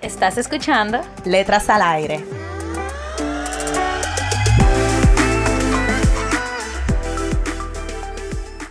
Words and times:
Estás 0.00 0.38
escuchando 0.38 1.00
Letras 1.24 1.68
al 1.68 1.82
Aire. 1.82 2.24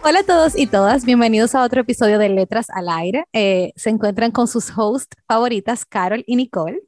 Hola 0.05 0.19
a 0.19 0.23
todos 0.25 0.57
y 0.57 0.67
todas, 0.67 1.03
bienvenidos 1.03 1.53
a 1.53 1.63
otro 1.63 1.81
episodio 1.81 2.17
de 2.17 2.29
Letras 2.29 2.69
al 2.69 2.87
Aire. 2.87 3.25
Eh, 3.33 3.73
se 3.75 3.89
encuentran 3.89 4.31
con 4.31 4.47
sus 4.47 4.71
hosts 4.77 5.17
favoritas, 5.27 5.83
Carol 5.85 6.23
y 6.25 6.37
Nicole. 6.37 6.79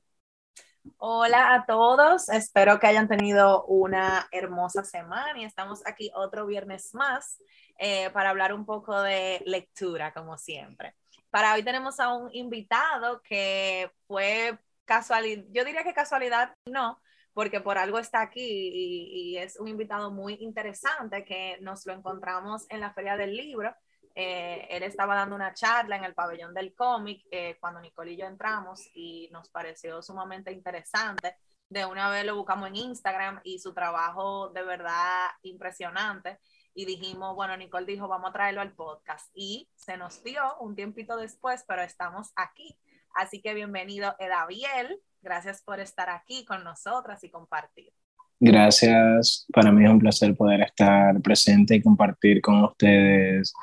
Hola 0.99 1.53
a 1.53 1.65
todos, 1.65 2.29
espero 2.29 2.79
que 2.79 2.87
hayan 2.87 3.09
tenido 3.09 3.65
una 3.65 4.25
hermosa 4.31 4.85
semana 4.85 5.37
y 5.37 5.43
estamos 5.43 5.85
aquí 5.85 6.11
otro 6.15 6.45
viernes 6.45 6.95
más 6.95 7.41
eh, 7.77 8.09
para 8.11 8.29
hablar 8.29 8.53
un 8.53 8.65
poco 8.65 9.01
de 9.01 9.43
lectura, 9.45 10.13
como 10.13 10.37
siempre. 10.37 10.95
Para 11.29 11.53
hoy 11.53 11.63
tenemos 11.63 11.99
a 11.99 12.13
un 12.13 12.33
invitado 12.33 13.21
que 13.21 13.91
fue 14.07 14.57
casualidad, 14.85 15.43
yo 15.51 15.63
diría 15.63 15.83
que 15.83 15.93
casualidad 15.93 16.55
no, 16.65 16.99
porque 17.33 17.61
por 17.61 17.77
algo 17.77 17.99
está 17.99 18.21
aquí 18.21 18.41
y, 18.43 19.37
es 19.37 19.59
un 19.59 19.67
invitado 19.67 20.11
muy 20.11 20.35
interesante 20.41 21.23
que 21.23 21.57
nos 21.61 21.85
lo 21.85 21.93
encontramos 21.93 22.65
en 22.69 22.79
la 22.79 22.93
Feria 22.93 23.15
del 23.15 23.35
Libro. 23.35 23.75
Eh, 24.15 24.67
él 24.71 24.83
estaba 24.83 25.15
dando 25.15 25.35
una 25.35 25.53
charla 25.53 25.95
en 25.95 26.03
el 26.03 26.15
pabellón 26.15 26.53
del 26.53 26.73
cómic 26.73 27.23
eh, 27.31 27.57
cuando 27.59 27.79
Nicole 27.79 28.13
y 28.13 28.17
yo 28.17 28.25
entramos 28.25 28.89
y 28.93 29.29
nos 29.31 29.49
pareció 29.49 30.01
sumamente 30.01 30.51
interesante. 30.51 31.37
De 31.69 31.85
una 31.85 32.09
vez 32.09 32.25
lo 32.25 32.35
buscamos 32.35 32.69
en 32.69 32.75
Instagram 32.75 33.39
y 33.43 33.59
su 33.59 33.73
trabajo 33.73 34.49
de 34.49 34.63
verdad 34.63 35.27
impresionante. 35.43 36.39
Y 36.79 36.85
dijimos, 36.85 37.35
bueno, 37.35 37.57
Nicole 37.57 37.85
dijo, 37.85 38.07
vamos 38.07 38.29
a 38.29 38.31
traerlo 38.31 38.61
al 38.61 38.71
podcast. 38.71 39.29
Y 39.33 39.67
se 39.75 39.97
nos 39.97 40.23
dio 40.23 40.41
un 40.61 40.77
tiempito 40.77 41.17
después, 41.17 41.65
pero 41.67 41.81
estamos 41.81 42.31
aquí. 42.37 42.73
Así 43.13 43.41
que 43.41 43.53
bienvenido, 43.53 44.15
Edaviel. 44.17 44.97
Gracias 45.21 45.61
por 45.61 45.81
estar 45.81 46.09
aquí 46.09 46.45
con 46.45 46.63
nosotras 46.63 47.21
y 47.25 47.29
compartir. 47.29 47.91
Gracias, 48.39 49.45
para 49.51 49.73
mí 49.73 49.83
es 49.83 49.91
un 49.91 49.99
placer 49.99 50.33
poder 50.37 50.61
estar 50.61 51.19
presente 51.19 51.75
y 51.75 51.81
compartir 51.81 52.41
con 52.41 52.63
ustedes 52.63 53.53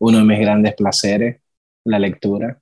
uno 0.00 0.18
de 0.18 0.24
mis 0.24 0.40
grandes 0.40 0.74
placeres, 0.74 1.40
la 1.84 2.00
lectura. 2.00 2.60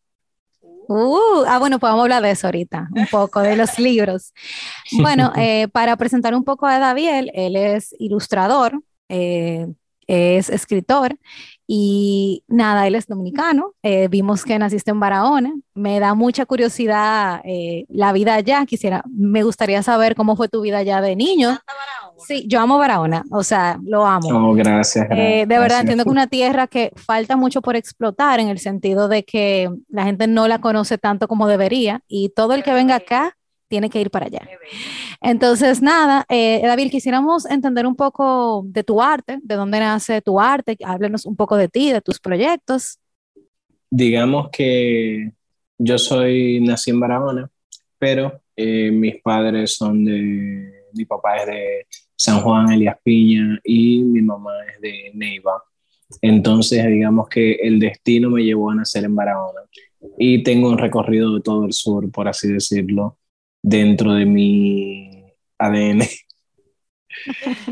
Uh, 0.88 1.44
ah, 1.48 1.58
bueno, 1.58 1.78
podemos 1.78 2.02
hablar 2.02 2.22
de 2.22 2.32
eso 2.32 2.48
ahorita, 2.48 2.90
un 2.94 3.06
poco 3.10 3.40
de 3.40 3.56
los 3.56 3.78
libros. 3.78 4.34
Bueno, 5.00 5.32
eh, 5.36 5.68
para 5.68 5.96
presentar 5.96 6.34
un 6.34 6.44
poco 6.44 6.66
a 6.66 6.78
Daviel, 6.78 7.30
él 7.32 7.56
es 7.56 7.96
ilustrador, 7.98 8.82
eh, 9.08 9.66
es 10.06 10.50
escritor 10.50 11.16
y 11.68 12.44
nada, 12.46 12.86
él 12.86 12.94
es 12.94 13.06
dominicano. 13.06 13.74
Eh, 13.82 14.06
vimos 14.08 14.44
que 14.44 14.58
naciste 14.58 14.92
en 14.92 15.00
Barahona. 15.00 15.52
Me 15.74 15.98
da 15.98 16.14
mucha 16.14 16.46
curiosidad 16.46 17.40
eh, 17.44 17.86
la 17.88 18.12
vida 18.12 18.34
allá. 18.34 18.64
Quisiera, 18.66 19.02
me 19.10 19.42
gustaría 19.42 19.82
saber 19.82 20.14
cómo 20.14 20.36
fue 20.36 20.48
tu 20.48 20.60
vida 20.60 20.78
allá 20.78 21.00
de 21.00 21.16
niño. 21.16 21.58
Sí, 22.18 22.44
yo 22.46 22.60
amo 22.60 22.78
Barahona, 22.78 23.24
o 23.30 23.42
sea, 23.42 23.78
lo 23.82 24.06
amo. 24.06 24.28
Oh, 24.50 24.54
gracias. 24.54 25.06
Eh, 25.10 25.44
de 25.46 25.58
verdad, 25.58 25.80
entiendo 25.80 26.04
que 26.04 26.10
una 26.10 26.28
tierra 26.28 26.66
que 26.66 26.92
falta 26.96 27.36
mucho 27.36 27.60
por 27.60 27.76
explotar 27.76 28.40
en 28.40 28.48
el 28.48 28.58
sentido 28.58 29.08
de 29.08 29.24
que 29.24 29.68
la 29.88 30.04
gente 30.04 30.26
no 30.26 30.48
la 30.48 30.60
conoce 30.60 30.98
tanto 30.98 31.28
como 31.28 31.46
debería 31.46 32.00
y 32.08 32.30
todo 32.30 32.54
el 32.54 32.62
que 32.62 32.72
venga 32.72 32.94
acá 32.94 33.36
tiene 33.68 33.90
que 33.90 34.00
ir 34.00 34.10
para 34.10 34.26
allá. 34.26 34.40
Entonces, 35.20 35.82
nada, 35.82 36.24
eh, 36.28 36.60
David, 36.62 36.90
quisiéramos 36.90 37.46
entender 37.46 37.86
un 37.86 37.96
poco 37.96 38.64
de 38.66 38.84
tu 38.84 39.02
arte, 39.02 39.38
de 39.42 39.54
dónde 39.54 39.80
nace 39.80 40.22
tu 40.22 40.40
arte, 40.40 40.76
háblenos 40.84 41.26
un 41.26 41.36
poco 41.36 41.56
de 41.56 41.68
ti, 41.68 41.92
de 41.92 42.00
tus 42.00 42.20
proyectos. 42.20 42.98
Digamos 43.90 44.48
que 44.50 45.32
yo 45.78 45.98
soy, 45.98 46.60
nací 46.60 46.90
en 46.90 47.00
Barahona, 47.00 47.50
pero 47.98 48.40
eh, 48.54 48.90
mis 48.90 49.20
padres 49.22 49.74
son 49.74 50.04
de, 50.04 50.84
mi 50.92 51.04
papá 51.04 51.36
es 51.38 51.46
de 51.46 51.86
San 52.14 52.40
Juan, 52.40 52.72
Elías 52.72 52.96
Piña, 53.02 53.58
y 53.64 54.02
mi 54.02 54.22
mamá 54.22 54.52
es 54.74 54.80
de 54.80 55.10
Neiva. 55.14 55.62
Entonces, 56.22 56.86
digamos 56.86 57.28
que 57.28 57.52
el 57.54 57.78
destino 57.78 58.30
me 58.30 58.42
llevó 58.42 58.70
a 58.70 58.76
nacer 58.76 59.04
en 59.04 59.14
Barahona. 59.14 59.60
Y 60.18 60.42
tengo 60.44 60.68
un 60.68 60.78
recorrido 60.78 61.34
de 61.34 61.40
todo 61.40 61.64
el 61.64 61.72
sur, 61.72 62.10
por 62.12 62.28
así 62.28 62.48
decirlo 62.48 63.18
dentro 63.66 64.14
de 64.14 64.24
mi 64.24 65.10
ADN. 65.58 66.02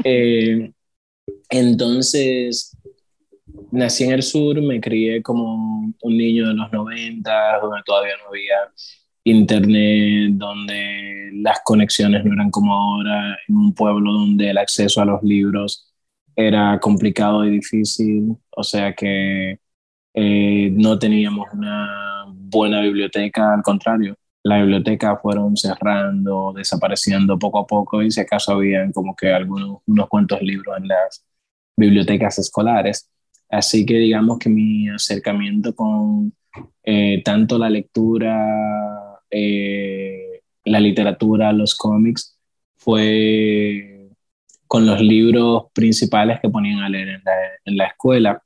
Eh, 0.03 0.73
entonces, 1.51 2.77
nací 3.71 4.05
en 4.05 4.13
el 4.13 4.23
sur, 4.23 4.61
me 4.63 4.81
crié 4.81 5.23
como 5.23 5.93
un 6.01 6.17
niño 6.17 6.49
de 6.49 6.55
los 6.55 6.73
90, 6.73 7.61
donde 7.61 7.83
todavía 7.85 8.15
no 8.23 8.31
había 8.31 8.57
internet, 9.23 10.33
donde 10.33 11.31
las 11.35 11.61
conexiones 11.63 12.25
no 12.25 12.33
eran 12.33 12.51
como 12.51 12.75
ahora, 12.75 13.37
en 13.47 13.57
un 13.57 13.75
pueblo 13.75 14.13
donde 14.13 14.51
el 14.51 14.59
acceso 14.59 15.03
a 15.03 15.05
los 15.05 15.23
libros 15.23 15.93
era 16.35 16.81
complicado 16.81 17.45
y 17.45 17.51
difícil, 17.51 18.35
o 18.51 18.63
sea 18.65 18.95
que 18.95 19.59
eh, 20.15 20.71
no 20.73 20.99
teníamos 20.99 21.47
una 21.53 22.25
buena 22.29 22.81
biblioteca, 22.81 23.55
al 23.55 23.63
contrario, 23.63 24.17
la 24.45 24.59
biblioteca 24.59 25.17
fueron 25.17 25.57
cerrando, 25.57 26.53
desapareciendo 26.55 27.39
poco 27.39 27.61
a 27.61 27.67
poco 27.67 28.03
y 28.03 28.11
si 28.11 28.21
acaso 28.21 28.53
habían 28.53 28.93
como 28.93 29.17
que 29.17 29.33
algunos 29.33 29.79
unos 29.87 30.09
cuantos 30.09 30.43
libros 30.43 30.77
en 30.79 30.89
las 30.89 31.25
bibliotecas 31.77 32.39
escolares. 32.39 33.11
Así 33.49 33.87
que 33.87 33.95
digamos 33.95 34.39
que 34.39 34.51
mi 34.51 34.89
acercamiento 34.91 35.75
con 35.75 36.35
eh, 36.83 37.23
tanto 37.25 37.59
la 37.59 37.71
lectura, 37.71 39.21
eh, 39.31 40.43
la 40.65 40.81
literatura, 40.81 41.53
los 41.53 41.75
cómics, 41.75 42.39
fue 42.77 44.11
con 44.67 44.87
los 44.87 45.01
libros 45.01 45.65
principales 45.73 46.41
que 46.41 46.51
ponían 46.51 46.81
a 46.81 46.89
leer 46.91 47.09
en 47.09 47.23
la, 47.25 47.33
en 47.65 47.77
la 47.79 47.87
escuela. 47.87 48.43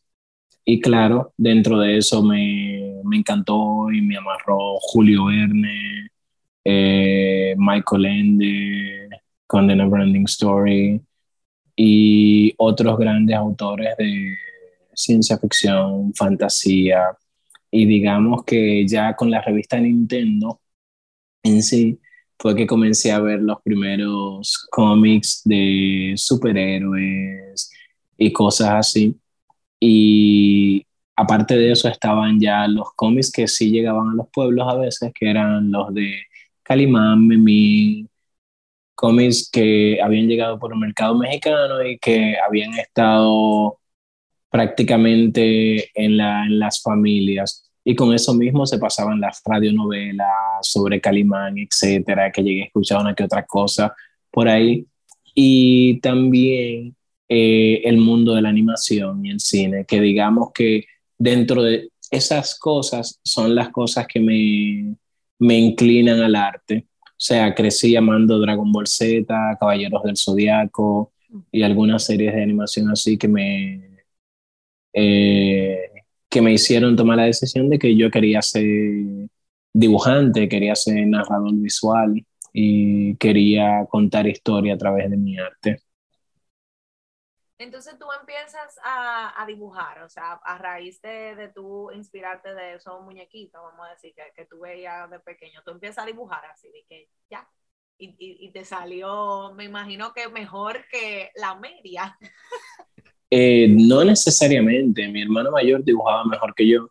Y 0.65 0.81
claro, 0.81 1.33
dentro 1.37 1.79
de 1.81 1.99
eso 1.99 2.23
me, 2.23 2.88
me 3.05 3.19
encantó 3.19 3.91
y 3.93 4.03
me 4.03 4.17
amarró 4.17 4.79
Julio 4.81 5.27
Verne, 5.27 6.11
eh, 6.65 7.55
Michael 7.59 8.07
Ende, 8.07 9.09
con 9.47 9.69
The 9.69 10.23
Story 10.27 11.01
y 11.77 12.55
otros 12.59 12.99
grandes 12.99 13.37
autores 13.37 13.97
de 13.99 14.35
ciencia 14.95 15.39
ficción, 15.39 16.13
fantasía. 16.15 17.17
Y 17.71 17.87
digamos 17.87 18.45
que 18.45 18.87
ya 18.87 19.15
con 19.17 19.31
la 19.31 19.43
revista 19.43 19.79
Nintendo 19.79 20.61
en 21.43 21.63
sí, 21.63 22.01
fue 22.39 22.55
que 22.55 22.67
comencé 22.67 23.13
a 23.13 23.21
ver 23.21 23.41
los 23.41 23.61
primeros 23.63 24.67
cómics 24.71 25.43
de 25.45 26.15
superhéroes 26.17 27.71
y 28.17 28.33
cosas 28.33 28.71
así. 28.71 29.17
Y 29.81 30.87
aparte 31.19 31.59
de 31.59 31.73
eso 31.73 31.89
estaban 31.89 32.39
ya 32.39 32.69
los 32.69 32.93
cómics 32.95 33.33
que 33.33 33.49
sí 33.49 33.73
llegaban 33.73 34.11
a 34.11 34.15
los 34.15 34.29
pueblos 34.29 34.69
a 34.69 34.77
veces, 34.77 35.11
que 35.13 35.29
eran 35.29 35.69
los 35.73 35.93
de 35.93 36.23
Calimán, 36.63 37.27
Mimi, 37.27 38.07
cómics 38.95 39.51
que 39.51 39.99
habían 40.01 40.29
llegado 40.29 40.61
por 40.61 40.73
el 40.73 40.79
mercado 40.79 41.17
mexicano 41.17 41.83
y 41.85 41.99
que 41.99 42.37
habían 42.39 42.73
estado 42.75 43.81
prácticamente 44.49 45.91
en, 46.01 46.21
en 46.21 46.59
las 46.61 46.81
familias. 46.83 47.69
Y 47.83 47.97
con 47.97 48.15
eso 48.15 48.33
mismo 48.35 48.65
se 48.65 48.79
pasaban 48.79 49.21
las 49.21 49.43
radionovelas 49.45 50.29
sobre 50.63 51.01
Calimán, 51.01 51.59
etcétera, 51.59 52.31
que 52.31 52.45
llegué 52.45 52.63
a 52.63 52.67
escuchar 52.67 53.01
una 53.01 53.15
que 53.15 53.25
otra 53.25 53.45
cosa 53.45 53.93
por 54.31 54.49
ahí. 54.49 54.87
Y 55.35 55.99
también 56.01 56.95
eh, 57.29 57.83
el 57.85 57.97
mundo 57.97 58.37
de 58.37 58.43
la 58.43 58.51
animación 58.51 59.27
y 59.27 59.31
el 59.31 59.41
cine, 59.41 59.85
que 59.85 60.01
digamos 60.01 60.53
que 60.55 60.85
dentro 61.19 61.63
de 61.63 61.91
esas 62.11 62.59
cosas 62.59 63.21
son 63.23 63.55
las 63.55 63.71
cosas 63.71 64.07
que 64.07 64.21
me, 64.21 64.97
me 65.39 65.59
inclinan 65.59 66.21
al 66.21 66.37
arte. 66.37 66.87
O 67.05 67.21
sea, 67.21 67.55
crecí 67.55 67.97
amando 67.97 68.39
Dragon 68.39 68.71
Ball 68.73 68.87
Z, 68.87 69.27
Caballeros 69.59 70.03
del 70.05 70.17
Zodiaco 70.17 71.13
y 71.53 71.63
algunas 71.63 72.05
series 72.05 72.35
de 72.35 72.43
animación 72.43 72.91
así 72.91 73.19
que 73.19 73.29
me, 73.29 74.05
eh, 74.93 75.79
que 76.29 76.43
me 76.43 76.53
hicieron 76.53 76.97
tomar 76.97 77.19
la 77.19 77.25
decisión 77.25 77.69
de 77.69 77.79
que 77.79 77.97
yo 77.97 78.11
quería 78.11 78.43
ser 78.43 78.65
dibujante, 79.73 80.49
quería 80.49 80.75
ser 80.75 81.07
narrador 81.07 81.55
visual 81.55 82.25
y 82.53 83.17
quería 83.17 83.87
contar 83.89 84.27
historia 84.27 84.75
a 84.75 84.79
través 84.79 85.11
de 85.11 85.17
mi 85.17 85.39
arte. 85.39 85.83
Entonces 87.59 87.99
tú 87.99 88.07
empiezas 88.19 88.79
a, 88.85 89.43
a, 89.43 89.47
dibujar, 89.47 90.03
o 90.03 90.09
sea, 90.09 90.35
a 90.45 90.59
raíz 90.59 91.03
de, 91.03 91.35
de 91.35 91.49
tú 91.49 91.91
inspirarte 91.91 92.55
de 92.55 92.75
esos 92.75 93.03
muñequitos, 93.03 93.61
vamos 93.61 93.87
a 93.89 93.95
decir, 93.95 94.15
que, 94.15 94.23
que 94.37 94.47
tú 94.47 94.61
veías 94.61 95.11
de 95.11 95.19
pequeño, 95.19 95.61
tú 95.65 95.73
empiezas 95.73 96.05
a 96.05 96.07
dibujar 96.07 96.45
así, 96.47 96.69
de 96.69 96.85
que 96.89 97.09
ya, 97.29 97.49
y, 97.99 98.11
y, 98.11 98.47
y 98.47 98.53
te 98.53 98.65
salió, 98.65 99.53
me 99.57 99.65
imagino 99.65 100.13
que 100.13 100.29
mejor 100.29 100.85
que 100.91 101.31
la 101.35 101.57
media. 101.57 102.17
Eh, 103.31 103.69
no 103.69 104.03
necesariamente, 104.05 105.07
mi 105.09 105.21
hermano 105.21 105.51
mayor 105.51 105.85
dibujaba 105.85 106.25
mejor 106.25 106.55
que 106.55 106.67
yo. 106.67 106.89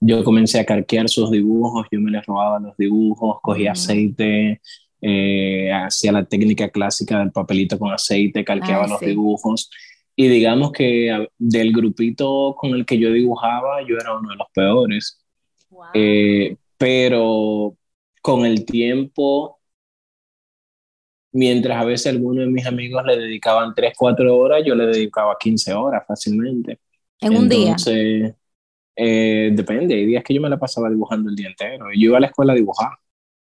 Yo 0.00 0.22
comencé 0.22 0.60
a 0.60 0.66
carquear 0.66 1.08
sus 1.08 1.30
dibujos, 1.30 1.86
yo 1.90 1.98
me 1.98 2.10
les 2.10 2.26
robaba 2.26 2.60
los 2.60 2.76
dibujos, 2.76 3.38
cogía 3.40 3.72
aceite, 3.72 4.60
eh, 5.00 5.72
hacía 5.72 6.12
la 6.12 6.26
técnica 6.26 6.68
clásica 6.68 7.20
del 7.20 7.32
papelito 7.32 7.78
con 7.78 7.90
aceite, 7.90 8.44
calqueaba 8.44 8.86
los 8.86 9.00
dibujos 9.00 9.70
y 10.20 10.26
digamos 10.26 10.72
que 10.72 11.28
del 11.38 11.72
grupito 11.72 12.56
con 12.58 12.70
el 12.70 12.84
que 12.84 12.98
yo 12.98 13.12
dibujaba, 13.12 13.82
yo 13.86 13.94
era 13.94 14.18
uno 14.18 14.30
de 14.30 14.34
los 14.34 14.48
peores. 14.52 15.24
Eh, 15.94 16.56
pero 16.76 17.76
con 18.20 18.44
el 18.44 18.64
tiempo, 18.64 19.60
mientras 21.30 21.80
a 21.80 21.84
veces 21.84 22.12
algunos 22.12 22.46
de 22.46 22.50
mis 22.50 22.66
amigos 22.66 23.04
le 23.06 23.16
dedicaban 23.16 23.72
3, 23.76 23.92
4 23.96 24.36
horas, 24.36 24.64
yo 24.66 24.74
le 24.74 24.86
dedicaba 24.86 25.36
15 25.38 25.72
horas 25.72 26.02
fácilmente. 26.04 26.80
¿En 27.20 27.36
un 27.36 27.48
día? 27.48 27.76
Eh, 28.96 29.52
depende, 29.52 29.94
hay 29.94 30.04
días 30.04 30.24
que 30.24 30.34
yo 30.34 30.40
me 30.40 30.50
la 30.50 30.58
pasaba 30.58 30.90
dibujando 30.90 31.30
el 31.30 31.36
día 31.36 31.46
entero. 31.46 31.86
Yo 31.94 32.08
iba 32.08 32.16
a 32.16 32.20
la 32.22 32.26
escuela 32.26 32.54
a 32.54 32.56
dibujar. 32.56 32.90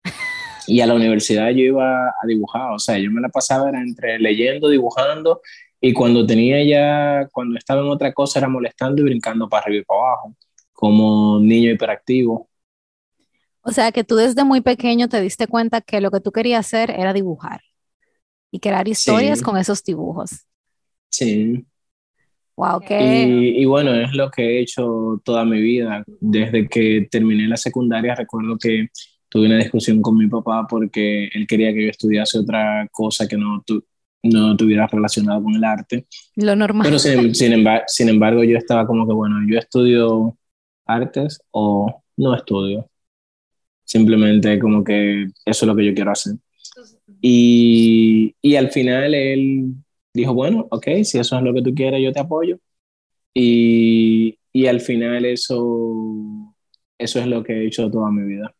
y 0.67 0.81
a 0.81 0.85
la 0.85 0.93
universidad 0.93 1.49
yo 1.49 1.63
iba 1.63 2.09
a 2.09 2.27
dibujar, 2.27 2.73
o 2.73 2.77
sea, 2.77 2.99
yo 2.99 3.09
me 3.09 3.21
la 3.21 3.29
pasaba 3.29 3.69
era 3.69 3.81
entre 3.81 4.19
leyendo, 4.19 4.69
dibujando 4.69 5.41
y 5.81 5.93
cuando 5.93 6.25
tenía 6.25 6.63
ya, 6.63 7.27
cuando 7.31 7.57
estaba 7.57 7.81
en 7.81 7.87
otra 7.87 8.13
cosa, 8.13 8.39
era 8.39 8.49
molestando 8.49 9.01
y 9.01 9.05
brincando 9.05 9.47
para 9.47 9.63
arriba 9.63 9.81
y 9.81 9.85
para 9.85 9.99
abajo, 9.99 10.35
como 10.73 11.39
niño 11.39 11.71
hiperactivo. 11.71 12.49
O 13.61 13.71
sea, 13.71 13.91
que 13.91 14.03
tú 14.03 14.15
desde 14.15 14.43
muy 14.43 14.61
pequeño 14.61 15.07
te 15.07 15.21
diste 15.21 15.47
cuenta 15.47 15.81
que 15.81 16.01
lo 16.01 16.11
que 16.11 16.19
tú 16.19 16.31
querías 16.31 16.65
hacer 16.65 16.91
era 16.91 17.13
dibujar 17.13 17.61
y 18.51 18.59
crear 18.59 18.87
historias 18.87 19.41
con 19.41 19.57
esos 19.57 19.83
dibujos. 19.83 20.45
Sí. 21.09 21.65
Wow, 22.55 22.81
qué. 22.81 22.99
Y, 22.99 23.61
y, 23.61 23.65
bueno, 23.65 23.93
es 23.95 24.13
lo 24.13 24.29
que 24.29 24.43
he 24.43 24.61
hecho 24.61 25.21
toda 25.23 25.45
mi 25.45 25.61
vida. 25.61 26.03
Desde 26.19 26.67
que 26.67 27.07
terminé 27.09 27.47
la 27.47 27.57
secundaria, 27.57 28.15
recuerdo 28.15 28.57
que 28.57 28.87
tuve 29.29 29.45
una 29.45 29.57
discusión 29.57 30.01
con 30.01 30.17
mi 30.17 30.27
papá 30.27 30.65
porque 30.67 31.29
él 31.33 31.47
quería 31.47 31.73
que 31.73 31.83
yo 31.83 31.89
estudiase 31.89 32.39
otra 32.39 32.87
cosa 32.91 33.27
que 33.27 33.37
no, 33.37 33.63
no 34.23 34.55
tuviera 34.57 34.87
relacionado 34.87 35.43
con 35.43 35.55
el 35.55 35.63
arte. 35.63 36.05
Lo 36.35 36.55
normal. 36.55 36.85
Pero 36.85 36.99
sin, 36.99 37.33
sin, 37.35 37.53
embargo, 37.53 37.83
sin 37.87 38.09
embargo, 38.09 38.43
yo 38.43 38.57
estaba 38.57 38.85
como 38.85 39.07
que, 39.07 39.13
bueno, 39.13 39.37
yo 39.47 39.57
estudio 39.57 40.37
artes 40.85 41.41
o 41.51 42.03
no 42.17 42.35
estudio. 42.35 42.89
Simplemente 43.83 44.59
como 44.59 44.83
que 44.83 45.23
eso 45.45 45.65
es 45.65 45.67
lo 45.67 45.75
que 45.75 45.85
yo 45.85 45.93
quiero 45.93 46.11
hacer. 46.11 46.35
Y, 47.21 48.35
y 48.41 48.55
al 48.55 48.69
final 48.69 49.13
él 49.13 49.73
dijo, 50.13 50.33
bueno, 50.33 50.67
ok, 50.69 50.87
si 51.03 51.17
eso 51.17 51.37
es 51.37 51.43
lo 51.43 51.53
que 51.53 51.61
tú 51.61 51.73
quieres, 51.73 52.01
yo 52.01 52.11
te 52.11 52.19
apoyo. 52.19 52.59
Y, 53.33 54.37
y 54.53 54.67
al 54.67 54.81
final 54.81 55.25
eso, 55.25 56.53
eso 56.97 57.19
es 57.19 57.27
lo 57.27 57.43
que 57.43 57.53
he 57.53 57.67
hecho 57.67 57.89
toda 57.89 58.11
mi 58.11 58.23
vida 58.23 58.53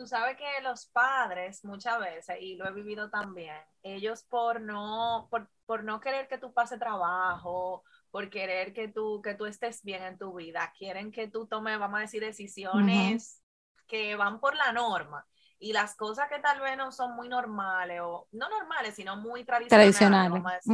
tú 0.00 0.06
sabes 0.06 0.38
que 0.38 0.62
los 0.62 0.86
padres 0.86 1.62
muchas 1.62 2.00
veces, 2.00 2.38
y 2.40 2.56
lo 2.56 2.66
he 2.66 2.72
vivido 2.72 3.10
también, 3.10 3.54
ellos 3.82 4.22
por 4.22 4.58
no, 4.58 5.28
por, 5.30 5.50
por 5.66 5.84
no 5.84 6.00
querer 6.00 6.26
que 6.26 6.38
tú 6.38 6.54
pase 6.54 6.78
trabajo, 6.78 7.84
por 8.10 8.30
querer 8.30 8.72
que 8.72 8.88
tú, 8.88 9.20
que 9.20 9.34
tú 9.34 9.44
estés 9.44 9.82
bien 9.82 10.02
en 10.02 10.16
tu 10.16 10.32
vida, 10.34 10.72
quieren 10.78 11.12
que 11.12 11.28
tú 11.28 11.46
tomes, 11.46 11.78
vamos 11.78 11.98
a 11.98 12.00
decir, 12.00 12.22
decisiones 12.22 13.42
que 13.86 14.16
van 14.16 14.40
por 14.40 14.56
la 14.56 14.72
norma. 14.72 15.26
Y 15.58 15.74
las 15.74 15.94
cosas 15.94 16.30
que 16.30 16.38
tal 16.38 16.60
vez 16.60 16.78
no 16.78 16.92
son 16.92 17.14
muy 17.14 17.28
normales, 17.28 18.00
o 18.02 18.26
no 18.32 18.48
normales, 18.48 18.94
sino 18.94 19.18
muy 19.18 19.44
tradicionales, 19.44 19.94
tradicionales. 19.98 20.64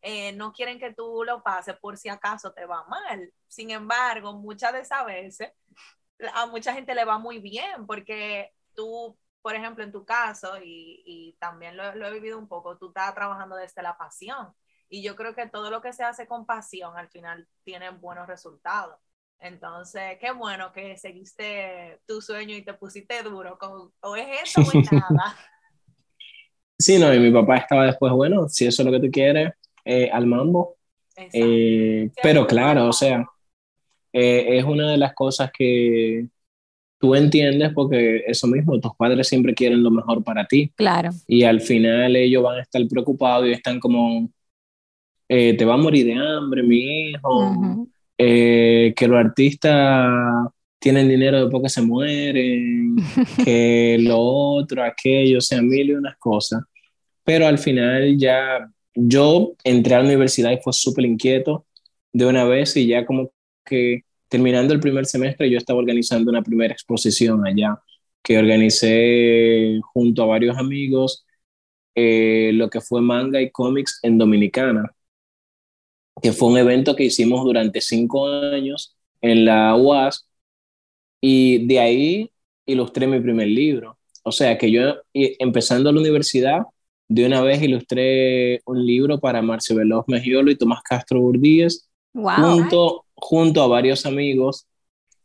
Eh, 0.00 0.32
no 0.32 0.52
quieren 0.52 0.80
que 0.80 0.92
tú 0.92 1.22
lo 1.24 1.40
pases 1.44 1.76
por 1.76 1.96
si 1.96 2.08
acaso 2.08 2.52
te 2.52 2.66
va 2.66 2.84
mal. 2.86 3.32
Sin 3.46 3.70
embargo, 3.70 4.32
muchas 4.32 4.72
de 4.72 4.80
esas 4.80 5.06
veces 5.06 5.52
a 6.34 6.46
mucha 6.46 6.74
gente 6.74 6.96
le 6.96 7.04
va 7.04 7.18
muy 7.18 7.38
bien 7.38 7.86
porque 7.86 8.52
tú, 8.74 9.18
por 9.40 9.54
ejemplo, 9.54 9.84
en 9.84 9.92
tu 9.92 10.04
caso, 10.04 10.58
y, 10.62 11.02
y 11.04 11.36
también 11.38 11.76
lo, 11.76 11.94
lo, 11.94 12.06
he 12.06 12.12
vivido 12.12 12.38
un 12.38 12.48
poco, 12.48 12.78
tú 12.78 12.88
estás 12.88 13.14
trabajando 13.14 13.56
desde 13.56 13.82
la 13.82 13.96
pasión. 13.96 14.48
Y 14.88 15.02
yo 15.02 15.16
creo 15.16 15.34
que 15.34 15.48
todo 15.48 15.70
lo 15.70 15.80
que 15.80 15.92
se 15.92 16.04
hace 16.04 16.26
con 16.26 16.44
pasión 16.44 16.96
al 16.96 17.08
final 17.08 17.48
tiene 17.64 17.90
buenos 17.90 18.26
resultados. 18.26 18.96
Entonces, 19.38 20.18
qué 20.20 20.30
bueno 20.32 20.72
que 20.72 20.96
seguiste 20.96 22.00
tu 22.06 22.20
sueño 22.20 22.54
y 22.54 22.62
te 22.62 22.74
pusiste 22.74 23.22
duro. 23.22 23.58
Con, 23.58 23.92
o 24.00 24.16
es 24.16 24.42
eso 24.42 24.60
o 24.60 24.78
es 24.78 24.92
nada. 24.92 25.36
Sí, 26.78 26.98
no, 26.98 27.12
y 27.12 27.18
mi 27.18 27.30
papá 27.30 27.56
estaba 27.56 27.86
después, 27.86 28.12
bueno, 28.12 28.48
si 28.48 28.66
eso 28.66 28.82
es 28.82 28.86
lo 28.86 28.92
que 28.92 29.06
tú 29.06 29.10
quieres, 29.10 29.52
eh, 29.84 30.10
al 30.12 30.26
mambo. 30.26 30.76
Eh, 31.16 32.10
pero 32.22 32.46
claro, 32.46 32.88
o 32.88 32.92
sea, 32.92 33.24
eh, 34.12 34.58
es 34.58 34.64
una 34.64 34.90
de 34.90 34.96
las 34.96 35.14
cosas 35.14 35.50
que, 35.52 36.28
tú 37.02 37.16
entiendes 37.16 37.72
porque 37.74 38.22
eso 38.28 38.46
mismo, 38.46 38.78
tus 38.78 38.94
padres 38.94 39.26
siempre 39.26 39.54
quieren 39.54 39.82
lo 39.82 39.90
mejor 39.90 40.22
para 40.22 40.46
ti. 40.46 40.70
Claro. 40.76 41.10
Y 41.26 41.42
al 41.42 41.60
final 41.60 42.14
ellos 42.14 42.44
van 42.44 42.58
a 42.58 42.62
estar 42.62 42.80
preocupados 42.86 43.48
y 43.48 43.50
están 43.50 43.80
como, 43.80 44.30
eh, 45.28 45.54
te 45.54 45.64
va 45.64 45.74
a 45.74 45.78
morir 45.78 46.06
de 46.06 46.14
hambre, 46.14 46.62
mi 46.62 47.10
hijo, 47.10 47.88
eh, 48.16 48.94
que 48.96 49.08
los 49.08 49.18
artistas 49.18 50.12
tienen 50.78 51.08
dinero 51.08 51.40
después 51.40 51.64
que 51.64 51.68
se 51.70 51.82
mueren, 51.82 52.94
que 53.44 53.96
lo 53.98 54.20
otro, 54.20 54.84
aquello, 54.84 55.38
o 55.38 55.40
sea, 55.40 55.60
mil 55.60 55.88
y 55.88 55.94
unas 55.94 56.16
cosas. 56.18 56.62
Pero 57.24 57.48
al 57.48 57.58
final 57.58 58.16
ya 58.16 58.70
yo 58.94 59.54
entré 59.64 59.96
a 59.96 59.98
la 59.98 60.04
universidad 60.04 60.52
y 60.52 60.62
fue 60.62 60.72
súper 60.72 61.04
inquieto 61.04 61.66
de 62.12 62.26
una 62.26 62.44
vez 62.44 62.76
y 62.76 62.86
ya 62.86 63.04
como 63.04 63.32
que 63.64 64.02
terminando 64.32 64.72
el 64.72 64.80
primer 64.80 65.04
semestre, 65.04 65.50
yo 65.50 65.58
estaba 65.58 65.78
organizando 65.78 66.30
una 66.30 66.40
primera 66.40 66.72
exposición 66.72 67.46
allá, 67.46 67.78
que 68.22 68.38
organicé 68.38 69.78
junto 69.92 70.22
a 70.22 70.26
varios 70.26 70.56
amigos, 70.56 71.26
eh, 71.94 72.50
lo 72.54 72.70
que 72.70 72.80
fue 72.80 73.02
manga 73.02 73.42
y 73.42 73.50
cómics 73.50 74.00
en 74.02 74.16
Dominicana, 74.16 74.90
que 76.22 76.32
fue 76.32 76.48
un 76.48 76.56
evento 76.56 76.96
que 76.96 77.04
hicimos 77.04 77.44
durante 77.44 77.82
cinco 77.82 78.26
años 78.26 78.96
en 79.20 79.44
la 79.44 79.76
UAS, 79.76 80.26
y 81.20 81.66
de 81.66 81.78
ahí 81.78 82.32
ilustré 82.64 83.06
mi 83.06 83.20
primer 83.20 83.48
libro. 83.48 83.98
O 84.22 84.32
sea 84.32 84.56
que 84.56 84.70
yo, 84.70 84.94
empezando 85.12 85.92
la 85.92 86.00
universidad, 86.00 86.62
de 87.06 87.26
una 87.26 87.42
vez 87.42 87.60
ilustré 87.60 88.62
un 88.64 88.86
libro 88.86 89.20
para 89.20 89.42
Marcio 89.42 89.76
Veloz 89.76 90.06
Mejiolo 90.08 90.50
y 90.50 90.56
Tomás 90.56 90.80
Castro 90.82 91.20
Burdíez, 91.20 91.90
junto, 92.14 93.04
junto 93.22 93.62
a 93.62 93.68
varios 93.68 94.04
amigos 94.04 94.66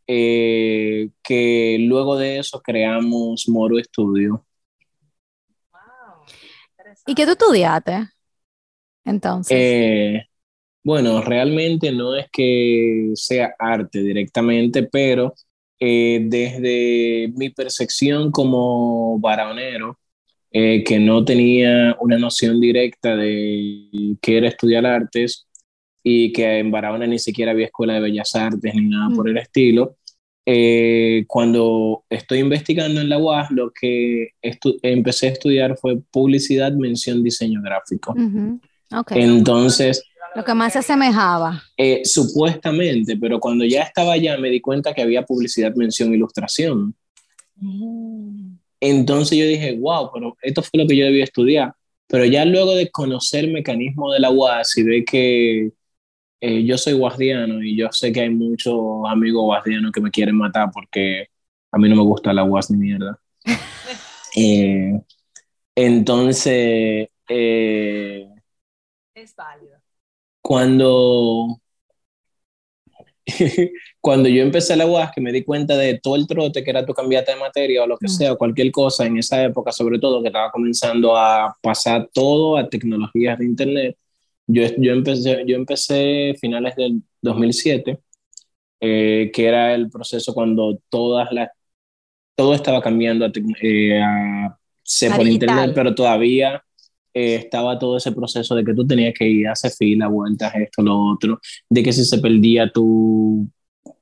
eh, 0.05 1.09
que 1.23 1.77
luego 1.81 2.15
de 2.15 2.37
eso 2.37 2.61
creamos 2.61 3.49
Moro 3.49 3.79
Estudio. 3.79 4.45
¿Y 7.07 7.15
qué 7.15 7.25
tú 7.25 7.31
estudiaste 7.31 8.07
entonces? 9.03 9.57
Eh, 9.59 10.23
bueno, 10.83 11.21
realmente 11.21 11.91
no 11.91 12.15
es 12.15 12.27
que 12.31 13.11
sea 13.15 13.55
arte 13.57 14.03
directamente, 14.03 14.83
pero 14.83 15.33
eh, 15.79 16.19
desde 16.23 17.33
mi 17.35 17.49
percepción 17.49 18.31
como 18.31 19.19
varonero, 19.19 19.97
que 20.49 20.97
no 20.99 21.23
tenía 21.23 21.95
una 21.99 22.17
noción 22.17 22.59
directa 22.59 23.15
de 23.15 24.17
qué 24.19 24.37
era 24.37 24.47
estudiar 24.47 24.87
artes, 24.87 25.46
y 26.03 26.31
que 26.31 26.59
en 26.59 26.71
Barahona 26.71 27.07
ni 27.07 27.19
siquiera 27.19 27.51
había 27.51 27.65
escuela 27.65 27.93
de 27.93 28.01
bellas 28.01 28.35
artes 28.35 28.73
ni 28.75 28.87
nada 28.87 29.09
por 29.15 29.25
mm. 29.25 29.29
el 29.29 29.37
estilo. 29.37 29.97
Eh, 30.49 31.25
cuando 31.27 32.05
estoy 32.09 32.39
investigando 32.39 33.01
en 33.01 33.09
la 33.09 33.17
UAS, 33.17 33.51
lo 33.51 33.71
que 33.71 34.29
empecé 34.81 35.27
a 35.27 35.31
estudiar 35.31 35.77
fue 35.77 35.99
publicidad, 36.09 36.71
mención, 36.71 37.21
diseño 37.21 37.61
gráfico. 37.61 38.15
Entonces... 39.09 40.01
Lo 40.35 40.45
que 40.45 40.53
más 40.53 40.71
se 40.71 40.79
asemejaba. 40.79 41.61
Eh, 41.75 42.01
supuestamente, 42.05 43.17
pero 43.17 43.39
cuando 43.39 43.65
ya 43.65 43.81
estaba 43.81 44.13
allá 44.13 44.37
me 44.37 44.49
di 44.49 44.61
cuenta 44.61 44.93
que 44.93 45.01
había 45.01 45.23
publicidad, 45.23 45.73
mención, 45.75 46.13
ilustración. 46.13 46.95
Mm. 47.57 48.55
Entonces 48.79 49.37
yo 49.37 49.45
dije, 49.45 49.75
wow, 49.77 50.11
pero 50.13 50.37
esto 50.41 50.61
fue 50.61 50.81
lo 50.81 50.87
que 50.87 50.95
yo 50.95 51.05
debía 51.05 51.23
estudiar. 51.23 51.73
Pero 52.07 52.23
ya 52.23 52.45
luego 52.45 52.73
de 52.73 52.89
conocer 52.89 53.45
el 53.45 53.51
mecanismo 53.51 54.13
de 54.13 54.19
la 54.19 54.29
UAS 54.29 54.77
y 54.77 54.83
de 54.83 55.03
que 55.03 55.71
eh, 56.39 56.63
yo 56.63 56.77
soy 56.77 56.93
guardiano 56.93 57.63
y 57.63 57.75
yo 57.75 57.87
sé 57.91 58.11
que 58.11 58.21
hay 58.21 58.29
muchos 58.29 58.79
amigos 59.07 59.43
guardianos 59.43 59.91
que 59.91 60.01
me 60.01 60.11
quieren 60.11 60.35
matar 60.35 60.69
porque 60.71 61.29
A 61.71 61.77
mí 61.77 61.89
no 61.89 61.95
me 61.95 62.03
gusta 62.03 62.33
la 62.33 62.43
UAS 62.43 62.71
ni 62.71 62.77
mierda. 62.77 63.19
Eh, 64.39 64.91
entonces, 65.73 67.09
eh, 67.27 68.29
es 69.15 69.35
válido. 69.35 69.79
Cuando, 70.41 71.59
cuando 73.99 74.29
yo 74.29 74.43
empecé 74.43 74.75
la 74.75 74.85
UAS, 74.85 75.11
que 75.15 75.21
me 75.21 75.31
di 75.31 75.43
cuenta 75.43 75.75
de 75.75 75.99
todo 75.99 76.15
el 76.17 76.27
trote 76.27 76.63
que 76.63 76.69
era 76.69 76.85
tu 76.85 76.93
cambiata 76.93 77.33
de 77.33 77.39
materia 77.39 77.83
o 77.83 77.87
lo 77.87 77.97
que 77.97 78.05
mm. 78.05 78.09
sea, 78.09 78.35
cualquier 78.35 78.71
cosa 78.71 79.07
en 79.07 79.17
esa 79.17 79.43
época, 79.43 79.71
sobre 79.71 79.97
todo 79.97 80.21
que 80.21 80.27
estaba 80.27 80.51
comenzando 80.51 81.17
a 81.17 81.57
pasar 81.61 82.07
todo 82.13 82.57
a 82.57 82.69
tecnologías 82.69 83.39
de 83.39 83.45
Internet, 83.45 83.97
yo, 84.47 84.63
yo, 84.77 84.93
empecé, 84.93 85.43
yo 85.45 85.57
empecé 85.57 86.33
finales 86.39 86.75
del 86.75 87.03
2007, 87.21 87.99
eh, 88.79 89.31
que 89.33 89.45
era 89.45 89.73
el 89.75 89.89
proceso 89.89 90.33
cuando 90.33 90.79
todas 90.89 91.31
las, 91.31 91.49
todo 92.35 92.53
estaba 92.53 92.81
cambiando 92.81 93.25
a, 93.25 93.31
eh, 93.61 94.01
a 94.01 94.57
ser 94.83 95.15
por 95.15 95.27
Internet, 95.27 95.73
pero 95.75 95.93
todavía 95.93 96.63
eh, 97.13 97.35
estaba 97.35 97.77
todo 97.77 97.97
ese 97.97 98.13
proceso 98.13 98.55
de 98.55 98.63
que 98.63 98.73
tú 98.73 98.87
tenías 98.87 99.13
que 99.13 99.27
ir 99.27 99.47
a 99.47 99.53
hacer 99.53 99.71
fila, 99.71 100.07
vueltas, 100.07 100.53
esto, 100.55 100.81
lo 100.81 100.97
otro, 100.97 101.39
de 101.69 101.83
que 101.83 101.91
si 101.91 102.05
se 102.05 102.19
perdía 102.19 102.71
tu 102.71 103.49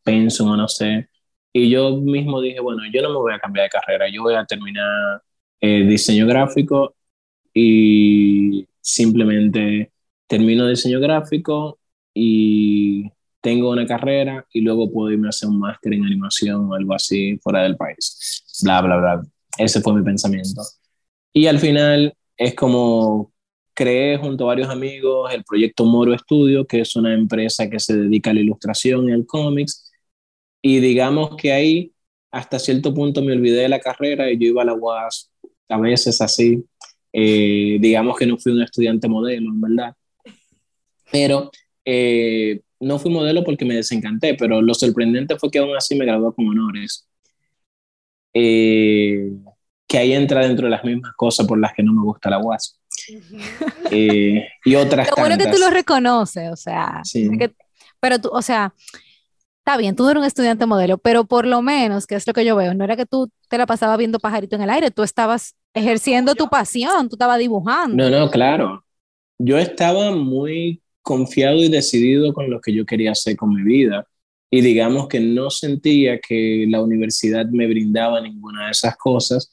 pensum 0.04 0.50
o 0.52 0.58
no 0.58 0.68
sé. 0.68 1.10
Y 1.54 1.70
yo 1.70 1.98
mismo 1.98 2.42
dije, 2.42 2.60
bueno, 2.60 2.84
yo 2.94 3.02
no 3.02 3.10
me 3.10 3.18
voy 3.18 3.34
a 3.34 3.40
cambiar 3.40 3.66
de 3.66 3.70
carrera, 3.70 4.10
yo 4.10 4.24
voy 4.24 4.36
a 4.36 4.46
terminar 4.46 5.22
diseño 5.62 6.28
gráfico 6.28 6.96
y 7.52 8.68
simplemente 8.82 9.92
termino 10.28 10.68
diseño 10.68 11.00
gráfico 11.00 11.80
y 12.14 13.12
tengo 13.42 13.70
una 13.70 13.86
carrera 13.86 14.46
y 14.52 14.62
luego 14.62 14.92
puedo 14.92 15.12
irme 15.12 15.28
a 15.28 15.30
hacer 15.30 15.50
un 15.50 15.60
máster 15.60 15.94
en 15.94 16.06
animación 16.06 16.66
o 16.66 16.74
algo 16.74 16.94
así 16.96 17.38
fuera 17.44 17.62
del 17.64 17.78
país. 17.78 18.44
Bla, 18.64 18.82
bla, 18.82 18.98
bla. 18.98 19.22
Ese 19.58 19.82
fue 19.82 19.94
mi 19.94 20.04
pensamiento. 20.04 20.62
Y 21.32 21.48
al 21.48 21.60
final 21.60 22.16
es 22.38 22.56
como 22.56 23.32
creé 23.74 24.18
junto 24.18 24.46
a 24.46 24.48
varios 24.48 24.70
amigos 24.70 25.32
el 25.34 25.44
proyecto 25.44 25.86
Moro 25.86 26.18
Studio, 26.18 26.66
que 26.66 26.82
es 26.82 26.96
una 26.96 27.14
empresa 27.14 27.70
que 27.70 27.80
se 27.80 27.96
dedica 27.96 28.32
a 28.32 28.34
la 28.34 28.40
ilustración 28.40 29.10
y 29.10 29.12
al 29.12 29.26
cómics. 29.26 29.92
Y 30.62 30.80
digamos 30.80 31.36
que 31.38 31.52
ahí 31.52 31.92
hasta 32.32 32.58
cierto 32.58 32.94
punto 32.94 33.22
me 33.22 33.34
olvidé 33.34 33.62
de 33.62 33.70
la 33.70 33.80
carrera 33.80 34.32
y 34.32 34.38
yo 34.38 34.48
iba 34.48 34.62
a 34.64 34.66
la 34.66 34.74
UAS 34.74 35.32
a 35.70 35.78
veces 35.80 36.22
así. 36.22 36.64
Eh, 37.14 37.78
digamos 37.80 38.18
que 38.18 38.26
no 38.26 38.38
fui 38.38 38.52
un 38.54 38.64
estudiante 38.64 39.08
modelo, 39.08 39.50
en 39.52 39.62
verdad 39.62 39.96
pero 41.12 41.52
eh, 41.84 42.62
no 42.80 43.00
fui 43.00 43.12
modelo 43.12 43.44
porque 43.44 43.66
me 43.66 43.76
desencanté, 43.76 44.36
pero 44.36 44.62
lo 44.62 44.74
sorprendente 44.74 45.38
fue 45.38 45.50
que 45.50 45.60
aún 45.60 45.76
así 45.76 45.96
me 45.96 46.06
gradué 46.06 46.34
con 46.34 46.48
honores. 46.48 47.08
Eh, 48.34 49.32
que 49.88 49.98
ahí 49.98 50.14
entra 50.14 50.42
dentro 50.42 50.66
de 50.66 50.72
las 50.72 50.84
mismas 50.84 51.14
cosas 51.16 51.48
por 51.48 51.60
las 51.60 51.74
que 51.74 51.84
no 51.84 51.94
me 51.94 52.02
gusta 52.02 52.30
la 52.30 52.40
UAS. 52.40 52.80
Eh, 53.92 54.48
y 54.66 54.76
otras 54.76 55.08
Lo 55.10 55.16
bueno 55.18 55.38
que 55.38 55.48
tú 55.48 55.58
lo 55.60 55.70
reconoces, 55.70 56.52
o 56.52 56.56
sea, 56.56 57.04
pero 58.00 58.20
tú, 58.20 58.30
o 58.32 58.42
sea, 58.42 58.74
está 59.60 59.78
bien, 59.78 59.96
tú 59.96 60.04
no 60.04 60.12
eres 60.12 60.22
un 60.22 60.28
estudiante 60.28 60.66
modelo, 60.66 60.98
pero 60.98 61.26
por 61.26 61.46
lo 61.46 61.62
menos, 61.62 62.08
que 62.08 62.16
es 62.16 62.26
lo 62.26 62.34
que 62.34 62.44
yo 62.44 62.56
veo, 62.56 62.74
no 62.74 62.84
era 62.84 62.96
que 62.96 63.06
tú 63.06 63.30
te 63.48 63.58
la 63.58 63.66
pasabas 63.66 63.98
viendo 63.98 64.20
pajarito 64.20 64.56
en 64.56 64.64
el 64.64 64.70
aire, 64.72 64.92
tú 64.92 65.04
estabas 65.04 65.56
ejerciendo 65.74 66.34
tu 66.36 66.50
pasión, 66.50 67.10
tú 67.10 67.16
estabas 67.16 67.38
dibujando. 67.38 67.96
No, 67.96 68.10
no, 68.10 68.32
claro. 68.32 68.86
Yo 69.38 69.58
estaba 69.58 70.12
muy 70.12 70.82
confiado 71.06 71.58
y 71.58 71.70
decidido 71.70 72.34
con 72.34 72.50
lo 72.50 72.60
que 72.60 72.74
yo 72.74 72.86
quería 72.86 73.12
hacer 73.12 73.38
con 73.38 73.54
mi 73.54 73.62
vida. 73.64 74.08
Y 74.52 74.62
digamos 74.62 75.08
que 75.08 75.20
no 75.20 75.50
sentía 75.52 76.20
que 76.20 76.66
la 76.68 76.82
universidad 76.82 77.46
me 77.48 77.68
brindaba 77.68 78.22
ninguna 78.22 78.66
de 78.66 78.72
esas 78.72 78.98
cosas 78.98 79.52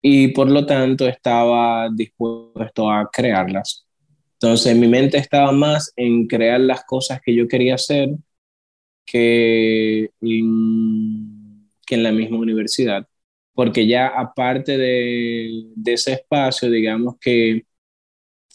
y 0.00 0.28
por 0.28 0.50
lo 0.50 0.64
tanto 0.66 1.08
estaba 1.08 1.88
dispuesto 1.90 2.90
a 2.90 3.10
crearlas. 3.12 3.86
Entonces 4.34 4.76
mi 4.76 4.88
mente 4.88 5.18
estaba 5.18 5.52
más 5.52 5.92
en 5.96 6.26
crear 6.28 6.60
las 6.60 6.84
cosas 6.84 7.20
que 7.24 7.34
yo 7.34 7.48
quería 7.48 7.74
hacer 7.76 8.10
que 9.04 10.10
en, 10.20 11.68
que 11.86 11.94
en 11.96 12.02
la 12.04 12.12
misma 12.12 12.38
universidad. 12.38 13.06
Porque 13.54 13.86
ya 13.86 14.06
aparte 14.08 14.78
de, 14.78 15.64
de 15.74 15.92
ese 15.94 16.12
espacio, 16.12 16.70
digamos 16.70 17.16
que 17.20 17.64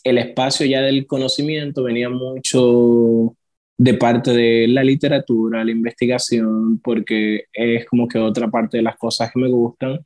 el 0.09 0.17
espacio 0.17 0.65
ya 0.65 0.81
del 0.81 1.05
conocimiento 1.07 1.83
venía 1.83 2.09
mucho 2.09 3.35
de 3.77 3.93
parte 3.93 4.31
de 4.31 4.67
la 4.67 4.83
literatura, 4.83 5.63
la 5.63 5.71
investigación, 5.71 6.79
porque 6.79 7.45
es 7.53 7.85
como 7.85 8.07
que 8.07 8.17
otra 8.17 8.49
parte 8.49 8.77
de 8.77 8.83
las 8.83 8.97
cosas 8.97 9.31
que 9.31 9.39
me 9.39 9.49
gustan 9.49 9.99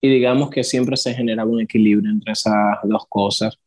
y 0.00 0.08
digamos 0.08 0.50
que 0.50 0.62
siempre 0.64 0.96
se 0.96 1.14
generaba 1.14 1.50
un 1.50 1.60
equilibrio 1.60 2.10
entre 2.10 2.32
esas 2.32 2.54
dos 2.84 3.04
cosas. 3.08 3.58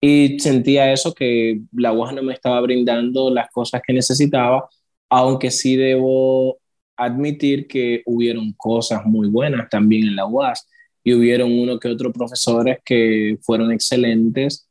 Y 0.00 0.38
sentía 0.38 0.92
eso 0.92 1.14
que 1.14 1.62
la 1.72 1.92
UAS 1.92 2.14
no 2.14 2.22
me 2.22 2.34
estaba 2.34 2.60
brindando 2.60 3.30
las 3.30 3.50
cosas 3.50 3.82
que 3.86 3.92
necesitaba, 3.92 4.68
aunque 5.08 5.50
sí 5.50 5.76
debo 5.76 6.58
admitir 6.96 7.66
que 7.66 8.02
hubieron 8.06 8.52
cosas 8.54 9.04
muy 9.06 9.28
buenas 9.28 9.68
también 9.70 10.08
en 10.08 10.16
la 10.16 10.26
UAS 10.26 10.68
y 11.02 11.14
hubieron 11.14 11.52
uno 11.58 11.78
que 11.78 11.88
otro 11.88 12.12
profesores 12.12 12.78
que 12.84 13.38
fueron 13.42 13.72
excelentes 13.72 14.68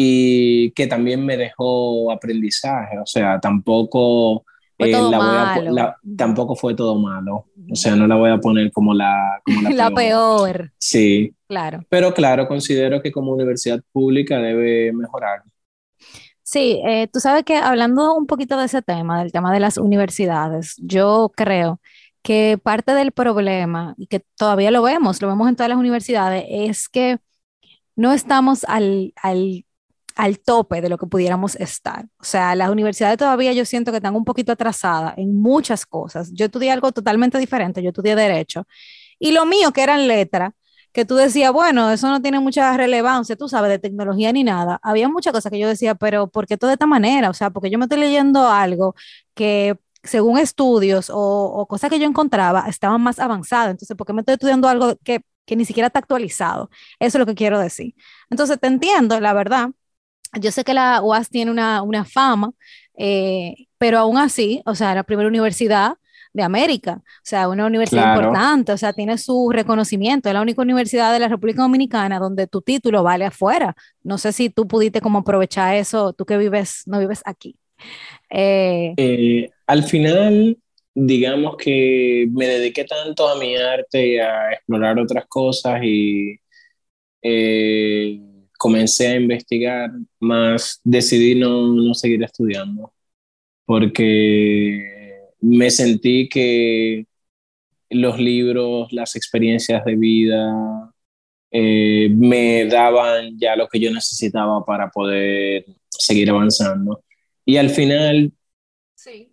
y 0.00 0.70
que 0.76 0.86
también 0.86 1.26
me 1.26 1.36
dejó 1.36 2.12
aprendizaje, 2.12 3.00
o 3.00 3.06
sea, 3.06 3.40
tampoco, 3.40 4.44
eh, 4.78 4.92
tampoco 6.16 6.54
fue 6.54 6.76
todo 6.76 6.94
malo, 7.00 7.46
o 7.68 7.74
sea, 7.74 7.96
no 7.96 8.06
la 8.06 8.14
voy 8.14 8.30
a 8.30 8.38
poner 8.38 8.70
como 8.70 8.94
la, 8.94 9.42
la, 9.74 9.90
peor. 9.96 10.70
Sí. 10.78 11.34
Claro. 11.48 11.84
Pero 11.88 12.14
claro, 12.14 12.46
considero 12.46 13.02
que 13.02 13.10
como 13.10 13.32
universidad 13.32 13.82
pública 13.90 14.38
debe 14.38 14.92
mejorar. 14.92 15.42
Sí, 16.44 16.80
eh, 16.86 17.08
tú 17.12 17.18
sabes 17.18 17.42
que 17.42 17.56
hablando 17.56 18.14
un 18.14 18.26
poquito 18.26 18.56
de 18.56 18.66
ese 18.66 18.82
tema, 18.82 19.18
del 19.20 19.32
tema 19.32 19.52
de 19.52 19.58
las 19.58 19.78
universidades, 19.78 20.76
yo 20.78 21.32
creo 21.34 21.80
que 22.22 22.56
parte 22.62 22.94
del 22.94 23.10
problema, 23.10 23.96
y 23.98 24.06
que 24.06 24.22
todavía 24.36 24.70
lo 24.70 24.82
vemos, 24.82 25.20
lo 25.20 25.26
vemos 25.26 25.48
en 25.48 25.56
todas 25.56 25.70
las 25.70 25.78
universidades, 25.78 26.44
es 26.48 26.88
que 26.88 27.18
no 27.96 28.12
estamos 28.12 28.62
al, 28.62 29.12
al 29.20 29.64
al 30.18 30.40
tope 30.40 30.80
de 30.80 30.88
lo 30.88 30.98
que 30.98 31.06
pudiéramos 31.06 31.54
estar. 31.56 32.04
O 32.18 32.24
sea, 32.24 32.56
las 32.56 32.70
universidades 32.70 33.16
todavía 33.18 33.52
yo 33.52 33.64
siento 33.64 33.92
que 33.92 33.98
están 33.98 34.16
un 34.16 34.24
poquito 34.24 34.50
atrasadas 34.50 35.14
en 35.16 35.40
muchas 35.40 35.86
cosas. 35.86 36.32
Yo 36.32 36.46
estudié 36.46 36.72
algo 36.72 36.90
totalmente 36.90 37.38
diferente, 37.38 37.80
yo 37.84 37.90
estudié 37.90 38.16
derecho. 38.16 38.66
Y 39.20 39.30
lo 39.30 39.46
mío, 39.46 39.72
que 39.72 39.80
eran 39.80 40.08
letras, 40.08 40.52
que 40.92 41.04
tú 41.04 41.14
decías, 41.14 41.52
bueno, 41.52 41.92
eso 41.92 42.08
no 42.08 42.20
tiene 42.20 42.40
mucha 42.40 42.76
relevancia, 42.76 43.36
tú 43.36 43.48
sabes, 43.48 43.70
de 43.70 43.78
tecnología 43.78 44.32
ni 44.32 44.42
nada. 44.42 44.80
Había 44.82 45.08
muchas 45.08 45.32
cosas 45.32 45.52
que 45.52 45.58
yo 45.60 45.68
decía, 45.68 45.94
pero 45.94 46.26
¿por 46.28 46.48
qué 46.48 46.56
todo 46.56 46.68
de 46.68 46.74
esta 46.74 46.86
manera? 46.86 47.30
O 47.30 47.34
sea, 47.34 47.50
porque 47.50 47.70
yo 47.70 47.78
me 47.78 47.84
estoy 47.84 48.00
leyendo 48.00 48.48
algo 48.48 48.96
que 49.34 49.78
según 50.02 50.38
estudios 50.38 51.12
o, 51.14 51.64
cosas 51.68 51.90
que 51.90 52.00
yo 52.00 52.06
encontraba 52.06 52.64
estaban 52.68 53.00
más 53.02 53.20
avanzadas. 53.20 53.70
Entonces, 53.70 53.96
¿por 53.96 54.04
qué 54.06 54.12
me 54.12 54.22
estoy 54.22 54.34
estudiando 54.34 54.68
algo 54.68 54.96
que, 55.04 55.20
que 55.46 55.54
ni 55.54 55.64
siquiera 55.64 55.86
está 55.86 56.00
actualizado? 56.00 56.70
Eso 56.98 57.18
es 57.18 57.20
lo 57.20 57.26
que 57.26 57.36
quiero 57.36 57.60
decir. 57.60 57.94
Entonces, 58.30 58.58
te 58.58 58.66
entiendo, 58.66 59.20
la 59.20 59.32
verdad, 59.32 59.70
yo 60.40 60.50
sé 60.50 60.64
que 60.64 60.74
la 60.74 61.02
UAS 61.02 61.28
tiene 61.30 61.50
una, 61.50 61.82
una 61.82 62.04
fama, 62.04 62.52
eh, 62.96 63.54
pero 63.78 63.98
aún 63.98 64.18
así, 64.18 64.62
o 64.66 64.74
sea, 64.74 64.94
la 64.94 65.04
primera 65.04 65.28
universidad 65.28 65.94
de 66.32 66.42
América, 66.42 67.00
o 67.02 67.24
sea, 67.24 67.48
una 67.48 67.66
universidad 67.66 68.14
importante, 68.14 68.72
o 68.72 68.76
sea, 68.76 68.92
tiene 68.92 69.16
su 69.18 69.50
reconocimiento, 69.50 70.28
es 70.28 70.34
la 70.34 70.42
única 70.42 70.62
universidad 70.62 71.12
de 71.12 71.20
la 71.20 71.28
República 71.28 71.62
Dominicana 71.62 72.18
donde 72.18 72.46
tu 72.46 72.60
título 72.60 73.02
vale 73.02 73.24
afuera. 73.24 73.74
No 74.02 74.18
sé 74.18 74.32
si 74.32 74.50
tú 74.50 74.68
pudiste 74.68 75.00
como 75.00 75.20
aprovechar 75.20 75.74
eso, 75.74 76.12
tú 76.12 76.24
que 76.24 76.36
vives, 76.36 76.82
no 76.86 76.98
vives 76.98 77.22
aquí. 77.24 77.56
Eh, 78.30 78.94
eh, 78.96 79.50
al 79.66 79.84
final, 79.84 80.58
digamos 80.94 81.56
que 81.56 82.28
me 82.30 82.46
dediqué 82.46 82.84
tanto 82.84 83.28
a 83.28 83.38
mi 83.38 83.56
arte 83.56 84.06
y 84.06 84.18
a 84.18 84.52
explorar 84.52 84.98
otras 84.98 85.26
cosas 85.26 85.80
y 85.82 86.38
comencé 88.58 89.08
a 89.08 89.16
investigar, 89.16 89.90
más 90.20 90.80
decidí 90.84 91.34
no, 91.34 91.72
no 91.72 91.94
seguir 91.94 92.22
estudiando, 92.22 92.92
porque 93.64 95.32
me 95.40 95.70
sentí 95.70 96.28
que 96.28 97.06
los 97.90 98.18
libros, 98.18 98.92
las 98.92 99.16
experiencias 99.16 99.84
de 99.84 99.96
vida, 99.96 100.92
eh, 101.50 102.10
me 102.14 102.66
daban 102.66 103.38
ya 103.38 103.56
lo 103.56 103.68
que 103.68 103.80
yo 103.80 103.90
necesitaba 103.90 104.64
para 104.64 104.90
poder 104.90 105.64
seguir 105.88 106.28
avanzando. 106.30 107.02
Y 107.44 107.56
al 107.56 107.70
final 107.70 108.32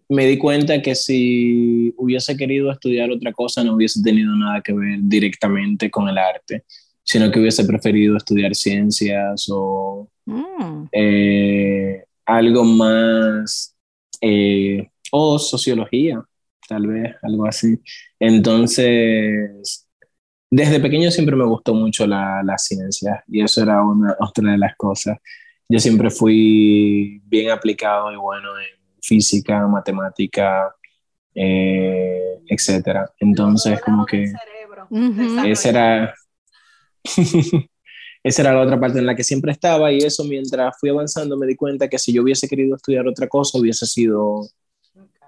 me 0.08 0.26
di 0.26 0.38
cuenta 0.38 0.82
que 0.82 0.96
si 0.96 1.94
hubiese 1.98 2.38
querido 2.38 2.72
estudiar 2.72 3.12
otra 3.12 3.34
cosa 3.34 3.64
no 3.64 3.76
hubiese 3.76 4.02
tenido 4.02 4.34
nada 4.36 4.62
que 4.62 4.72
ver 4.74 5.00
directamente 5.02 5.90
con 5.90 6.08
el 6.08 6.18
arte 6.18 6.64
sino 7.06 7.32
que 7.32 7.40
hubiese 7.40 7.64
preferido 7.66 8.18
estudiar 8.18 8.56
ciencias 8.56 9.48
o 9.50 10.10
mm. 10.26 10.88
eh, 10.92 12.04
algo 12.26 12.64
más, 12.64 13.76
eh, 14.20 14.90
o 15.12 15.40
sociología, 15.40 16.22
tal 16.68 16.88
vez, 16.88 17.16
algo 17.22 17.46
así. 17.46 17.80
Entonces, 18.20 19.88
desde 20.50 20.80
pequeño 20.80 21.12
siempre 21.12 21.36
me 21.36 21.46
gustó 21.46 21.74
mucho 21.76 22.08
la, 22.08 22.42
la 22.44 22.58
ciencia 22.58 23.24
y 23.28 23.42
eso 23.44 23.62
era 23.62 23.84
una, 23.84 24.16
otra 24.20 24.52
de 24.52 24.58
las 24.58 24.76
cosas. 24.76 25.20
Yo 25.70 25.80
siempre 25.80 26.10
fui 26.10 27.22
bien 27.26 27.52
aplicado 27.52 28.12
y 28.12 28.16
bueno 28.16 28.50
en 28.60 28.76
física, 29.02 29.68
matemática, 29.68 30.76
eh, 31.34 32.40
etcétera. 32.48 33.12
Entonces, 33.20 33.82
como 33.82 34.06
que 34.06 34.32
esa 35.46 35.70
era, 35.70 36.16
esa 38.24 38.42
era 38.42 38.54
la 38.54 38.62
otra 38.62 38.80
parte 38.80 39.00
en 39.00 39.06
la 39.06 39.16
que 39.16 39.24
siempre 39.24 39.52
estaba 39.52 39.92
y 39.92 40.00
eso 40.00 40.24
mientras 40.24 40.76
fui 40.80 40.90
avanzando 40.90 41.38
me 41.38 41.46
di 41.46 41.56
cuenta 41.56 41.88
que 41.88 42.00
si 42.00 42.12
yo 42.12 42.24
hubiese 42.24 42.48
querido 42.48 42.76
estudiar 42.76 43.08
otra 43.08 43.28
cosa 43.28 43.58
hubiese 43.58 43.86
sido 43.86 44.48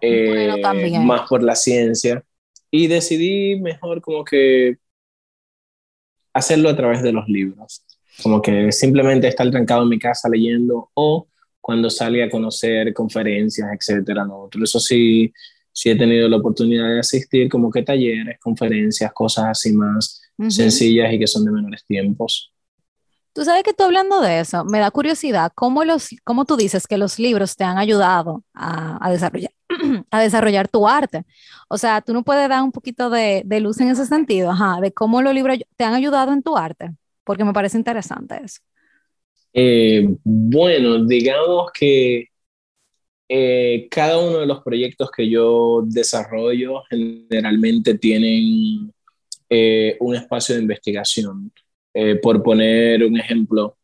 eh, 0.02 0.62
más 1.04 1.28
por 1.28 1.44
la 1.44 1.56
ciencia. 1.56 2.24
Y 2.70 2.88
decidí 2.88 3.60
mejor 3.60 4.02
como 4.02 4.26
que 4.26 4.78
hacerlo 6.34 6.70
a 6.70 6.76
través 6.76 7.02
de 7.02 7.14
los 7.14 7.28
libros, 7.28 7.84
como 8.22 8.42
que 8.42 8.72
simplemente 8.72 9.28
estar 9.28 9.50
trancado 9.50 9.84
en 9.84 9.90
mi 9.90 10.00
casa 10.00 10.30
leyendo 10.30 10.90
o 10.94 11.28
cuando 11.62 11.90
salí 11.90 12.22
a 12.22 12.30
conocer 12.30 12.94
conferencias, 12.94 13.70
etcétera, 13.74 14.26
¿no? 14.26 14.50
Eso 14.62 14.80
sí, 14.80 15.34
sí 15.78 15.92
he 15.92 15.96
tenido 15.96 16.28
la 16.28 16.38
oportunidad 16.38 16.88
de 16.88 17.00
asistir 17.02 17.48
como 17.50 17.70
que 17.70 17.84
talleres, 17.84 18.40
conferencias, 18.40 19.14
cosas 19.14 19.46
así 19.50 19.74
más 19.74 20.24
sencillas 20.48 21.14
y 21.14 21.20
que 21.20 21.28
son 21.28 21.46
de 21.46 21.52
menores 21.52 21.86
tiempos. 21.86 22.52
Tú 23.32 23.46
sabes 23.46 23.62
que 23.62 23.74
tú 23.74 23.84
hablando 23.84 24.20
de 24.20 24.40
eso, 24.40 24.66
me 24.66 24.80
da 24.80 24.90
curiosidad, 24.90 25.52
¿cómo, 25.54 25.84
los, 25.84 26.10
cómo 26.24 26.46
tú 26.46 26.58
dices 26.58 26.88
que 26.88 26.98
los 26.98 27.20
libros 27.20 27.56
te 27.56 27.64
han 27.64 27.78
ayudado 27.78 28.44
a, 28.56 29.12
desarrollar, 29.12 29.52
a 30.10 30.20
desarrollar 30.20 30.68
tu 30.68 30.88
arte? 30.88 31.26
O 31.70 31.78
sea, 31.78 32.02
tú 32.02 32.12
no 32.12 32.24
puedes 32.24 32.50
dar 32.50 32.64
un 32.64 32.72
poquito 32.72 33.12
de, 33.12 33.44
de 33.46 33.60
luz 33.60 33.80
en 33.80 33.90
ese 33.90 34.08
sentido, 34.08 34.50
ajá, 34.50 34.82
de 34.82 34.92
cómo 34.92 35.22
los 35.22 35.36
libros 35.36 35.60
te 35.76 35.84
han 35.84 35.94
ayudado 35.94 36.34
en 36.34 36.42
tu 36.42 36.58
arte, 36.58 36.90
porque 37.24 37.46
me 37.46 37.54
parece 37.54 37.78
interesante 37.78 38.42
eso. 38.44 38.62
Eh, 39.54 40.08
bueno, 40.24 41.06
digamos 41.06 41.70
que 41.72 42.30
eh, 43.30 43.88
cada 43.92 44.18
uno 44.20 44.40
de 44.40 44.46
los 44.46 44.62
proyectos 44.64 45.12
que 45.12 45.30
yo 45.30 45.84
desarrollo 45.86 46.84
generalmente 46.90 47.98
tienen 47.98 48.94
eh, 49.50 49.98
un 50.00 50.16
espacio 50.16 50.56
de 50.56 50.62
investigación. 50.62 51.52
Eh, 51.94 52.16
por 52.16 52.44
poner 52.44 53.04
un 53.04 53.20
ejemplo, 53.20 53.78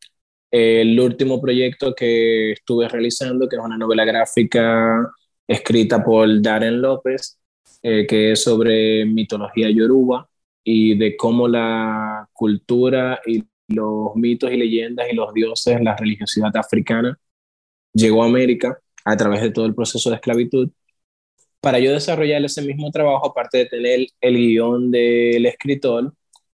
el 0.50 0.98
último 1.00 1.40
proyecto 1.40 1.94
que 1.94 2.52
estuve 2.52 2.88
realizando, 2.88 3.48
que 3.48 3.56
es 3.56 3.62
una 3.62 3.76
novela 3.76 4.04
gráfica 4.04 5.10
escrita 5.46 6.02
por 6.04 6.40
Darren 6.40 6.80
López, 6.80 7.38
que 7.82 8.32
es 8.32 8.42
sobre 8.42 9.04
mitología 9.04 9.68
yoruba 9.70 10.26
y 10.62 10.96
de 10.96 11.16
cómo 11.16 11.48
la 11.48 12.26
cultura 12.32 13.20
y 13.26 13.44
los 13.68 14.14
mitos 14.16 14.50
y 14.52 14.56
leyendas 14.56 15.06
y 15.10 15.14
los 15.14 15.34
dioses, 15.34 15.80
la 15.82 15.96
religiosidad 15.96 16.56
africana 16.56 17.18
llegó 17.92 18.22
a 18.22 18.26
América 18.26 18.80
a 19.04 19.16
través 19.16 19.42
de 19.42 19.50
todo 19.50 19.66
el 19.66 19.74
proceso 19.74 20.10
de 20.10 20.16
esclavitud. 20.16 20.70
Para 21.60 21.78
yo 21.78 21.92
desarrollar 21.92 22.44
ese 22.44 22.62
mismo 22.62 22.90
trabajo, 22.90 23.26
aparte 23.26 23.58
de 23.58 23.66
tener 23.66 24.06
el 24.20 24.36
guion 24.36 24.90
del 24.90 25.46
escritor, 25.46 26.12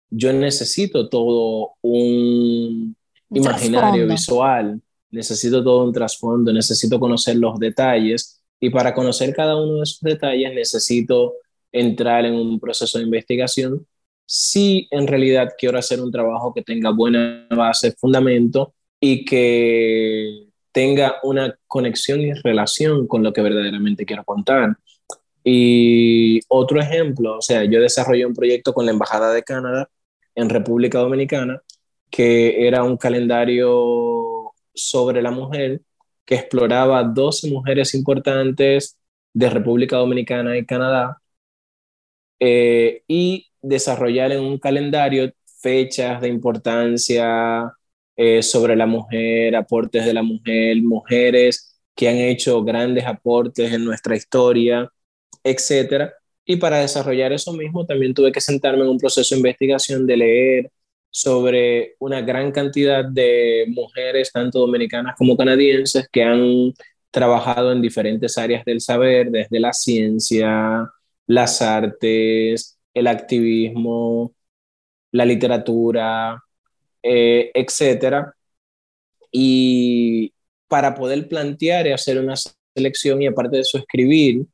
yo 0.09 0.33
necesito 0.33 1.09
todo 1.09 1.73
un, 1.81 2.95
imaginario 3.31 4.07
visual, 4.07 4.81
necesito 5.11 5.63
todo 5.63 5.85
un 5.85 5.93
trasfondo, 5.93 6.51
necesito 6.51 6.99
conocer 6.99 7.35
los 7.37 7.59
detalles 7.59 8.41
y 8.59 8.69
para 8.69 8.93
conocer 8.93 9.33
cada 9.33 9.55
uno 9.55 9.77
de 9.77 9.83
esos 9.83 10.01
detalles 10.01 10.53
necesito 10.53 11.33
entrar 11.71 12.25
en 12.25 12.33
un 12.33 12.59
proceso 12.59 12.97
de 12.97 13.05
investigación 13.05 13.85
si 14.25 14.87
en 14.91 15.07
realidad 15.07 15.53
quiero 15.57 15.77
hacer 15.79 16.01
un 16.01 16.11
trabajo 16.11 16.53
que 16.53 16.61
tenga 16.61 16.91
buena 16.91 17.47
base, 17.49 17.93
fundamento 17.93 18.73
y 18.99 19.25
que 19.25 20.48
tenga 20.71 21.15
una 21.23 21.57
conexión 21.67 22.21
y 22.21 22.33
relación 22.33 23.07
con 23.07 23.23
lo 23.23 23.33
que 23.33 23.41
verdaderamente 23.41 24.05
quiero 24.05 24.23
contar. 24.23 24.77
Y 25.43 26.41
otro 26.47 26.79
ejemplo, 26.81 27.37
o 27.37 27.41
sea, 27.41 27.63
yo 27.65 27.81
desarrollé 27.81 28.25
un 28.25 28.33
proyecto 28.33 28.73
con 28.73 28.85
la 28.85 28.91
Embajada 28.91 29.33
de 29.33 29.43
Canadá 29.43 29.89
en 30.35 30.49
República 30.49 30.99
Dominicana, 30.99 31.61
que 32.09 32.67
era 32.67 32.83
un 32.83 32.97
calendario 32.97 34.53
sobre 34.73 35.21
la 35.21 35.31
mujer 35.31 35.81
que 36.25 36.35
exploraba 36.35 37.03
12 37.03 37.49
mujeres 37.49 37.95
importantes 37.95 38.97
de 39.33 39.49
República 39.49 39.97
Dominicana 39.97 40.57
y 40.57 40.65
Canadá 40.65 41.21
eh, 42.39 43.03
y 43.07 43.47
desarrollar 43.61 44.31
en 44.31 44.41
un 44.41 44.57
calendario 44.59 45.31
fechas 45.61 46.21
de 46.21 46.29
importancia, 46.29 47.73
eh, 48.21 48.43
sobre 48.43 48.75
la 48.75 48.85
mujer, 48.85 49.55
aportes 49.55 50.05
de 50.05 50.13
la 50.13 50.23
mujer, 50.23 50.75
mujeres 50.83 51.79
que 51.95 52.09
han 52.09 52.17
hecho 52.17 52.61
grandes 52.65 53.05
aportes 53.05 53.71
en 53.71 53.85
nuestra 53.85 54.15
historia, 54.15 54.91
etcétera. 55.43 56.13
Y 56.45 56.57
para 56.57 56.79
desarrollar 56.79 57.31
eso 57.31 57.53
mismo 57.53 57.85
también 57.85 58.13
tuve 58.13 58.33
que 58.33 58.41
sentarme 58.41 58.81
en 58.83 58.89
un 58.89 58.97
proceso 58.99 59.35
de 59.35 59.39
investigación 59.39 60.05
de 60.05 60.17
leer 60.17 60.71
sobre 61.09 61.95
una 61.99 62.21
gran 62.21 62.51
cantidad 62.51 63.05
de 63.05 63.65
mujeres, 63.69 64.31
tanto 64.33 64.59
dominicanas 64.59 65.15
como 65.17 65.37
canadienses, 65.37 66.09
que 66.11 66.23
han 66.23 66.73
trabajado 67.11 67.71
en 67.71 67.81
diferentes 67.81 68.37
áreas 68.37 68.65
del 68.65 68.81
saber, 68.81 69.31
desde 69.31 69.59
la 69.61 69.71
ciencia, 69.73 70.91
las 71.25 71.61
artes, 71.61 72.79
el 72.93 73.07
activismo, 73.07 74.33
la 75.11 75.25
literatura, 75.25 76.43
eh, 77.03 77.51
etcétera. 77.53 78.33
Y 79.31 80.33
para 80.67 80.95
poder 80.95 81.27
plantear 81.27 81.87
y 81.87 81.91
hacer 81.91 82.19
una 82.19 82.35
selección 82.75 83.21
y 83.21 83.27
aparte 83.27 83.57
de 83.57 83.61
eso 83.63 83.77
escribir 83.77 84.45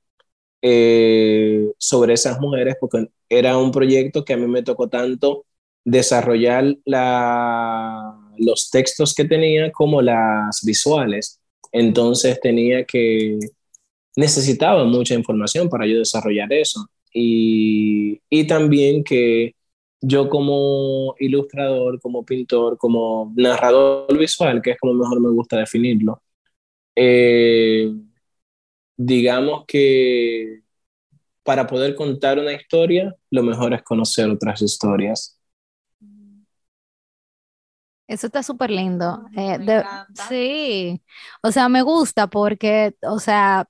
eh, 0.62 1.71
sobre 1.77 2.13
esas 2.13 2.39
mujeres, 2.39 2.75
porque 2.79 3.08
era 3.29 3.58
un 3.58 3.71
proyecto 3.71 4.25
que 4.25 4.34
a 4.34 4.38
mí 4.38 4.47
me 4.47 4.63
tocó 4.63 4.89
tanto 4.89 5.45
desarrollar 5.84 6.75
la, 6.86 8.17
los 8.38 8.69
textos 8.71 9.13
que 9.13 9.25
tenía 9.25 9.71
como 9.71 10.01
las 10.01 10.62
visuales. 10.65 11.39
Entonces 11.71 12.39
tenía 12.41 12.86
que, 12.86 13.38
necesitaba 14.15 14.84
mucha 14.86 15.13
información 15.13 15.69
para 15.69 15.86
yo 15.86 15.99
desarrollar 15.99 16.51
eso. 16.53 16.88
Y, 17.13 18.21
y 18.29 18.47
también 18.47 19.03
que 19.03 19.55
yo 20.08 20.30
como 20.30 21.15
ilustrador, 21.18 22.00
como 22.00 22.24
pintor, 22.24 22.78
como 22.78 23.34
narrador 23.36 24.18
visual, 24.18 24.62
que 24.62 24.72
es 24.72 24.78
como 24.78 24.94
mejor 24.94 25.20
me 25.20 25.30
gusta 25.30 25.58
definirlo, 25.58 26.22
eh, 26.96 27.91
digamos 28.96 29.65
que 29.65 30.62
para 31.44 31.65
poder 31.68 31.96
contar 31.96 32.39
una 32.39 32.54
historia, 32.54 33.15
lo 33.32 33.44
mejor 33.44 33.74
es 33.74 33.84
conocer 33.84 34.30
otras 34.30 34.62
historias. 34.62 35.39
Eso 38.08 38.28
está 38.28 38.44
súper 38.44 38.70
lindo. 38.70 39.26
Eh, 39.36 39.84
sí, 40.30 41.02
o 41.41 41.52
sea, 41.52 41.68
me 41.70 41.82
gusta 41.82 42.28
porque, 42.28 42.96
o 43.02 43.20
sea, 43.20 43.68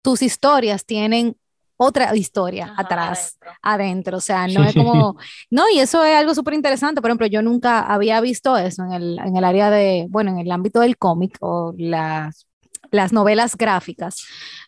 tus 0.00 0.22
historias 0.22 0.86
tienen 0.86 1.36
otra 1.78 2.14
historia 2.14 2.74
atrás, 2.76 3.38
adentro. 3.62 4.18
O 4.18 4.20
sea, 4.20 4.46
no 4.46 4.64
es 4.64 4.74
como, 4.74 5.16
no, 5.50 5.64
y 5.72 5.78
eso 5.78 6.04
es 6.04 6.14
algo 6.14 6.34
súper 6.34 6.52
interesante. 6.52 7.00
Por 7.00 7.10
ejemplo, 7.10 7.26
yo 7.26 7.40
nunca 7.40 7.80
había 7.80 8.20
visto 8.20 8.58
eso 8.58 8.84
en 8.84 8.92
el, 8.92 9.18
en 9.20 9.36
el 9.36 9.44
área 9.44 9.70
de, 9.70 10.06
bueno, 10.10 10.32
en 10.32 10.38
el 10.40 10.52
ámbito 10.52 10.80
del 10.80 10.98
cómic 10.98 11.38
o 11.40 11.72
las, 11.78 12.46
las 12.90 13.12
novelas 13.12 13.56
gráficas. 13.56 14.26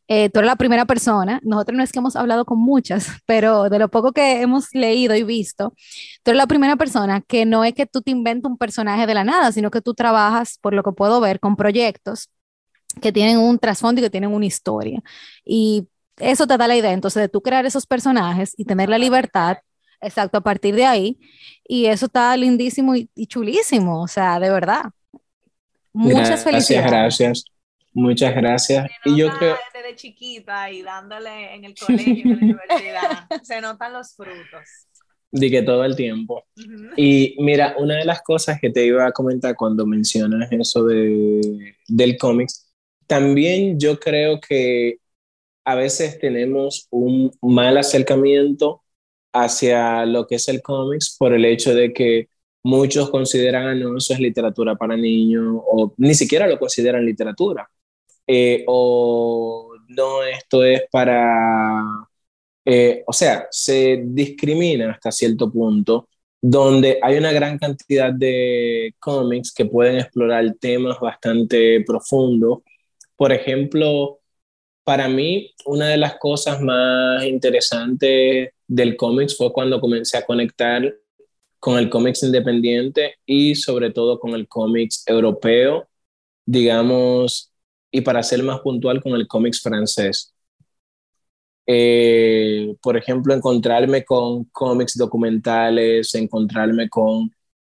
Eh, 0.08 0.28
tú 0.30 0.40
eres 0.40 0.48
la 0.48 0.56
primera 0.56 0.86
persona, 0.86 1.40
nosotros 1.44 1.76
no 1.76 1.84
es 1.84 1.92
que 1.92 2.00
hemos 2.00 2.16
hablado 2.16 2.44
con 2.44 2.58
muchas, 2.58 3.06
pero 3.26 3.68
de 3.68 3.78
lo 3.78 3.88
poco 3.88 4.12
que 4.12 4.40
hemos 4.40 4.72
leído 4.72 5.14
y 5.14 5.22
visto, 5.22 5.72
tú 6.22 6.30
eres 6.30 6.38
la 6.38 6.48
primera 6.48 6.76
persona 6.76 7.20
que 7.20 7.44
no 7.44 7.64
es 7.64 7.74
que 7.74 7.86
tú 7.86 8.02
te 8.02 8.10
inventes 8.10 8.50
un 8.50 8.58
personaje 8.58 9.06
de 9.06 9.14
la 9.14 9.24
nada, 9.24 9.52
sino 9.52 9.70
que 9.70 9.80
tú 9.80 9.94
trabajas, 9.94 10.58
por 10.60 10.74
lo 10.74 10.82
que 10.82 10.92
puedo 10.92 11.20
ver, 11.20 11.38
con 11.38 11.56
proyectos 11.56 12.28
que 13.00 13.12
tienen 13.12 13.38
un 13.38 13.58
trasfondo 13.58 14.00
y 14.00 14.04
que 14.04 14.10
tienen 14.10 14.32
una 14.32 14.46
historia. 14.46 15.00
Y 15.44 15.86
eso 16.18 16.46
te 16.46 16.56
da 16.56 16.68
la 16.68 16.76
idea 16.76 16.92
entonces 16.92 17.22
de 17.22 17.28
tú 17.28 17.40
crear 17.40 17.66
esos 17.66 17.86
personajes 17.86 18.54
y 18.56 18.64
tener 18.64 18.88
la 18.88 18.98
libertad, 18.98 19.58
exacto, 20.00 20.38
a 20.38 20.40
partir 20.40 20.74
de 20.74 20.84
ahí. 20.84 21.18
Y 21.66 21.86
eso 21.86 22.06
está 22.06 22.36
lindísimo 22.36 22.94
y, 22.96 23.08
chulísimo, 23.26 24.02
o 24.02 24.08
sea, 24.08 24.38
de 24.38 24.50
verdad. 24.50 24.84
Muchas 25.92 26.44
felicidades. 26.44 26.90
Gracias, 26.90 27.44
muchas 27.92 28.34
gracias. 28.34 28.88
Y 29.04 29.16
yo 29.16 29.30
creo... 29.36 29.56
Desde 29.72 29.96
chiquita 29.96 30.70
y 30.70 30.82
dándole 30.82 31.54
en 31.54 31.64
el 31.64 31.74
colegio, 31.74 32.24
en 32.24 32.30
la 32.30 32.36
universidad, 32.42 33.28
se 33.42 33.60
notan 33.60 33.92
los 33.92 34.14
frutos. 34.14 34.86
De 35.32 35.48
que 35.48 35.62
todo 35.62 35.84
el 35.84 35.94
tiempo. 35.94 36.44
Y 36.96 37.36
mira, 37.38 37.76
una 37.78 37.96
de 37.96 38.04
las 38.04 38.20
cosas 38.22 38.60
que 38.60 38.70
te 38.70 38.84
iba 38.84 39.06
a 39.06 39.12
comentar 39.12 39.54
cuando 39.54 39.86
mencionas 39.86 40.50
eso 40.50 40.84
de, 40.84 41.76
del 41.86 42.18
cómics, 42.18 42.68
también 43.06 43.78
yo 43.78 43.98
creo 43.98 44.40
que 44.40 44.99
a 45.70 45.76
veces 45.76 46.18
tenemos 46.18 46.88
un 46.90 47.30
mal 47.42 47.76
acercamiento 47.78 48.82
hacia 49.32 50.04
lo 50.06 50.26
que 50.26 50.36
es 50.36 50.48
el 50.48 50.62
cómics 50.62 51.16
por 51.18 51.32
el 51.34 51.44
hecho 51.44 51.74
de 51.74 51.92
que 51.92 52.28
muchos 52.64 53.10
consideran, 53.10 53.66
ah, 53.66 53.74
no, 53.74 53.96
eso 53.96 54.12
es 54.14 54.20
literatura 54.20 54.74
para 54.76 54.96
niños, 54.96 55.62
o 55.64 55.94
ni 55.98 56.14
siquiera 56.14 56.46
lo 56.48 56.58
consideran 56.58 57.06
literatura, 57.06 57.70
eh, 58.26 58.64
o 58.66 59.70
no, 59.88 60.24
esto 60.24 60.64
es 60.64 60.82
para, 60.90 61.82
eh, 62.64 63.04
o 63.06 63.12
sea, 63.12 63.46
se 63.50 64.02
discrimina 64.06 64.92
hasta 64.92 65.12
cierto 65.12 65.50
punto, 65.52 66.08
donde 66.40 66.98
hay 67.02 67.18
una 67.18 67.32
gran 67.32 67.58
cantidad 67.58 68.12
de 68.12 68.94
cómics 68.98 69.52
que 69.52 69.66
pueden 69.66 69.96
explorar 69.98 70.54
temas 70.60 70.98
bastante 71.00 71.82
profundos. 71.86 72.60
Por 73.16 73.32
ejemplo, 73.32 74.19
para 74.84 75.08
mí, 75.08 75.54
una 75.66 75.88
de 75.88 75.96
las 75.96 76.18
cosas 76.18 76.60
más 76.60 77.24
interesantes 77.24 78.50
del 78.66 78.96
cómics 78.96 79.36
fue 79.36 79.52
cuando 79.52 79.80
comencé 79.80 80.16
a 80.16 80.24
conectar 80.26 80.94
con 81.58 81.78
el 81.78 81.90
cómics 81.90 82.22
independiente 82.22 83.16
y 83.26 83.54
sobre 83.54 83.90
todo 83.90 84.18
con 84.18 84.32
el 84.32 84.48
cómics 84.48 85.04
europeo, 85.06 85.88
digamos, 86.46 87.52
y 87.90 88.00
para 88.00 88.22
ser 88.22 88.42
más 88.42 88.60
puntual, 88.60 89.02
con 89.02 89.12
el 89.14 89.28
cómics 89.28 89.60
francés. 89.60 90.34
Eh, 91.66 92.74
por 92.82 92.96
ejemplo, 92.96 93.34
encontrarme 93.34 94.04
con 94.04 94.44
cómics 94.46 94.96
documentales, 94.98 96.14
encontrarme 96.14 96.88
con 96.88 97.30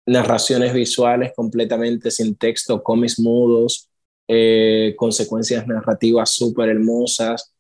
narraciones 0.07 0.73
visuales 0.75 1.33
completamente 1.35 2.11
sin 2.11 2.37
texto, 2.37 2.83
cómics 2.83 3.19
mudos, 3.19 3.90
eh, 4.33 4.95
consecuencias 4.97 5.67
narrativas 5.67 6.31
súper 6.31 6.69
hermosas. 6.71 7.53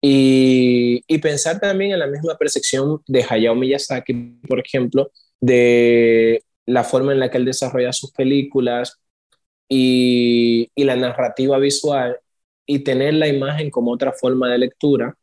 Y, 0.00 1.02
y, 1.08 1.18
pensar 1.18 1.58
también 1.60 1.92
en 1.92 1.98
la 1.98 2.06
misma 2.06 2.36
percepción 2.36 3.02
de 3.08 3.24
Hayao 3.28 3.54
Miyazaki, 3.56 4.12
por 4.46 4.60
ejemplo, 4.60 5.10
de 5.40 6.44
la 6.66 6.84
forma 6.84 7.12
en 7.12 7.20
la 7.20 7.30
que 7.30 7.38
él 7.38 7.46
desarrolla 7.46 7.92
sus 7.92 8.12
películas 8.12 9.00
y, 9.68 10.70
y 10.74 10.84
la 10.84 10.96
narrativa 10.96 11.58
visual 11.58 12.18
y 12.66 12.80
tener 12.80 13.14
la 13.14 13.28
imagen 13.28 13.70
como 13.70 13.92
otra 13.92 14.12
forma 14.12 14.50
de 14.50 14.58
lectura, 14.58 15.16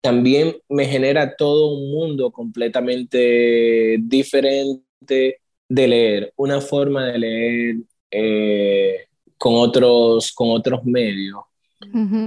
también 0.00 0.56
me 0.68 0.86
genera 0.86 1.34
todo 1.36 1.68
un 1.74 1.90
mundo 1.90 2.30
completamente 2.30 3.96
diferente 4.00 5.40
de 5.68 5.88
leer, 5.88 6.32
una 6.36 6.60
forma 6.60 7.06
de 7.06 7.18
leer 7.18 7.76
eh, 8.10 9.06
con, 9.38 9.54
otros, 9.54 10.32
con 10.32 10.50
otros 10.50 10.84
medios, 10.84 11.40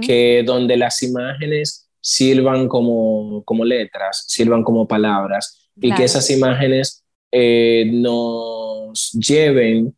que 0.06 0.42
donde 0.46 0.76
las 0.76 1.02
imágenes 1.02 1.88
sirvan 2.00 2.68
como, 2.68 3.42
como 3.44 3.64
letras, 3.64 4.24
sirvan 4.28 4.62
como 4.62 4.86
palabras 4.86 5.68
y 5.76 5.92
que 5.92 6.04
esas 6.04 6.30
imágenes 6.30 7.04
eh, 7.32 7.90
nos 7.92 9.12
lleven 9.12 9.94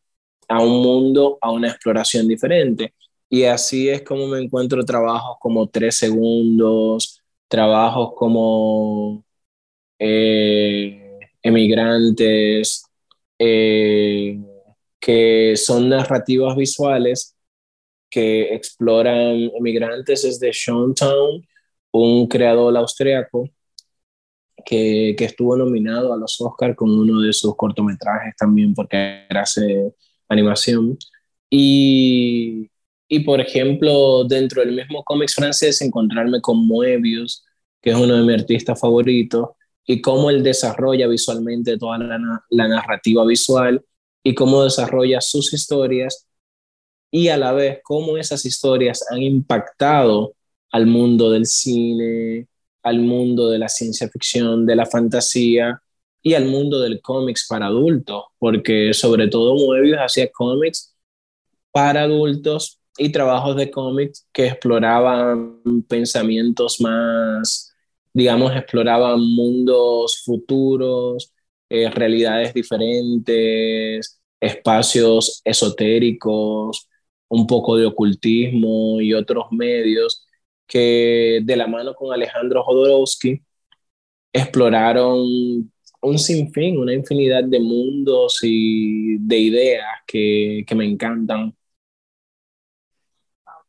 a 0.49 0.63
un 0.63 0.83
mundo, 0.83 1.39
a 1.41 1.51
una 1.51 1.69
exploración 1.69 2.29
diferente. 2.29 2.95
Y 3.29 3.45
así 3.45 3.89
es 3.89 4.03
como 4.03 4.27
me 4.27 4.41
encuentro 4.41 4.85
trabajos 4.85 5.37
como 5.41 5.69
Tres 5.69 5.97
Segundos, 5.97 7.23
trabajos 7.49 8.13
como 8.15 9.25
eh, 9.99 11.19
Emigrantes, 11.43 12.85
eh, 13.39 14.39
que 15.03 15.57
son 15.57 15.89
narrativas 15.89 16.57
visuales 16.57 17.37
que 18.09 18.55
exploran 18.55 19.51
Emigrantes 19.59 20.23
es 20.25 20.39
de 20.39 20.53
Sean 20.53 20.95
Town, 20.95 21.45
un 21.91 22.29
creador 22.29 22.77
austriaco 22.77 23.49
que, 24.65 25.17
estuvo 25.19 25.57
nominado 25.57 26.13
a 26.13 26.17
los 26.17 26.41
Oscars 26.41 26.77
con 26.77 26.89
uno 26.89 27.21
de 27.21 27.33
sus 27.33 27.57
cortometrajes 27.57 28.37
también 28.37 28.75
porque 28.75 29.27
hace 29.31 29.93
animación. 30.29 30.97
Y, 31.51 32.71
y, 33.09 33.21
por 33.21 33.41
ejemplo, 33.41 34.23
dentro 34.25 34.65
del 34.65 34.77
mismo 34.77 35.03
cómics 35.03 35.35
francés, 35.35 35.83
encontrarme 35.83 36.41
con 36.41 36.65
Moebius, 36.65 37.45
que 37.81 37.91
es 37.91 37.97
uno 37.97 38.15
de 38.15 38.23
mis 38.23 38.41
artistas 38.41 38.79
favoritos, 38.79 39.49
y 39.85 40.01
cómo 40.01 40.31
él 40.31 40.45
desarrolla 40.45 41.09
visualmente 41.09 41.77
toda 41.77 41.99
la, 41.99 42.45
la 42.51 42.69
narrativa 42.69 43.25
visual 43.27 43.85
y 44.23 44.35
cómo 44.35 44.65
desarrolla 44.65 45.21
sus 45.21 45.53
historias 45.53 46.27
y 47.11 47.29
a 47.29 47.37
la 47.37 47.53
vez 47.53 47.81
cómo 47.85 48.17
esas 48.17 48.45
historias 48.47 49.05
han 49.11 49.23
impactado 49.23 50.35
al 50.71 50.87
mundo 50.87 51.31
del 51.31 51.47
cine, 51.47 52.49
al 52.83 53.01
mundo 53.01 53.51
de 53.51 53.59
la 53.59 53.69
ciencia 53.69 54.09
ficción, 54.09 54.67
de 54.67 54.77
la 54.77 54.87
fantasía 54.87 55.83
y 56.23 56.35
al 56.35 56.47
mundo 56.47 56.81
del 56.81 57.01
cómics 57.03 57.47
para 57.49 57.67
adultos, 57.67 58.25
porque 58.39 58.95
sobre 58.95 59.29
todo 59.29 59.55
Moebius 59.57 59.99
hacía 59.99 60.31
cómics 60.31 60.95
para 61.71 62.03
adultos 62.03 62.81
y 62.97 63.11
trabajos 63.11 63.57
de 63.57 63.71
cómics 63.71 64.27
que 64.33 64.47
exploraban 64.47 65.83
pensamientos 65.89 66.81
más, 66.81 67.75
digamos, 68.13 68.55
exploraban 68.55 69.21
mundos 69.21 70.23
futuros, 70.25 71.33
eh, 71.73 71.91
realidades 71.91 72.53
diferentes, 72.53 74.21
espacios 74.39 75.41
esotéricos, 75.43 76.87
un 77.29 77.47
poco 77.47 77.79
de 77.79 77.87
ocultismo 77.87 79.01
y 79.01 79.15
otros 79.15 79.47
medios 79.53 80.27
que 80.67 81.41
de 81.43 81.57
la 81.57 81.67
mano 81.67 81.95
con 81.95 82.13
Alejandro 82.13 82.63
Jodorowsky 82.63 83.43
exploraron 84.35 85.73
un 86.03 86.19
sinfín, 86.19 86.79
una 86.79 86.93
infinidad 86.93 87.45
de 87.45 87.61
mundos 87.61 88.41
y 88.43 89.17
de 89.19 89.39
ideas 89.39 89.87
que, 90.07 90.65
que 90.67 90.75
me 90.75 90.85
encantan. 90.85 91.57
Ah, 93.47 93.63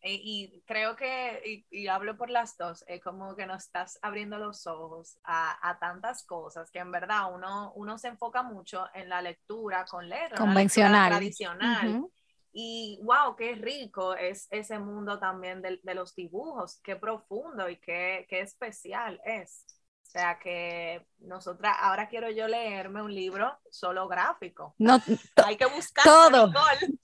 pero, 0.00 0.14
y, 0.20 0.62
creo 0.66 0.96
que, 0.96 1.64
y, 1.70 1.86
hablo 1.88 2.16
por 2.16 2.30
las 2.30 2.56
dos, 2.56 2.84
es 2.86 3.02
como 3.02 3.34
que 3.36 3.46
nos 3.46 3.64
estás 3.64 3.98
abriendo 4.02 4.38
los 4.38 4.66
ojos 4.66 5.18
a, 5.24 5.68
a 5.68 5.78
tantas 5.78 6.24
cosas 6.24 6.70
que 6.70 6.78
en 6.78 6.92
verdad 6.92 7.34
uno, 7.34 7.72
uno 7.74 7.98
se 7.98 8.08
enfoca 8.08 8.42
mucho 8.42 8.86
en 8.94 9.08
la 9.08 9.22
lectura 9.22 9.84
con 9.84 10.08
letras. 10.08 10.38
Convencional. 10.38 11.10
tradicional. 11.10 12.08
Y 12.52 12.98
wow, 13.02 13.36
qué 13.36 13.54
rico 13.54 14.14
es 14.14 14.48
ese 14.50 14.78
mundo 14.78 15.18
también 15.18 15.62
de, 15.62 15.80
de 15.82 15.94
los 15.94 16.14
dibujos, 16.14 16.80
qué 16.82 16.96
profundo 16.96 17.68
y 17.68 17.76
qué, 17.76 18.26
qué, 18.28 18.40
especial 18.40 19.20
es. 19.24 19.64
O 20.08 20.10
sea 20.10 20.38
que 20.42 21.06
nosotras, 21.18 21.76
ahora 21.82 22.08
quiero 22.08 22.30
yo 22.30 22.48
leerme 22.48 23.02
un 23.02 23.14
libro 23.14 23.52
solo 23.70 24.08
gráfico. 24.08 24.74
No, 24.78 25.02
Hay 25.44 25.58
que 25.58 25.66
buscar 25.66 26.02
todo, 26.02 26.50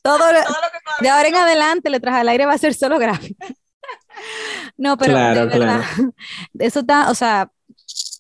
todo, 0.01 0.19
de 1.01 1.11
ahora 1.11 1.29
en 1.29 1.35
adelante, 1.35 1.91
Letras 1.91 2.15
al 2.15 2.29
Aire 2.31 2.47
va 2.47 2.55
a 2.55 2.59
ser 2.59 2.73
solo 2.73 2.99
gráfico. 2.99 3.45
no, 4.79 4.97
pero 4.97 5.19
de 5.19 5.45
verdad, 5.45 5.83
eso 6.59 6.81
está, 6.81 7.11
o 7.11 7.15
sea, 7.15 7.53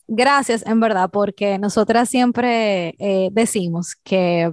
gracias 0.06 0.66
en 0.66 0.78
verdad, 0.80 1.08
porque 1.10 1.58
nosotras 1.58 2.10
siempre 2.10 2.94
eh, 2.98 3.30
decimos 3.32 3.96
que 4.04 4.52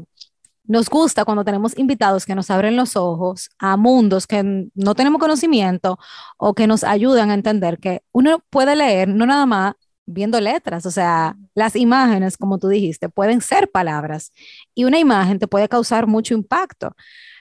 nos 0.63 0.89
gusta 0.89 1.25
cuando 1.25 1.43
tenemos 1.43 1.77
invitados 1.77 2.25
que 2.25 2.35
nos 2.35 2.49
abren 2.49 2.77
los 2.77 2.95
ojos 2.95 3.49
a 3.59 3.75
mundos 3.75 4.27
que 4.27 4.69
no 4.73 4.95
tenemos 4.95 5.19
conocimiento 5.19 5.99
o 6.37 6.53
que 6.53 6.67
nos 6.67 6.85
ayudan 6.85 7.31
a 7.31 7.33
entender 7.33 7.79
que 7.79 8.03
uno 8.13 8.41
puede 8.49 8.77
leer 8.77 9.09
no 9.09 9.25
nada 9.25 9.45
más 9.45 9.73
viendo 10.11 10.39
letras, 10.39 10.85
o 10.85 10.91
sea, 10.91 11.35
las 11.55 11.75
imágenes, 11.75 12.37
como 12.37 12.59
tú 12.59 12.67
dijiste, 12.67 13.09
pueden 13.09 13.41
ser 13.41 13.69
palabras 13.71 14.31
y 14.75 14.83
una 14.85 14.99
imagen 14.99 15.39
te 15.39 15.47
puede 15.47 15.67
causar 15.69 16.07
mucho 16.07 16.33
impacto. 16.33 16.95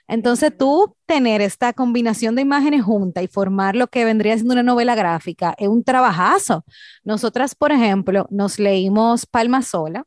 Entonces, 0.07 0.51
tú 0.57 0.97
tener 1.05 1.41
esta 1.41 1.73
combinación 1.73 2.35
de 2.35 2.41
imágenes 2.41 2.83
juntas 2.83 3.23
y 3.23 3.27
formar 3.27 3.75
lo 3.75 3.87
que 3.87 4.03
vendría 4.03 4.35
siendo 4.35 4.53
una 4.53 4.63
novela 4.63 4.93
gráfica 4.95 5.55
es 5.57 5.69
un 5.69 5.83
trabajazo. 5.83 6.65
Nosotras, 7.03 7.55
por 7.55 7.71
ejemplo, 7.71 8.27
nos 8.29 8.59
leímos 8.59 9.25
Palma 9.25 9.61
Sola, 9.61 10.03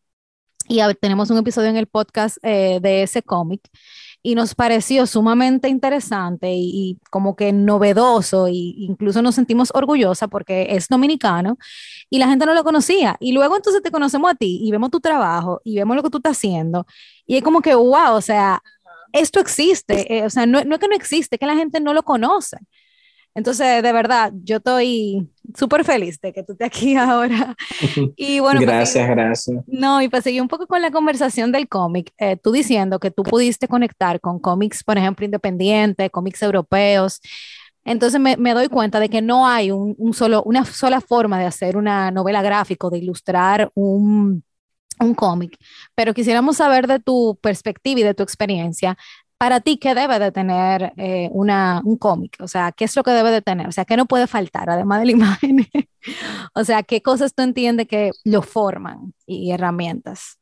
y 0.69 0.81
tenemos 1.01 1.31
un 1.31 1.39
episodio 1.39 1.69
en 1.69 1.77
el 1.77 1.87
podcast 1.87 2.39
eh, 2.43 2.79
de 2.81 3.03
ese 3.03 3.23
cómic 3.23 3.61
y 4.27 4.35
nos 4.35 4.55
pareció 4.55 5.07
sumamente 5.07 5.69
interesante 5.69 6.51
y, 6.55 6.99
como 7.11 7.37
que 7.37 7.53
novedoso 7.53 8.47
e 8.47 8.53
incluso 8.55 9.21
nos 9.21 9.35
sentimos 9.35 9.71
orgullosa 9.75 10.29
porque 10.29 10.69
es 10.71 10.89
dominicano 10.89 11.59
y 12.09 12.19
la 12.19 12.27
gente 12.27 12.47
no 12.47 12.55
lo 12.55 12.65
conocía 12.65 13.17
y 13.21 13.33
luego 13.33 13.55
entonces 13.55 13.83
te 13.83 13.91
conocemos 13.91 14.31
a 14.31 14.35
ti 14.35 14.61
y 14.65 14.71
vemos 14.73 14.91
tu 14.91 15.01
trabajo 15.01 15.61
y 15.63 15.77
vemos 15.77 15.95
lo 15.95 16.03
que 16.03 16.09
tú 16.09 16.17
estás 16.17 16.39
haciendo 16.39 16.87
y 17.27 17.37
es 17.37 17.43
como 17.43 17.61
que 17.61 17.75
wow, 17.75 18.15
o 18.15 18.21
sea, 18.23 18.63
esto 19.13 19.41
existe, 19.41 20.17
eh, 20.17 20.25
o 20.25 20.31
sea, 20.31 20.47
no, 20.47 20.65
no 20.65 20.75
es 20.75 20.81
que 20.81 20.89
no 20.89 20.97
existe, 20.97 21.37
es 21.37 21.41
que 21.41 21.47
la 21.47 21.55
gente 21.55 21.81
no 21.81 21.93
lo 21.93 22.03
conoce. 22.03 22.57
Entonces, 23.35 23.83
de 23.83 23.93
verdad, 23.93 24.33
yo 24.45 24.59
estoy 24.59 25.29
súper 25.57 25.85
feliz 25.85 26.21
de 26.21 26.33
que 26.33 26.43
tú 26.43 26.53
estés 26.53 26.67
aquí 26.67 26.97
ahora. 26.97 27.57
Y 28.17 28.41
bueno, 28.41 28.61
gracias, 28.61 29.09
gracias. 29.09 29.65
No, 29.67 30.01
y 30.01 30.09
para 30.09 30.23
seguir 30.23 30.41
un 30.41 30.49
poco 30.49 30.67
con 30.67 30.81
la 30.81 30.91
conversación 30.91 31.51
del 31.53 31.69
cómic, 31.69 32.13
eh, 32.19 32.37
tú 32.37 32.53
diciendo 32.53 32.99
que 32.99 33.11
tú 33.11 33.23
pudiste 33.23 33.67
conectar 33.67 34.21
con 34.21 34.39
cómics, 34.39 34.85
por 34.85 34.99
ejemplo, 34.99 35.25
independientes, 35.25 36.11
cómics 36.11 36.43
europeos, 36.43 37.21
Entonces 37.85 38.21
me, 38.21 38.55
doy 38.55 38.69
cuenta 38.69 39.01
de 39.01 39.09
que 39.09 39.21
no 39.21 39.47
hay 39.47 39.71
un, 39.71 40.15
solo, 40.15 40.43
una 40.45 40.65
sola 40.65 41.01
forma 41.01 41.39
de 41.39 41.47
hacer 41.47 41.77
una 41.77 42.11
novela 42.11 42.41
gráfica, 42.43 42.89
de 42.91 42.99
ilustrar 42.99 43.71
un, 43.75 44.43
un 45.01 45.15
cómic, 45.15 45.59
pero 45.95 46.15
quisiéramos 46.15 46.57
saber 46.57 46.87
de 46.87 47.01
tu 47.01 47.39
perspectiva 47.43 48.01
y 48.01 48.05
de 48.05 48.15
tu 48.15 48.23
experiencia, 48.23 48.97
para 49.39 49.61
ti, 49.61 49.79
¿qué 49.79 49.95
debe 49.95 50.19
de 50.19 50.33
tener 50.33 50.93
eh, 50.97 51.29
una, 51.33 51.81
un 51.85 51.97
cómic? 51.97 52.37
O 52.41 52.49
sea, 52.49 52.73
¿qué 52.73 52.85
es 52.85 52.97
lo 52.97 53.03
que 53.03 53.11
debe 53.11 53.31
de 53.31 53.43
tener? 53.43 53.67
O 53.69 53.73
sea, 53.73 53.85
¿qué 53.85 53.97
no 53.97 54.07
puede 54.07 54.27
faltar 54.27 54.71
además 54.71 55.01
de 55.01 55.07
la 55.07 55.13
imagen? 55.13 55.67
o 56.55 56.65
sea, 56.65 56.83
¿qué 56.83 57.03
cosas 57.03 57.35
tú 57.35 57.43
entiendes 57.43 57.89
que 57.89 58.11
lo 58.25 58.43
forman 58.43 59.15
y 59.27 59.51
herramientas? 59.51 60.39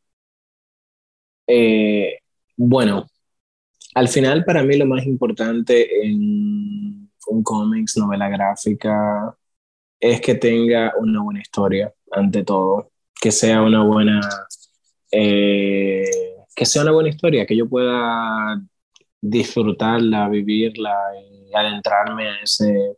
Eh, 1.46 2.18
bueno, 2.56 3.06
al 3.94 4.08
final 4.08 4.44
para 4.44 4.62
mí 4.62 4.76
lo 4.76 4.86
más 4.86 5.04
importante 5.06 6.06
en 6.06 7.10
un 7.28 7.42
cómics, 7.42 7.96
novela 7.96 8.28
gráfica, 8.28 9.36
es 10.00 10.20
que 10.20 10.34
tenga 10.34 10.92
una 10.98 11.22
buena 11.22 11.40
historia, 11.40 11.92
ante 12.10 12.44
todo, 12.44 12.90
que 13.20 13.30
sea 13.32 13.62
una 13.62 13.84
buena, 13.84 14.20
eh, 15.10 16.04
que 16.54 16.66
sea 16.66 16.82
una 16.82 16.92
buena 16.92 17.10
historia, 17.10 17.46
que 17.46 17.56
yo 17.56 17.68
pueda 17.68 18.60
disfrutarla, 19.22 20.28
vivirla 20.28 20.94
y 21.16 21.54
adentrarme 21.54 22.28
a 22.28 22.42
ese, 22.42 22.96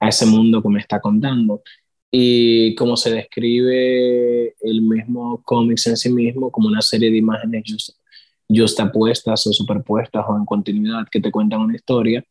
a 0.00 0.08
ese 0.08 0.26
mundo 0.26 0.62
que 0.62 0.68
me 0.68 0.80
está 0.80 1.00
contando. 1.00 1.62
Y 2.10 2.74
como 2.76 2.96
se 2.96 3.12
describe 3.12 4.54
el 4.60 4.82
mismo 4.82 5.42
cómics 5.42 5.88
en 5.88 5.96
sí 5.96 6.10
mismo, 6.10 6.50
como 6.50 6.68
una 6.68 6.80
serie 6.80 7.10
de 7.10 7.18
imágenes 7.18 7.64
justapuestas 8.48 9.46
o 9.48 9.52
superpuestas 9.52 10.24
o 10.28 10.36
en 10.36 10.44
continuidad 10.46 11.06
que 11.10 11.20
te 11.20 11.32
cuentan 11.32 11.60
una 11.62 11.74
historia, 11.74 12.24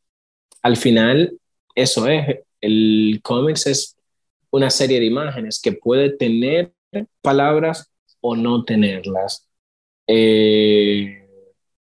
al 0.61 0.77
final 0.77 1.37
eso 1.75 2.07
es, 2.07 2.39
el 2.61 3.19
cómics 3.23 3.67
es 3.67 3.97
una 4.51 4.69
serie 4.69 4.99
de 4.99 5.07
imágenes 5.07 5.59
que 5.61 5.73
puede 5.73 6.11
tener 6.15 6.73
palabras 7.21 7.91
o 8.21 8.35
no 8.35 8.63
tenerlas. 8.63 9.49
Eh, 10.07 11.27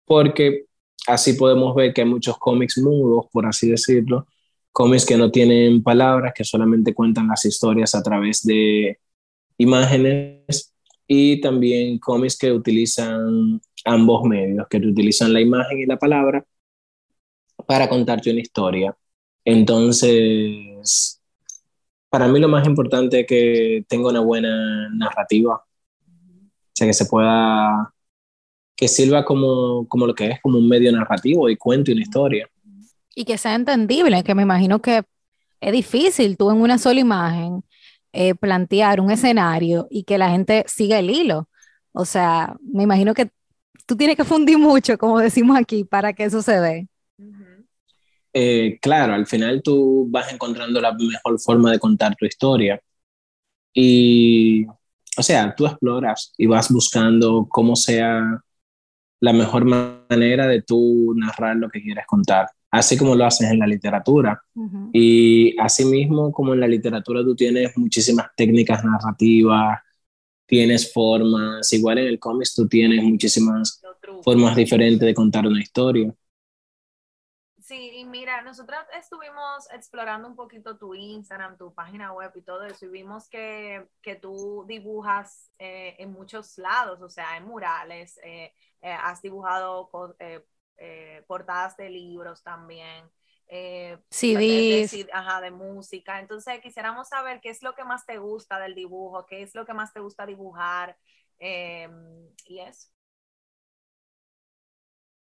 porque 0.05 0.65
así 1.07 1.33
podemos 1.33 1.75
ver 1.75 1.93
que 1.93 2.01
hay 2.01 2.07
muchos 2.07 2.37
cómics 2.37 2.77
mudos, 2.77 3.25
por 3.31 3.45
así 3.45 3.69
decirlo, 3.69 4.27
cómics 4.71 5.05
que 5.05 5.17
no 5.17 5.31
tienen 5.31 5.83
palabras, 5.83 6.33
que 6.35 6.43
solamente 6.43 6.93
cuentan 6.93 7.27
las 7.27 7.45
historias 7.45 7.95
a 7.95 8.03
través 8.03 8.43
de 8.43 8.99
imágenes 9.57 10.73
y 11.07 11.41
también 11.41 11.99
cómics 11.99 12.37
que 12.37 12.51
utilizan 12.51 13.61
ambos 13.85 14.23
medios, 14.23 14.67
que 14.69 14.77
utilizan 14.77 15.33
la 15.33 15.41
imagen 15.41 15.79
y 15.79 15.85
la 15.85 15.97
palabra 15.97 16.45
para 17.67 17.87
contarte 17.87 18.31
una 18.31 18.41
historia. 18.41 18.95
Entonces, 19.45 21.21
para 22.09 22.27
mí 22.27 22.39
lo 22.39 22.47
más 22.47 22.67
importante 22.67 23.21
es 23.21 23.27
que 23.27 23.85
tenga 23.87 24.09
una 24.09 24.21
buena 24.21 24.89
narrativa, 24.89 25.55
o 25.55 26.71
sea, 26.73 26.87
que 26.87 26.93
se 26.93 27.05
pueda, 27.05 27.92
que 28.75 28.87
sirva 28.87 29.23
como, 29.23 29.87
como 29.87 30.07
lo 30.07 30.15
que 30.15 30.27
es, 30.27 30.41
como 30.41 30.57
un 30.57 30.67
medio 30.67 30.91
narrativo 30.91 31.49
y 31.49 31.57
cuente 31.57 31.91
una 31.91 32.01
historia. 32.01 32.49
Y 33.15 33.25
que 33.25 33.37
sea 33.37 33.55
entendible, 33.55 34.23
que 34.23 34.35
me 34.35 34.41
imagino 34.41 34.81
que 34.81 35.03
es 35.61 35.71
difícil 35.71 36.35
tú 36.37 36.51
en 36.51 36.57
una 36.57 36.77
sola 36.77 36.99
imagen 36.99 37.63
eh, 38.11 38.35
plantear 38.35 38.99
un 38.99 39.11
escenario 39.11 39.87
y 39.89 40.03
que 40.03 40.17
la 40.17 40.29
gente 40.29 40.65
siga 40.67 40.99
el 40.99 41.09
hilo. 41.09 41.49
O 41.93 42.05
sea, 42.05 42.55
me 42.61 42.83
imagino 42.83 43.13
que 43.13 43.29
tú 43.85 43.95
tienes 43.95 44.17
que 44.17 44.23
fundir 44.23 44.57
mucho, 44.57 44.97
como 44.97 45.19
decimos 45.19 45.57
aquí, 45.57 45.83
para 45.83 46.13
que 46.13 46.25
eso 46.25 46.41
se 46.41 46.59
dé. 46.59 46.87
Eh, 48.33 48.79
claro, 48.81 49.13
al 49.13 49.27
final 49.27 49.61
tú 49.63 50.07
vas 50.09 50.33
encontrando 50.33 50.81
la 50.81 50.93
mejor 50.93 51.39
forma 51.39 51.71
de 51.71 51.79
contar 51.79 52.15
tu 52.15 52.25
historia. 52.25 52.81
Y, 53.73 54.65
o 55.17 55.23
sea, 55.23 55.53
tú 55.55 55.65
exploras 55.65 56.33
y 56.37 56.47
vas 56.47 56.71
buscando 56.71 57.47
cómo 57.49 57.75
sea 57.75 58.43
la 59.23 59.31
mejor 59.31 59.63
manera 59.63 60.47
de 60.47 60.63
tú 60.63 61.13
narrar 61.15 61.55
lo 61.55 61.69
que 61.69 61.81
quieres 61.81 62.05
contar, 62.05 62.45
así 62.69 62.97
como 62.97 63.15
lo 63.15 63.23
haces 63.23 63.49
en 63.49 63.57
la 63.57 63.65
literatura. 63.65 64.43
Y 64.91 65.57
así 65.61 65.85
mismo 65.85 66.29
como 66.33 66.53
en 66.53 66.59
la 66.59 66.67
literatura 66.67 67.23
tú 67.23 67.33
tienes 67.33 67.71
muchísimas 67.77 68.27
técnicas 68.35 68.83
narrativas, 68.83 69.79
tienes 70.45 70.91
formas, 70.91 71.71
igual 71.71 71.99
en 71.99 72.07
el 72.07 72.19
cómics 72.19 72.53
tú 72.53 72.67
tienes 72.67 73.01
muchísimas 73.01 73.81
formas 74.21 74.57
diferentes 74.57 75.05
de 75.05 75.13
contar 75.13 75.47
una 75.47 75.61
historia. 75.61 76.13
Sí, 77.73 77.89
y 77.95 78.05
mira, 78.05 78.43
nosotros 78.43 78.77
estuvimos 78.95 79.67
explorando 79.73 80.27
un 80.27 80.35
poquito 80.35 80.77
tu 80.77 80.93
Instagram, 80.93 81.57
tu 81.57 81.73
página 81.73 82.13
web 82.13 82.31
y 82.35 82.43
todo 82.43 82.63
eso, 82.65 82.85
y 82.85 82.89
vimos 82.89 83.27
que, 83.27 83.87
que 83.99 84.15
tú 84.15 84.63
dibujas 84.67 85.51
eh, 85.57 85.95
en 85.97 86.11
muchos 86.11 86.59
lados, 86.59 87.01
o 87.01 87.09
sea, 87.09 87.35
en 87.35 87.45
murales, 87.45 88.19
eh, 88.23 88.53
eh, 88.79 88.91
has 88.91 89.23
dibujado 89.23 89.89
portadas 91.25 91.75
de 91.75 91.89
libros 91.89 92.43
también. 92.43 93.09
CDs. 94.11 94.91
De, 94.91 95.09
ajá, 95.11 95.41
de 95.41 95.49
música. 95.49 96.19
Entonces, 96.19 96.61
quisiéramos 96.61 97.09
saber 97.09 97.41
qué 97.41 97.49
es 97.49 97.63
lo 97.63 97.73
que 97.73 97.83
más 97.83 98.05
te 98.05 98.19
gusta 98.19 98.59
del 98.59 98.75
dibujo, 98.75 99.25
qué 99.25 99.41
es 99.41 99.55
lo 99.55 99.65
que 99.65 99.73
más 99.73 99.91
te 99.91 99.99
gusta 99.99 100.27
dibujar 100.27 100.95
y 101.39 102.59
eso. 102.59 102.89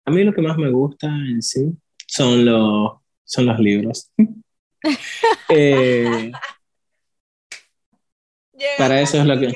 A 0.05 0.11
mí 0.11 0.23
lo 0.23 0.31
que 0.31 0.43
más 0.43 0.59
me 0.59 0.69
gusta 0.69 1.07
en 1.07 1.41
sí 1.41 1.75
son 2.15 2.45
los, 2.45 2.93
son 3.23 3.45
los 3.47 3.59
libros. 3.59 4.11
Eh, 5.49 6.31
para 8.77 9.01
eso 9.01 9.17
es 9.17 9.25
lo 9.25 9.39
que, 9.39 9.51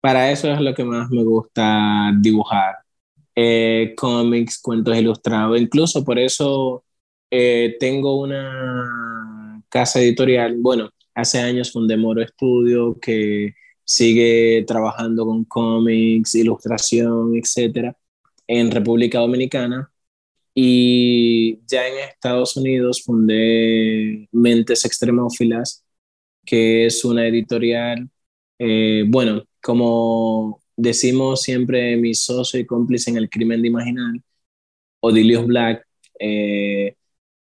para 0.00 0.30
eso 0.30 0.52
es 0.52 0.60
lo 0.60 0.74
que 0.74 0.84
más 0.84 1.08
me 1.10 1.22
gusta 1.22 2.12
dibujar. 2.20 2.76
Eh, 3.34 3.94
cómics, 3.96 4.60
cuentos 4.60 4.94
ilustrados. 4.96 5.58
Incluso 5.58 6.04
por 6.04 6.18
eso 6.18 6.84
eh, 7.30 7.76
tengo 7.80 8.20
una 8.20 9.62
casa 9.70 10.00
editorial. 10.00 10.56
Bueno, 10.58 10.90
hace 11.14 11.40
años 11.40 11.72
fundé 11.72 11.96
Moro 11.96 12.20
Estudio 12.22 12.98
que 13.00 13.54
sigue 13.82 14.64
trabajando 14.66 15.24
con 15.24 15.44
cómics, 15.44 16.34
ilustración, 16.34 17.34
etcétera, 17.34 17.96
en 18.46 18.70
República 18.70 19.20
Dominicana 19.20 19.91
y 20.54 21.60
ya 21.66 21.88
en 21.88 21.98
Estados 21.98 22.56
Unidos 22.56 23.02
fundé 23.04 24.28
Mentes 24.32 24.84
Extremófilas, 24.84 25.84
que 26.44 26.86
es 26.86 27.04
una 27.04 27.26
editorial, 27.26 28.08
eh, 28.58 29.04
bueno, 29.08 29.44
como 29.62 30.60
decimos 30.76 31.42
siempre 31.42 31.96
mi 31.96 32.14
socio 32.14 32.60
y 32.60 32.66
cómplice 32.66 33.10
en 33.10 33.16
el 33.16 33.30
crimen 33.30 33.62
de 33.62 33.68
imaginar, 33.68 34.14
Odilius 35.00 35.46
Black, 35.46 35.86
eh, 36.18 36.96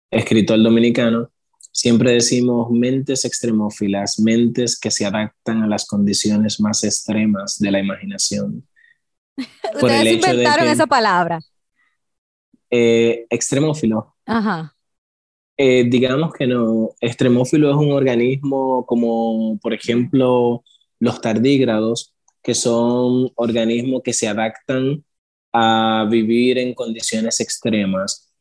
escritor 0.10 0.62
dominicano, 0.62 1.32
siempre 1.72 2.14
decimos 2.14 2.70
mentes 2.72 3.26
extremófilas, 3.26 4.20
mentes 4.20 4.80
que 4.80 4.92
se 4.92 5.06
adaptan 5.06 5.64
a 5.64 5.68
las 5.68 5.86
condiciones 5.86 6.60
más 6.60 6.84
extremas 6.84 7.60
de 7.60 7.72
la 7.72 7.80
imaginación. 7.80 8.68
Ustedes 9.76 10.14
inventaron 10.14 10.68
esa 10.68 10.88
palabra. 10.88 11.40
Eh, 12.72 13.26
extremófilo. 13.30 14.16
Ajá. 14.26 14.74
Eh, 15.58 15.84
digamos 15.90 16.34
que 16.34 16.48
no, 16.48 16.92
extremófilo 17.02 17.70
es 17.70 17.76
un 17.76 17.92
organismo 17.92 18.86
como, 18.86 19.60
por 19.62 19.74
ejemplo, 19.74 20.64
los 21.00 21.20
tardígrados, 21.20 22.14
que 22.42 22.56
son 22.56 23.30
organismos 23.36 24.02
que 24.04 24.14
se 24.14 24.28
adaptan 24.28 25.04
a 25.52 26.08
vivir 26.10 26.58
en 26.58 26.74
condiciones 26.74 27.42
extremas. 27.42 28.34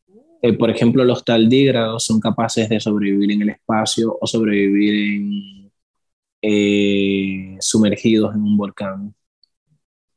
Eh, 0.43 0.53
por 0.55 0.71
ejemplo, 0.71 1.05
los 1.05 1.25
tardígrados 1.25 2.05
son 2.05 2.21
capaces 2.21 2.69
de 2.69 2.81
sobrevivir 2.81 3.33
en 3.33 3.43
el 3.43 3.51
espacio 3.51 4.17
o 4.19 4.27
sobrevivir 4.27 5.71
en, 6.41 7.59
sumergidos 7.61 8.35
en 8.35 8.43
un 8.43 8.57
volcán. 8.57 9.15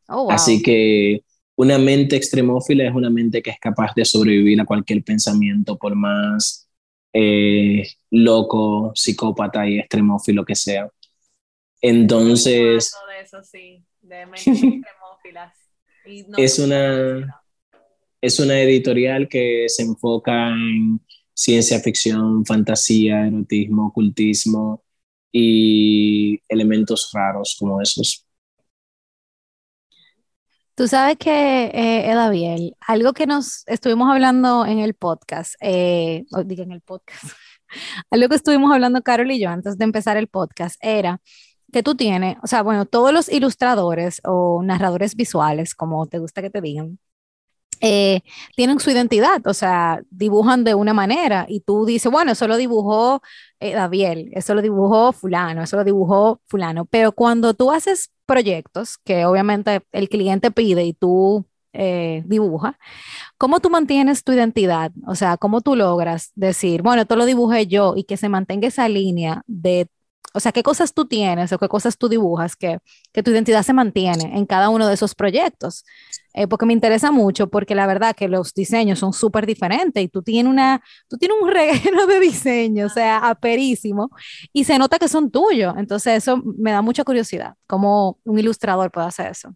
Oh, 0.07 0.31
Así 0.31 0.61
que 0.61 1.23
una 1.55 1.77
mente 1.77 2.15
extremófila 2.15 2.85
es 2.85 2.93
una 2.93 3.09
mente 3.09 3.41
que 3.41 3.51
es 3.51 3.59
capaz 3.59 3.93
de 3.95 4.05
sobrevivir 4.05 4.59
a 4.59 4.65
cualquier 4.65 5.03
pensamiento, 5.03 5.77
por 5.77 5.95
más 5.95 6.67
eh, 7.13 7.83
loco, 8.09 8.91
psicópata 8.95 9.67
y 9.67 9.79
extremófilo 9.79 10.43
que 10.45 10.55
sea. 10.55 10.89
Entonces... 11.81 12.91
es 16.37 16.59
una... 16.59 17.39
Es 18.19 18.39
una 18.39 18.57
editorial 18.61 19.27
que 19.27 19.65
se 19.67 19.83
enfoca 19.83 20.47
en 20.47 21.01
ciencia 21.33 21.79
ficción, 21.81 22.45
fantasía, 22.45 23.27
erotismo, 23.27 23.87
ocultismo 23.87 24.81
y 25.29 26.39
elementos 26.47 27.11
raros 27.13 27.57
como 27.59 27.81
esos. 27.81 28.25
Tú 30.75 30.87
sabes 30.87 31.17
que, 31.17 31.65
eh, 31.65 32.09
Edaviel, 32.11 32.75
algo 32.81 33.13
que 33.13 33.27
nos 33.27 33.63
estuvimos 33.67 34.09
hablando 34.11 34.65
en 34.65 34.79
el 34.79 34.95
podcast, 34.95 35.53
eh, 35.61 36.25
digo 36.45 36.63
en 36.63 36.71
el 36.71 36.81
podcast, 36.81 37.23
algo 38.09 38.29
que 38.29 38.35
estuvimos 38.35 38.73
hablando 38.73 39.03
Carol 39.03 39.29
y 39.31 39.39
yo 39.39 39.49
antes 39.49 39.77
de 39.77 39.83
empezar 39.83 40.17
el 40.17 40.27
podcast 40.27 40.77
era 40.81 41.21
que 41.71 41.83
tú 41.83 41.95
tienes, 41.95 42.37
o 42.43 42.47
sea, 42.47 42.63
bueno, 42.63 42.85
todos 42.85 43.13
los 43.13 43.29
ilustradores 43.29 44.21
o 44.25 44.63
narradores 44.63 45.15
visuales, 45.15 45.75
como 45.75 46.07
te 46.07 46.19
gusta 46.19 46.41
que 46.41 46.49
te 46.49 46.61
digan, 46.61 46.99
eh, 47.81 48.21
tienen 48.55 48.79
su 48.79 48.91
identidad, 48.91 49.45
o 49.45 49.53
sea, 49.53 50.01
dibujan 50.09 50.63
de 50.63 50.73
una 50.73 50.93
manera 50.93 51.45
y 51.49 51.59
tú 51.61 51.85
dices, 51.85 52.09
bueno, 52.11 52.31
eso 52.31 52.47
lo 52.47 52.55
dibujó 52.57 53.21
eh, 53.59 53.73
Daviel, 53.73 54.29
eso 54.33 54.55
lo 54.55 54.61
dibujó 54.61 55.11
fulano, 55.11 55.63
eso 55.63 55.75
lo 55.77 55.83
dibujó 55.83 56.41
fulano, 56.47 56.85
pero 56.85 57.11
cuando 57.11 57.53
tú 57.53 57.71
haces 57.71 58.12
proyectos 58.25 58.97
que 58.97 59.25
obviamente 59.25 59.81
el 59.91 60.09
cliente 60.09 60.51
pide 60.51 60.83
y 60.85 60.93
tú 60.93 61.45
eh, 61.73 62.23
dibujas, 62.25 62.75
¿cómo 63.37 63.59
tú 63.59 63.69
mantienes 63.69 64.23
tu 64.23 64.31
identidad? 64.31 64.91
O 65.07 65.15
sea, 65.15 65.37
¿cómo 65.37 65.61
tú 65.61 65.75
logras 65.75 66.31
decir, 66.35 66.81
bueno, 66.83 67.01
esto 67.03 67.15
lo 67.15 67.25
dibujé 67.25 67.67
yo 67.67 67.93
y 67.95 68.03
que 68.03 68.17
se 68.17 68.29
mantenga 68.29 68.67
esa 68.67 68.87
línea 68.87 69.43
de 69.47 69.87
o 70.33 70.39
sea, 70.39 70.51
qué 70.51 70.63
cosas 70.63 70.93
tú 70.93 71.05
tienes 71.05 71.51
o 71.53 71.59
qué 71.59 71.67
cosas 71.67 71.97
tú 71.97 72.09
dibujas 72.09 72.55
que, 72.55 72.79
que 73.11 73.23
tu 73.23 73.31
identidad 73.31 73.63
se 73.63 73.73
mantiene 73.73 74.37
en 74.37 74.45
cada 74.45 74.69
uno 74.69 74.87
de 74.87 74.95
esos 74.95 75.15
proyectos. 75.15 75.85
Eh, 76.35 76.47
porque 76.47 76.65
me 76.65 76.73
interesa 76.73 77.11
mucho, 77.11 77.47
porque 77.47 77.75
la 77.75 77.85
verdad 77.85 78.15
que 78.15 78.27
los 78.27 78.55
diseños 78.55 78.97
son 78.97 79.13
súper 79.13 79.45
diferentes 79.45 80.03
y 80.03 80.07
tú 80.07 80.23
tienes, 80.23 80.49
una, 80.49 80.81
tú 81.07 81.17
tienes 81.17 81.37
un 81.39 81.49
reguero 81.51 82.07
de 82.07 82.19
diseño, 82.19 82.87
o 82.87 82.89
sea, 82.89 83.17
aperísimo, 83.17 84.09
y 84.51 84.63
se 84.63 84.79
nota 84.79 84.97
que 84.97 85.07
son 85.07 85.29
tuyos. 85.29 85.75
Entonces, 85.77 86.17
eso 86.17 86.41
me 86.57 86.71
da 86.71 86.81
mucha 86.81 87.03
curiosidad, 87.03 87.53
cómo 87.67 88.17
un 88.23 88.39
ilustrador 88.39 88.91
puede 88.91 89.07
hacer 89.07 89.27
eso. 89.27 89.55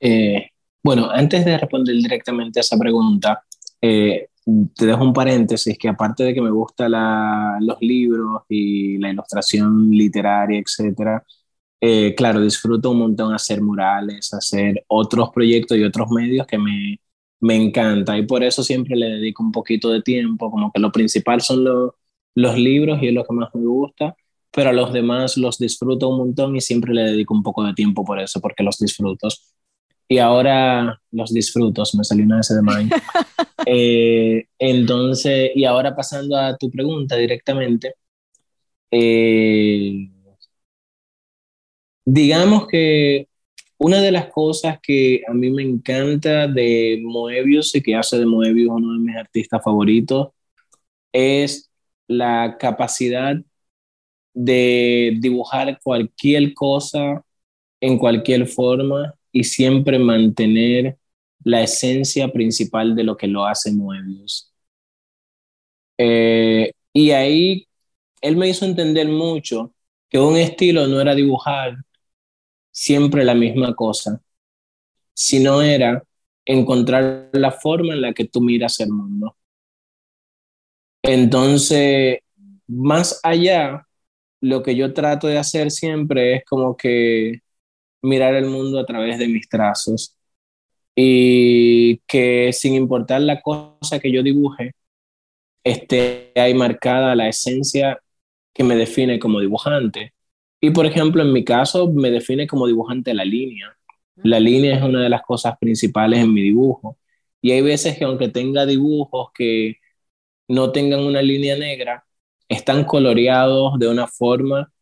Eh, 0.00 0.50
bueno, 0.82 1.10
antes 1.10 1.44
de 1.46 1.56
responder 1.56 1.94
directamente 1.96 2.60
a 2.60 2.62
esa 2.62 2.76
pregunta, 2.76 3.42
eh, 3.80 4.28
te 4.74 4.86
dejo 4.86 5.02
un 5.04 5.12
paréntesis 5.12 5.76
que 5.78 5.88
aparte 5.88 6.24
de 6.24 6.34
que 6.34 6.40
me 6.40 6.50
gustan 6.50 6.92
los 7.60 7.78
libros 7.80 8.42
y 8.48 8.98
la 8.98 9.10
ilustración 9.10 9.90
literaria, 9.90 10.60
etcétera, 10.60 11.24
eh, 11.80 12.14
claro, 12.16 12.40
disfruto 12.40 12.90
un 12.92 12.98
montón 13.00 13.34
hacer 13.34 13.60
murales, 13.62 14.32
hacer 14.34 14.84
otros 14.88 15.30
proyectos 15.30 15.76
y 15.78 15.84
otros 15.84 16.10
medios 16.10 16.46
que 16.46 16.58
me, 16.58 17.00
me 17.40 17.56
encanta. 17.56 18.16
Y 18.18 18.26
por 18.26 18.42
eso 18.44 18.62
siempre 18.62 18.96
le 18.96 19.06
dedico 19.06 19.42
un 19.42 19.52
poquito 19.52 19.90
de 19.90 20.02
tiempo, 20.02 20.50
como 20.50 20.72
que 20.72 20.80
lo 20.80 20.92
principal 20.92 21.40
son 21.40 21.64
los 22.34 22.58
libros 22.58 23.02
y 23.02 23.08
es 23.08 23.14
lo 23.14 23.24
que 23.24 23.34
más 23.34 23.54
me 23.54 23.62
gusta, 23.66 24.16
pero 24.52 24.70
a 24.70 24.72
los 24.72 24.92
demás 24.92 25.36
los 25.36 25.58
disfruto 25.58 26.08
un 26.08 26.18
montón 26.18 26.56
y 26.56 26.60
siempre 26.60 26.94
le 26.94 27.02
dedico 27.02 27.34
un 27.34 27.42
poco 27.42 27.64
de 27.64 27.74
tiempo 27.74 28.04
por 28.04 28.20
eso, 28.20 28.40
porque 28.40 28.62
los 28.62 28.78
disfruto 28.78 29.28
y 30.08 30.18
ahora 30.18 31.00
los 31.10 31.32
disfrutos, 31.32 31.94
me 31.94 32.04
salió 32.04 32.24
una 32.24 32.40
ese 32.40 32.54
de 32.54 32.62
mine. 32.62 32.90
Eh, 33.68 34.46
entonces, 34.60 35.50
y 35.56 35.64
ahora 35.64 35.96
pasando 35.96 36.36
a 36.36 36.56
tu 36.56 36.70
pregunta 36.70 37.16
directamente, 37.16 37.94
eh, 38.92 40.08
digamos 42.04 42.68
que 42.68 43.28
una 43.78 44.00
de 44.00 44.12
las 44.12 44.26
cosas 44.30 44.78
que 44.80 45.22
a 45.28 45.34
mí 45.34 45.50
me 45.50 45.62
encanta 45.62 46.46
de 46.46 47.00
Moebius 47.02 47.74
y 47.74 47.82
que 47.82 47.96
hace 47.96 48.18
de 48.18 48.26
Moebius 48.26 48.70
uno 48.70 48.92
de 48.92 49.00
mis 49.00 49.16
artistas 49.16 49.62
favoritos 49.64 50.28
es 51.12 51.70
la 52.08 52.56
capacidad 52.58 53.36
de 54.34 55.16
dibujar 55.20 55.80
cualquier 55.82 56.54
cosa 56.54 57.24
en 57.80 57.98
cualquier 57.98 58.46
forma 58.46 59.15
y 59.36 59.44
siempre 59.44 59.98
mantener 59.98 60.96
la 61.44 61.62
esencia 61.62 62.32
principal 62.32 62.96
de 62.96 63.04
lo 63.04 63.18
que 63.18 63.26
lo 63.26 63.44
hace 63.44 63.70
Moebius. 63.70 64.50
Eh, 65.98 66.72
y 66.94 67.10
ahí 67.10 67.68
él 68.22 68.36
me 68.36 68.48
hizo 68.48 68.64
entender 68.64 69.08
mucho 69.08 69.74
que 70.08 70.18
un 70.18 70.38
estilo 70.38 70.86
no 70.86 71.02
era 71.02 71.14
dibujar 71.14 71.76
siempre 72.70 73.24
la 73.24 73.34
misma 73.34 73.74
cosa, 73.74 74.22
sino 75.12 75.60
era 75.60 76.02
encontrar 76.46 77.28
la 77.34 77.52
forma 77.52 77.92
en 77.92 78.00
la 78.00 78.14
que 78.14 78.24
tú 78.24 78.40
miras 78.40 78.80
el 78.80 78.88
mundo. 78.88 79.36
Entonces, 81.02 82.20
más 82.66 83.20
allá, 83.22 83.86
lo 84.40 84.62
que 84.62 84.74
yo 84.76 84.94
trato 84.94 85.26
de 85.26 85.36
hacer 85.36 85.70
siempre 85.70 86.36
es 86.36 86.44
como 86.46 86.74
que 86.74 87.42
mirar 88.02 88.34
el 88.34 88.46
mundo 88.46 88.78
a 88.78 88.86
través 88.86 89.18
de 89.18 89.28
mis 89.28 89.48
trazos 89.48 90.16
y 90.94 91.98
que 92.06 92.52
sin 92.52 92.74
importar 92.74 93.20
la 93.22 93.42
cosa 93.42 94.00
que 94.00 94.10
yo 94.12 94.22
dibuje, 94.22 94.72
esté 95.64 96.32
ahí 96.36 96.54
marcada 96.54 97.14
la 97.16 97.28
esencia 97.28 98.00
que 98.54 98.64
me 98.64 98.76
define 98.76 99.18
como 99.18 99.40
dibujante. 99.40 100.14
Y 100.60 100.70
por 100.70 100.86
ejemplo, 100.86 101.22
en 101.22 101.32
mi 101.32 101.44
caso, 101.44 101.92
me 101.92 102.10
define 102.10 102.46
como 102.46 102.66
dibujante 102.66 103.14
la 103.14 103.24
línea. 103.24 103.76
La 104.16 104.40
línea 104.40 104.76
es 104.76 104.82
una 104.82 105.02
de 105.02 105.10
las 105.10 105.22
cosas 105.22 105.56
principales 105.58 106.20
en 106.20 106.32
mi 106.32 106.42
dibujo. 106.42 106.98
Y 107.42 107.52
hay 107.52 107.62
veces 107.62 107.98
que 107.98 108.04
aunque 108.04 108.28
tenga 108.28 108.66
dibujos 108.66 109.30
que 109.34 109.76
no 110.48 110.72
tengan 110.72 111.00
una 111.00 111.22
línea 111.22 111.56
negra, 111.56 112.06
están 112.48 112.84
coloreados 112.84 113.78
de 113.78 113.88
una 113.88 114.06
forma 114.08 114.72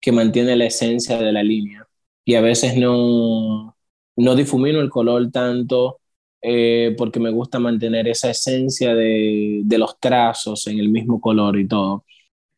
que 0.00 0.12
mantiene 0.12 0.56
la 0.56 0.66
esencia 0.66 1.18
de 1.18 1.32
la 1.32 1.42
línea 1.42 1.83
y 2.24 2.34
a 2.34 2.40
veces 2.40 2.76
no, 2.76 3.76
no 4.16 4.34
difumino 4.36 4.80
el 4.80 4.90
color 4.90 5.30
tanto 5.30 6.00
eh, 6.42 6.94
porque 6.98 7.20
me 7.20 7.30
gusta 7.30 7.58
mantener 7.58 8.08
esa 8.08 8.30
esencia 8.30 8.94
de, 8.94 9.62
de 9.64 9.78
los 9.78 9.98
trazos 10.00 10.66
en 10.66 10.78
el 10.78 10.90
mismo 10.90 11.20
color 11.20 11.58
y 11.58 11.66
todo. 11.68 12.04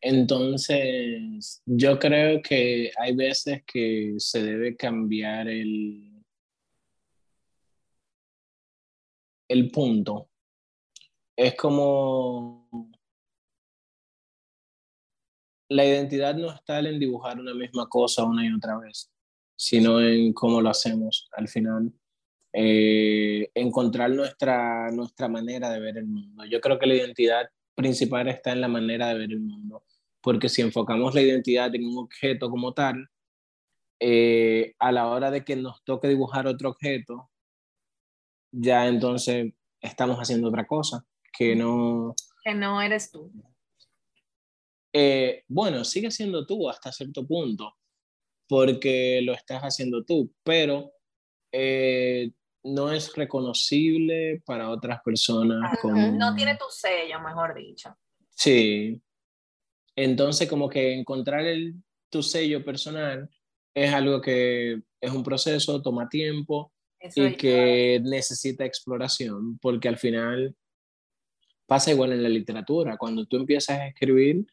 Entonces, 0.01 1.61
yo 1.65 1.99
creo 1.99 2.41
que 2.41 2.91
hay 2.97 3.15
veces 3.15 3.63
que 3.65 4.15
se 4.19 4.43
debe 4.43 4.75
cambiar 4.77 5.47
el, 5.49 6.23
el 9.49 9.71
punto. 9.71 10.29
Es 11.35 11.55
como 11.55 12.67
la 15.69 15.85
identidad 15.85 16.35
no 16.35 16.51
está 16.51 16.79
en 16.79 16.99
dibujar 16.99 17.39
una 17.39 17.53
misma 17.53 17.87
cosa 17.87 18.23
una 18.23 18.45
y 18.45 18.51
otra 18.53 18.77
vez 18.77 19.09
sino 19.57 19.99
en 19.99 20.31
cómo 20.33 20.61
lo 20.61 20.69
hacemos 20.69 21.27
al 21.33 21.49
final. 21.49 21.91
Eh, 22.53 23.51
encontrar 23.53 24.11
nuestra, 24.11 24.89
nuestra 24.91 25.27
manera 25.27 25.69
de 25.71 25.79
ver 25.79 25.97
el 25.97 26.05
mundo. 26.05 26.45
Yo 26.45 26.61
creo 26.61 26.79
que 26.79 26.87
la 26.87 26.95
identidad 26.95 27.49
principal 27.75 28.27
está 28.29 28.51
en 28.51 28.61
la 28.61 28.67
manera 28.67 29.09
de 29.09 29.15
ver 29.15 29.31
el 29.31 29.41
mundo, 29.41 29.83
porque 30.21 30.47
si 30.47 30.61
enfocamos 30.61 31.13
la 31.13 31.21
identidad 31.21 31.73
en 31.75 31.85
un 31.85 31.97
objeto 31.97 32.49
como 32.49 32.73
tal, 32.73 33.09
eh, 33.99 34.75
a 34.79 34.91
la 34.91 35.07
hora 35.07 35.31
de 35.31 35.43
que 35.43 35.55
nos 35.55 35.83
toque 35.83 36.07
dibujar 36.07 36.47
otro 36.47 36.69
objeto, 36.69 37.29
ya 38.51 38.87
entonces 38.87 39.53
estamos 39.81 40.17
haciendo 40.17 40.49
otra 40.49 40.65
cosa, 40.65 41.05
que 41.37 41.55
no... 41.55 42.15
Que 42.43 42.53
no 42.53 42.81
eres 42.81 43.11
tú. 43.11 43.31
Eh, 44.93 45.43
bueno, 45.47 45.83
sigue 45.83 46.09
siendo 46.11 46.45
tú 46.45 46.69
hasta 46.69 46.91
cierto 46.91 47.25
punto, 47.27 47.75
porque 48.47 49.21
lo 49.23 49.33
estás 49.33 49.61
haciendo 49.61 50.03
tú, 50.03 50.33
pero 50.43 50.91
eh, 51.51 52.31
no 52.63 52.91
es 52.91 53.13
reconocible 53.15 54.41
para 54.45 54.69
otras 54.69 55.01
personas. 55.03 55.77
No 55.83 56.35
tiene 56.35 56.57
tu 56.57 56.65
sello, 56.69 57.19
mejor 57.21 57.55
dicho. 57.55 57.95
Sí. 58.29 59.01
Entonces, 59.95 60.47
como 60.47 60.69
que 60.69 60.93
encontrar 60.93 61.45
el, 61.45 61.75
tu 62.09 62.21
sello 62.21 62.63
personal 62.63 63.29
es 63.73 63.93
algo 63.93 64.21
que 64.21 64.81
es 65.01 65.11
un 65.11 65.23
proceso, 65.23 65.81
toma 65.81 66.09
tiempo 66.09 66.73
y 67.15 67.35
que 67.35 68.01
necesita 68.03 68.65
exploración, 68.65 69.57
porque 69.59 69.87
al 69.87 69.97
final 69.97 70.55
pasa 71.67 71.91
igual 71.91 72.13
en 72.13 72.23
la 72.23 72.29
literatura. 72.29 72.97
Cuando 72.97 73.25
tú 73.25 73.37
empiezas 73.37 73.79
a 73.79 73.87
escribir, 73.87 74.45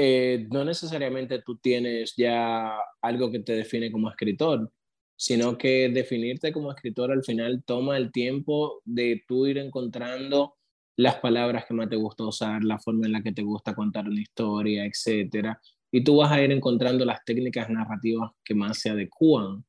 eh, 0.00 0.46
no 0.52 0.64
necesariamente 0.64 1.42
tú 1.42 1.56
tienes 1.56 2.14
ya 2.16 2.78
algo 3.02 3.32
que 3.32 3.40
te 3.40 3.54
define 3.54 3.90
como 3.90 4.08
escritor, 4.08 4.72
sino 5.16 5.58
que 5.58 5.88
definirte 5.88 6.52
como 6.52 6.70
escritor 6.70 7.10
al 7.10 7.24
final 7.24 7.64
toma 7.66 7.96
el 7.96 8.12
tiempo 8.12 8.80
de 8.84 9.24
tú 9.26 9.48
ir 9.48 9.58
encontrando 9.58 10.54
las 10.94 11.16
palabras 11.16 11.64
que 11.66 11.74
más 11.74 11.88
te 11.88 11.96
gusta 11.96 12.24
usar, 12.24 12.62
la 12.62 12.78
forma 12.78 13.06
en 13.06 13.12
la 13.12 13.24
que 13.24 13.32
te 13.32 13.42
gusta 13.42 13.74
contar 13.74 14.06
una 14.06 14.20
historia, 14.20 14.84
etcétera, 14.84 15.60
y 15.90 16.04
tú 16.04 16.18
vas 16.18 16.30
a 16.30 16.40
ir 16.44 16.52
encontrando 16.52 17.04
las 17.04 17.24
técnicas 17.24 17.68
narrativas 17.68 18.30
que 18.44 18.54
más 18.54 18.78
se 18.78 18.90
adecúan 18.90 19.64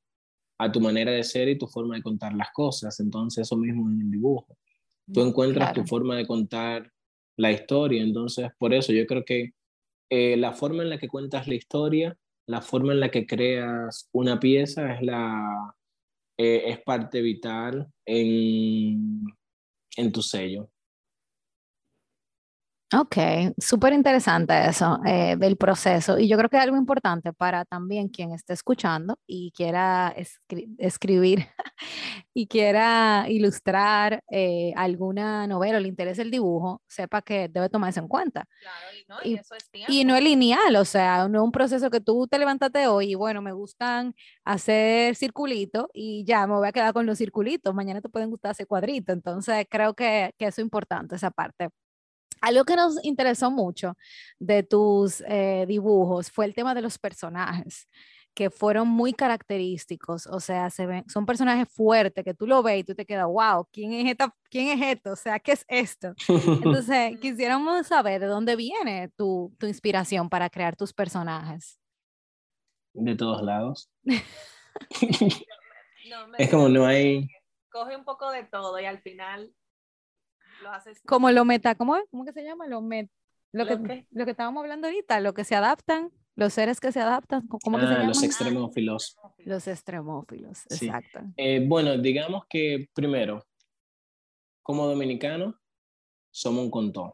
a 0.60 0.72
tu 0.72 0.80
manera 0.80 1.12
de 1.12 1.24
ser 1.24 1.50
y 1.50 1.58
tu 1.58 1.66
forma 1.66 1.96
de 1.96 2.04
contar 2.04 2.36
las 2.36 2.50
cosas. 2.54 3.00
Entonces, 3.00 3.48
eso 3.48 3.58
mismo 3.58 3.90
en 3.90 4.02
el 4.02 4.12
dibujo. 4.12 4.60
Tú 5.12 5.22
encuentras 5.22 5.74
tu 5.74 5.84
forma 5.86 6.18
de 6.18 6.28
contar 6.28 6.92
la 7.36 7.52
historia. 7.52 8.04
Entonces, 8.04 8.50
por 8.60 8.76
eso 8.76 8.94
yo 8.94 9.08
creo 9.08 9.26
que 9.26 9.54
eh, 10.10 10.38
la 10.38 10.54
forma 10.54 10.84
en 10.84 10.90
la 10.90 10.98
que 10.98 11.08
cuentas 11.08 11.48
la 11.48 11.56
historia, 11.56 12.18
la 12.48 12.62
forma 12.62 12.94
en 12.94 13.00
la 13.00 13.12
que 13.12 13.28
creas 13.28 14.10
una 14.12 14.40
pieza 14.40 14.94
es, 14.94 15.02
la, 15.02 15.76
eh, 16.38 16.64
es 16.68 16.82
parte 16.82 17.22
vital 17.22 17.88
en, 18.06 19.26
en 19.96 20.12
tu 20.12 20.22
sello. 20.22 20.70
Ok, 22.92 23.18
súper 23.60 23.94
interesante 23.94 24.68
eso 24.68 24.98
eh, 25.06 25.36
del 25.38 25.58
proceso. 25.58 26.18
Y 26.18 26.28
yo 26.28 26.38
creo 26.38 26.50
que 26.50 26.58
algo 26.58 26.76
importante 26.76 27.32
para 27.34 27.64
también 27.64 28.10
quien 28.10 28.34
esté 28.34 28.54
escuchando 28.54 29.16
y 29.28 29.52
quiera 29.52 30.16
escribir 30.80 31.46
y 32.34 32.48
quiera 32.48 33.26
ilustrar 33.30 34.24
eh, 34.32 34.74
alguna 34.76 35.46
novela 35.46 35.78
o 35.78 35.82
le 35.82 35.88
interese 35.88 36.24
el 36.24 36.32
dibujo, 36.32 36.82
sepa 36.88 37.22
que 37.22 37.48
debe 37.48 37.70
tomarse 37.70 38.00
en 38.00 38.08
cuenta. 38.08 38.46
Claro, 38.60 38.98
y 38.98 39.06
no, 39.08 39.16
y, 39.24 39.40
eso 39.40 39.54
es 39.54 39.70
y 39.88 40.04
no 40.04 40.16
es 40.16 40.24
lineal, 40.24 40.76
o 40.76 40.86
sea, 40.86 41.28
no 41.28 41.42
es 41.42 41.44
un 41.44 41.52
proceso 41.52 41.92
que 41.92 42.02
tú 42.02 42.28
te 42.28 42.40
levantaste 42.40 42.88
hoy 42.88 43.12
y 43.12 43.16
bueno, 43.16 43.44
me 43.44 43.52
gustan 43.52 44.16
hacer 44.44 45.16
circulitos 45.16 45.86
y 45.94 46.26
ya 46.26 46.48
me 46.48 46.56
voy 46.56 46.68
a 46.68 46.72
quedar 46.72 46.94
con 46.94 47.06
los 47.06 47.20
circulitos. 47.20 47.72
Mañana 47.76 48.02
te 48.02 48.10
pueden 48.10 48.32
gustar 48.32 48.50
hacer 48.52 48.66
cuadritos. 48.66 49.14
Entonces, 49.14 49.68
creo 49.70 49.94
que, 49.94 50.34
que 50.40 50.46
eso 50.48 50.62
es 50.62 50.66
importante, 50.66 51.16
esa 51.16 51.30
parte. 51.30 51.70
Algo 52.42 52.64
que 52.66 52.76
nos 52.76 53.04
interesó 53.04 53.52
mucho 53.52 53.96
de 54.40 54.64
tus 54.64 55.22
eh, 55.28 55.66
dibujos 55.68 56.32
fue 56.32 56.46
el 56.46 56.54
tema 56.54 56.74
de 56.74 56.82
los 56.82 56.98
personajes, 56.98 57.88
que 58.34 58.50
fueron 58.50 58.88
muy 58.88 59.14
característicos, 59.14 60.28
o 60.28 60.40
sea, 60.40 60.70
se 60.70 60.86
ven, 60.86 61.10
son 61.10 61.26
personajes 61.26 61.68
fuertes 61.68 62.24
que 62.24 62.34
tú 62.34 62.48
lo 62.48 62.64
ves 62.64 62.80
y 62.80 62.84
tú 62.84 62.96
te 62.96 63.06
quedas, 63.06 63.28
wow, 63.28 63.68
¿quién 63.72 63.92
es, 63.94 64.12
esta, 64.12 64.34
¿quién 64.50 64.80
es 64.80 64.98
esto? 64.98 65.12
O 65.12 65.16
sea, 65.16 65.40
¿qué 65.40 65.54
es 65.54 65.66
esto? 65.68 66.14
Entonces, 66.28 67.20
quisiéramos 67.20 67.88
saber 67.88 68.22
de 68.22 68.28
dónde 68.28 68.56
viene 68.56 69.10
tu, 69.18 69.54
tu 69.58 69.66
inspiración 69.68 70.30
para 70.30 70.50
crear 70.50 70.76
tus 70.76 70.94
personajes. 70.94 71.80
De 72.94 73.16
todos 73.16 73.42
lados. 73.42 73.90
es 76.38 76.50
como 76.50 76.70
no 76.70 76.86
hay... 76.86 77.28
Coge 77.72 77.96
un 77.96 78.04
poco 78.04 78.32
de 78.32 78.46
todo 78.46 78.80
y 78.80 78.86
al 78.86 79.00
final 79.02 79.54
como 81.06 81.32
lo 81.32 81.46
meta, 81.46 81.76
¿cómo, 81.76 81.98
¿cómo 82.12 82.26
que 82.26 82.34
se 82.34 82.44
llama? 82.44 82.68
Lo, 82.68 82.82
lo, 82.82 83.66
que, 83.66 84.06
lo 84.12 84.26
que 84.26 84.32
estábamos 84.32 84.62
hablando 84.62 84.88
ahorita, 84.88 85.20
lo 85.20 85.34
que 85.34 85.44
se 85.44 85.56
adaptan, 85.56 86.12
los 86.36 86.54
seres 86.54 86.80
que 86.80 86.92
se 86.92 87.00
adaptan, 87.00 87.48
¿cómo 87.48 87.78
que 87.78 87.86
se 87.86 87.90
ah, 87.90 87.96
llama? 87.96 88.08
Los 88.08 88.24
extremófilos. 88.24 89.18
Los 89.40 89.68
extremófilos, 89.68 90.66
exacto. 90.70 91.20
Eh, 91.36 91.66
bueno, 91.68 91.98
digamos 91.98 92.44
que 92.50 92.88
primero, 92.94 93.46
como 94.62 94.88
dominicanos, 94.88 95.56
somos 96.32 96.66
un 96.66 96.72
contón. 96.72 97.12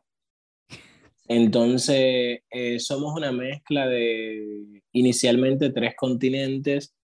Entonces, 1.27 2.41
eh, 2.49 2.79
somos 2.79 3.15
una 3.15 3.31
mezcla 3.31 3.87
de 3.87 4.83
inicialmente 4.91 5.71
tres 5.71 5.95
continentes, 5.95 6.95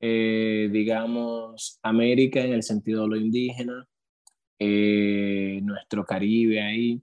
eh, 0.00 0.68
digamos, 0.70 1.78
América 1.82 2.40
en 2.40 2.52
el 2.52 2.62
sentido 2.62 3.02
de 3.02 3.08
lo 3.08 3.16
indígena, 3.16 3.86
eh, 4.60 5.60
nuestro 5.62 6.04
Caribe 6.04 6.60
ahí. 6.60 7.02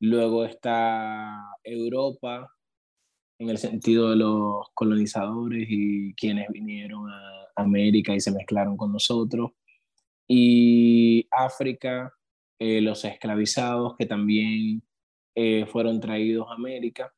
Luego 0.00 0.46
está 0.46 1.38
Europa, 1.62 2.50
en 3.38 3.50
el 3.50 3.58
sentido 3.58 4.10
de 4.10 4.16
los 4.16 4.66
colonizadores 4.74 5.66
y 5.68 6.14
quienes 6.14 6.48
vinieron 6.48 7.10
a 7.10 7.48
América 7.54 8.14
y 8.14 8.20
se 8.20 8.32
mezclaron 8.32 8.76
con 8.76 8.92
nosotros. 8.92 9.50
Y 10.26 11.26
África, 11.30 12.14
eh, 12.58 12.80
los 12.80 13.04
esclavizados 13.04 13.96
que 13.96 14.06
también 14.06 14.82
eh, 15.34 15.66
fueron 15.66 16.00
traídos 16.00 16.48
a 16.50 16.54
América. 16.54 17.12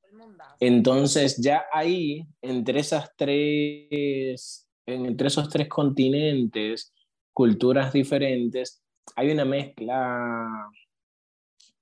Entonces 0.58 1.40
ya 1.40 1.64
ahí, 1.72 2.26
entre 2.40 2.80
esas 2.80 3.14
tres, 3.16 4.68
entre 4.86 5.28
esos 5.28 5.48
tres 5.48 5.68
continentes, 5.68 6.92
culturas 7.32 7.92
diferentes, 7.92 8.82
hay 9.16 9.30
una 9.30 9.44
mezcla 9.44 10.68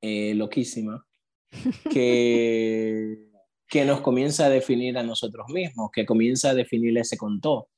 eh, 0.01 0.35
loquísima 0.35 1.05
que, 1.91 3.31
que 3.69 3.85
nos 3.85 4.01
comienza 4.01 4.47
a 4.47 4.51
definir 4.51 4.99
a 4.99 5.03
nosotros 5.03 5.47
mismos, 5.49 5.91
que 5.93 6.07
comienza 6.07 6.51
a 6.51 6.55
definir 6.55 6.97
ese 6.99 7.17
contó. 7.17 7.69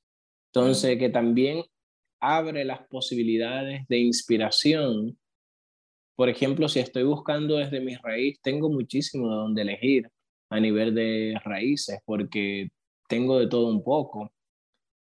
Entonces, 0.53 0.99
que 0.99 1.09
también 1.09 1.65
abre 2.21 2.65
las 2.65 2.87
posibilidades 2.87 3.87
de 3.89 3.99
inspiración. 3.99 5.19
Por 6.15 6.29
ejemplo, 6.29 6.69
si 6.69 6.79
estoy 6.79 7.03
buscando 7.03 7.57
desde 7.57 7.81
mi 7.81 7.97
raíz, 7.97 8.39
tengo 8.43 8.71
muchísimo 8.71 9.29
de 9.29 9.35
donde 9.35 9.63
elegir 9.63 10.09
a 10.51 10.61
nivel 10.61 10.95
de 10.95 11.35
raíces, 11.45 11.99
porque 12.05 12.69
tengo 13.09 13.41
de 13.41 13.49
todo 13.49 13.69
un 13.69 13.83
poco. 13.83 14.33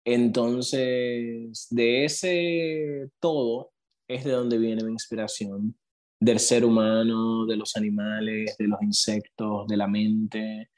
Entonces, 0.05 1.67
de 1.71 2.05
ese 2.05 3.09
todo, 3.19 3.73
es 4.15 4.25
de 4.25 4.33
donde 4.33 4.59
viene 4.59 4.83
mi 4.85 4.93
inspiración, 4.93 5.77
del 6.19 6.39
ser 6.39 6.65
humano, 6.65 7.47
de 7.47 7.57
los 7.57 7.77
animales, 7.77 8.57
de 8.59 8.67
los 8.67 8.83
insectos, 8.83 9.67
de 9.69 9.77
la 9.77 9.87
mente, 9.87 10.71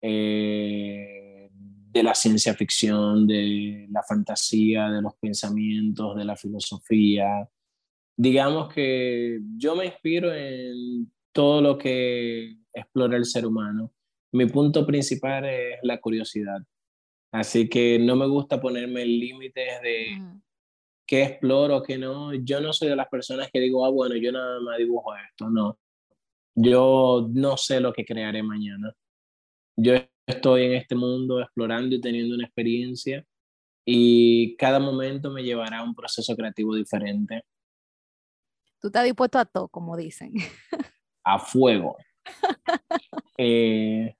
eh, 0.00 1.50
de 1.52 2.02
la 2.02 2.14
ciencia 2.14 2.54
ficción, 2.54 3.26
de 3.26 3.86
la 3.90 4.02
fantasía, 4.02 4.88
de 4.90 5.02
los 5.02 5.14
pensamientos, 5.16 6.16
de 6.16 6.24
la 6.24 6.36
filosofía. 6.36 7.48
Digamos 8.16 8.72
que 8.72 9.40
yo 9.56 9.74
me 9.74 9.86
inspiro 9.86 10.32
en 10.32 11.12
todo 11.32 11.60
lo 11.60 11.76
que 11.76 12.58
explora 12.72 13.16
el 13.16 13.24
ser 13.24 13.44
humano. 13.44 13.92
Mi 14.32 14.46
punto 14.46 14.86
principal 14.86 15.44
es 15.46 15.78
la 15.82 16.00
curiosidad. 16.00 16.60
Así 17.32 17.68
que 17.68 17.98
no 17.98 18.16
me 18.16 18.26
gusta 18.26 18.60
ponerme 18.60 19.04
límites 19.04 19.82
de 19.82 20.22
qué 21.08 21.22
exploro, 21.22 21.82
qué 21.82 21.96
no. 21.96 22.34
Yo 22.34 22.60
no 22.60 22.72
soy 22.72 22.90
de 22.90 22.96
las 22.96 23.08
personas 23.08 23.48
que 23.50 23.58
digo, 23.58 23.84
ah, 23.84 23.90
bueno, 23.90 24.14
yo 24.16 24.30
nada 24.30 24.60
más 24.60 24.76
dibujo 24.76 25.12
esto, 25.16 25.48
no. 25.48 25.78
Yo 26.54 27.26
no 27.32 27.56
sé 27.56 27.80
lo 27.80 27.92
que 27.92 28.04
crearé 28.04 28.42
mañana. 28.42 28.92
Yo 29.74 29.94
estoy 30.26 30.64
en 30.64 30.74
este 30.74 30.94
mundo 30.94 31.40
explorando 31.40 31.96
y 31.96 32.00
teniendo 32.00 32.34
una 32.34 32.44
experiencia 32.44 33.24
y 33.86 34.54
cada 34.56 34.78
momento 34.78 35.30
me 35.30 35.42
llevará 35.42 35.78
a 35.78 35.84
un 35.84 35.94
proceso 35.94 36.36
creativo 36.36 36.74
diferente. 36.74 37.42
Tú 38.78 38.88
estás 38.88 39.04
dispuesto 39.04 39.38
a 39.38 39.46
todo, 39.46 39.68
como 39.68 39.96
dicen. 39.96 40.32
A 41.24 41.38
fuego. 41.38 41.96
Eh, 43.36 44.14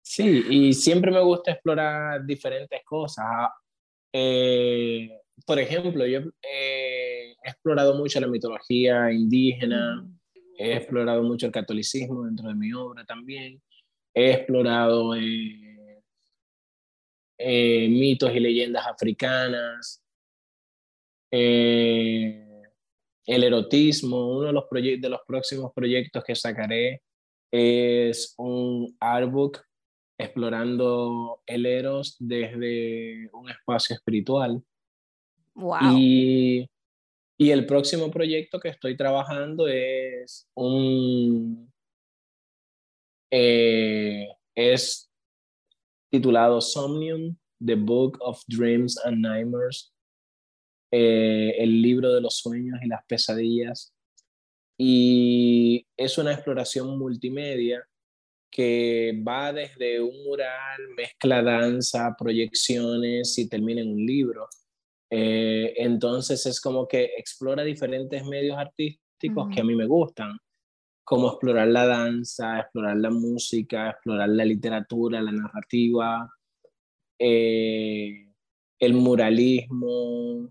sí, 0.00 0.44
y 0.48 0.72
siempre 0.74 1.10
me 1.10 1.20
gusta 1.20 1.52
explorar 1.52 2.24
diferentes 2.24 2.82
cosas. 2.84 3.50
Eh, 4.12 5.21
por 5.46 5.58
ejemplo, 5.58 6.06
yo 6.06 6.20
he 6.42 7.34
explorado 7.44 7.94
mucho 7.96 8.20
la 8.20 8.26
mitología 8.26 9.12
indígena, 9.12 10.06
he 10.58 10.74
explorado 10.76 11.22
mucho 11.22 11.46
el 11.46 11.52
catolicismo 11.52 12.24
dentro 12.24 12.48
de 12.48 12.54
mi 12.54 12.72
obra 12.72 13.04
también, 13.04 13.60
he 14.14 14.32
explorado 14.32 15.14
eh, 15.14 16.02
eh, 17.38 17.88
mitos 17.88 18.34
y 18.34 18.40
leyendas 18.40 18.86
africanas, 18.86 20.02
eh, 21.30 22.62
el 23.26 23.44
erotismo, 23.44 24.38
uno 24.38 24.46
de 24.48 24.52
los, 24.52 24.64
de 24.70 25.08
los 25.08 25.20
próximos 25.26 25.72
proyectos 25.74 26.22
que 26.24 26.34
sacaré 26.34 27.02
es 27.50 28.34
un 28.38 28.96
artbook 29.00 29.60
explorando 30.18 31.42
el 31.46 31.66
eros 31.66 32.16
desde 32.18 33.28
un 33.32 33.50
espacio 33.50 33.96
espiritual. 33.96 34.62
Y, 35.96 36.66
y, 37.38 37.50
el 37.50 37.66
próximo 37.66 38.10
proyecto 38.10 38.58
que 38.58 38.70
estoy 38.70 38.96
trabajando 38.96 39.68
es 39.68 40.48
un... 40.54 41.70
Eh, 43.30 44.28
es 44.54 45.10
titulado 46.10 46.60
Somnium, 46.60 47.36
The 47.64 47.74
Book 47.74 48.18
of 48.20 48.42
Dreams 48.48 48.98
and 49.04 49.18
Nightmares, 49.18 49.92
eh, 50.90 51.54
el 51.58 51.80
libro 51.80 52.12
de 52.12 52.20
los 52.20 52.36
sueños 52.36 52.78
y 52.82 52.88
las 52.88 53.04
pesadillas. 53.06 53.94
Y 54.78 55.86
es 55.96 56.18
una 56.18 56.32
exploración 56.32 56.98
multimedia 56.98 57.82
que 58.50 59.18
va 59.26 59.52
desde 59.52 60.00
un 60.00 60.22
mural, 60.24 60.88
mezcla 60.94 61.42
danza, 61.42 62.14
proyecciones 62.18 63.38
y 63.38 63.48
termina 63.48 63.80
en 63.80 63.92
un 63.92 64.04
libro. 64.04 64.46
Eh, 65.14 65.74
entonces 65.76 66.46
es 66.46 66.58
como 66.58 66.88
que 66.88 67.04
explora 67.18 67.62
diferentes 67.62 68.24
medios 68.24 68.56
artísticos 68.56 69.46
que 69.54 69.60
a 69.60 69.64
mí 69.64 69.74
me 69.74 69.84
gustan, 69.84 70.38
como 71.04 71.28
explorar 71.28 71.68
la 71.68 71.86
danza, 71.86 72.60
explorar 72.60 72.96
la 72.96 73.10
música, 73.10 73.90
explorar 73.90 74.30
la 74.30 74.46
literatura, 74.46 75.20
la 75.20 75.32
narrativa, 75.32 76.32
eh, 77.18 78.26
el 78.78 78.94
muralismo, 78.94 80.50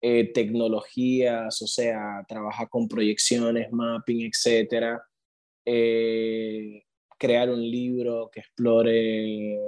eh, 0.00 0.32
tecnologías, 0.32 1.60
o 1.60 1.66
sea, 1.66 2.24
trabaja 2.28 2.68
con 2.68 2.86
proyecciones, 2.86 3.72
mapping, 3.72 4.30
etc. 4.30 5.00
crear 7.18 7.50
un 7.50 7.60
libro 7.68 8.30
que 8.32 8.40
explore 8.40 9.58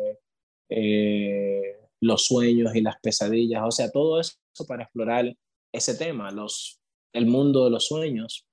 los 2.00 2.26
sueños 2.26 2.74
y 2.74 2.80
las 2.80 2.98
pesadillas, 3.00 3.62
o 3.64 3.70
sea, 3.70 3.90
todo 3.90 4.20
eso 4.20 4.36
para 4.66 4.84
explorar 4.84 5.34
ese 5.72 5.94
tema, 5.94 6.30
los, 6.30 6.80
el 7.12 7.26
mundo 7.26 7.64
de 7.64 7.70
los 7.70 7.86
sueños. 7.86 8.46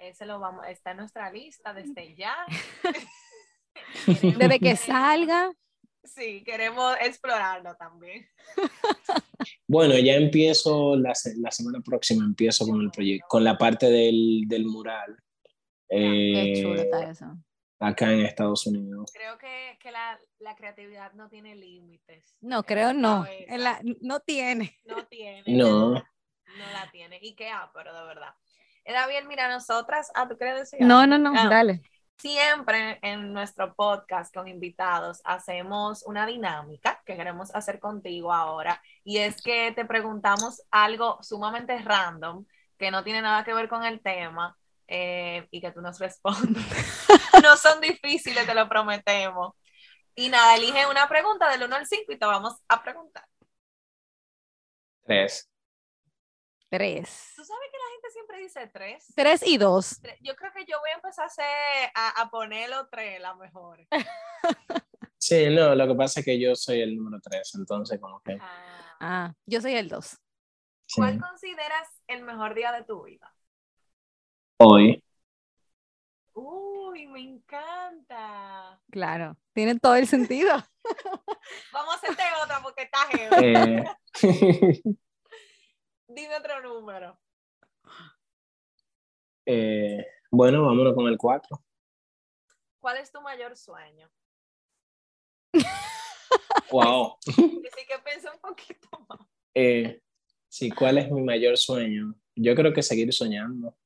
ese 0.00 0.26
lo 0.26 0.38
vamos, 0.38 0.66
está 0.68 0.92
en 0.92 0.98
nuestra 0.98 1.32
lista 1.32 1.72
desde 1.72 2.14
ya. 2.14 2.36
desde 4.06 4.60
que 4.60 4.76
salga. 4.76 5.52
Sí, 6.04 6.42
queremos 6.44 6.96
explorarlo 7.00 7.76
también. 7.76 8.26
Bueno, 9.68 9.96
ya 9.98 10.14
empiezo 10.14 10.96
la, 10.96 11.12
la 11.36 11.50
semana 11.50 11.80
próxima, 11.80 12.24
empiezo 12.24 12.66
con 12.66 12.80
el 12.80 12.90
proyecto, 12.90 13.26
con 13.28 13.44
la 13.44 13.56
parte 13.56 13.86
del, 13.86 14.42
del 14.46 14.66
mural. 14.66 15.16
Qué 15.88 16.60
chulo 16.60 16.74
está 16.74 17.04
eh, 17.04 17.10
eso. 17.10 17.26
Acá 17.82 18.10
en 18.12 18.20
Estados 18.24 18.66
Unidos. 18.66 19.10
Creo 19.14 19.36
que, 19.38 19.78
que 19.80 19.90
la, 19.90 20.18
la 20.38 20.54
creatividad 20.54 21.12
no 21.12 21.28
tiene 21.28 21.54
límites. 21.54 22.36
No, 22.40 22.62
creo 22.64 22.92
no. 22.92 23.26
la- 23.48 23.80
no 24.00 24.20
tiene. 24.20 24.78
No 24.84 25.04
tiene. 25.06 25.42
No. 25.46 25.90
No 25.94 26.66
la 26.72 26.90
tiene. 26.90 27.18
Y 27.22 27.34
qué 27.34 27.48
ah, 27.50 27.70
pero 27.74 27.94
de 27.94 28.04
verdad. 28.04 28.34
Era 28.84 29.06
bien, 29.06 29.28
mira, 29.28 29.48
nosotras, 29.48 30.10
ah, 30.14 30.28
¿tú 30.28 30.36
quieres 30.36 30.58
decir? 30.70 30.80
No, 30.86 31.00
algo? 31.00 31.18
no, 31.18 31.32
no, 31.32 31.40
Ah, 31.40 31.48
dale. 31.48 31.82
Siempre 32.18 32.98
en 33.02 33.32
nuestro 33.32 33.74
podcast 33.74 34.32
con 34.32 34.46
invitados 34.46 35.20
hacemos 35.24 36.04
una 36.06 36.24
dinámica 36.26 37.02
que 37.04 37.16
queremos 37.16 37.52
hacer 37.54 37.80
contigo 37.80 38.32
ahora 38.32 38.80
y 39.02 39.18
es 39.18 39.42
que 39.42 39.72
te 39.72 39.84
preguntamos 39.84 40.62
algo 40.70 41.18
sumamente 41.22 41.76
random 41.78 42.44
que 42.78 42.90
no 42.92 43.02
tiene 43.02 43.22
nada 43.22 43.42
que 43.44 43.54
ver 43.54 43.68
con 43.68 43.82
el 43.84 44.00
tema 44.00 44.56
eh, 44.94 45.48
y 45.50 45.60
que 45.60 45.72
tú 45.72 45.80
nos 45.80 45.98
respondas. 45.98 46.64
no 47.42 47.56
son 47.56 47.80
difíciles, 47.80 48.44
te 48.44 48.54
lo 48.54 48.68
prometemos. 48.68 49.54
Y 50.14 50.28
nada, 50.28 50.56
elige 50.56 50.86
una 50.86 51.08
pregunta 51.08 51.50
del 51.50 51.62
1 51.62 51.76
al 51.76 51.86
5 51.86 52.12
y 52.12 52.18
te 52.18 52.26
vamos 52.26 52.54
a 52.68 52.82
preguntar. 52.82 53.24
Tres. 55.04 55.50
Tres. 56.68 57.32
¿Tú 57.34 57.44
sabes 57.44 57.68
que 57.70 57.78
la 57.78 57.90
gente 57.92 58.10
siempre 58.10 58.38
dice 58.38 58.66
3? 58.66 59.06
Tres 59.16 59.42
y 59.46 59.56
dos. 59.56 60.00
Yo 60.20 60.36
creo 60.36 60.52
que 60.52 60.66
yo 60.66 60.78
voy 60.80 60.90
a 60.90 60.94
empezar 60.94 61.24
a, 61.24 61.26
hacer, 61.26 61.90
a, 61.94 62.22
a 62.22 62.30
ponerlo 62.30 62.86
3, 62.90 63.20
la 63.20 63.34
mejor. 63.34 63.78
Sí, 65.22 65.54
no, 65.54 65.72
lo 65.76 65.86
que 65.86 65.94
pasa 65.94 66.18
es 66.18 66.26
que 66.26 66.40
yo 66.40 66.56
soy 66.56 66.80
el 66.80 66.96
número 66.96 67.20
tres, 67.22 67.54
entonces 67.54 68.00
como 68.00 68.20
que... 68.22 68.36
Ah. 68.40 68.96
Ah, 68.98 69.32
yo 69.46 69.60
soy 69.60 69.74
el 69.74 69.88
dos. 69.88 70.18
sí. 70.84 70.96
¿Cuál 70.96 71.20
consideras 71.20 71.88
el 72.08 72.24
mejor 72.24 72.54
día 72.54 72.72
de 72.72 72.82
tu 72.82 73.04
vida? 73.04 73.32
Hoy. 74.64 75.02
Uy, 76.34 77.08
me 77.08 77.20
encanta. 77.20 78.80
Claro. 78.92 79.36
Tiene 79.52 79.76
todo 79.80 79.96
el 79.96 80.06
sentido. 80.06 80.52
Vamos 81.72 81.94
a 81.94 81.96
hacerte 81.96 82.22
otra 82.44 82.62
porque 82.62 82.82
está 82.82 82.98
heavy. 83.10 83.36
Eh, 83.44 83.84
Dime 86.06 86.36
otro 86.36 86.62
número. 86.62 87.18
eh, 89.46 90.06
bueno, 90.30 90.64
vámonos 90.64 90.94
con 90.94 91.08
el 91.08 91.18
cuatro. 91.18 91.60
¿Cuál 92.78 92.98
es 92.98 93.10
tu 93.10 93.20
mayor 93.20 93.56
sueño? 93.56 94.08
Wow. 96.70 97.18
Así 97.26 97.86
que 97.86 97.98
piensa 98.02 98.32
un 98.32 98.40
poquito 98.40 98.88
más. 99.06 99.20
Eh, 99.54 100.00
sí, 100.48 100.70
¿cuál 100.70 100.96
es 100.98 101.10
mi 101.10 101.20
mayor 101.20 101.58
sueño? 101.58 102.14
Yo 102.34 102.54
creo 102.54 102.72
que 102.72 102.82
seguir 102.82 103.12
soñando. 103.12 103.76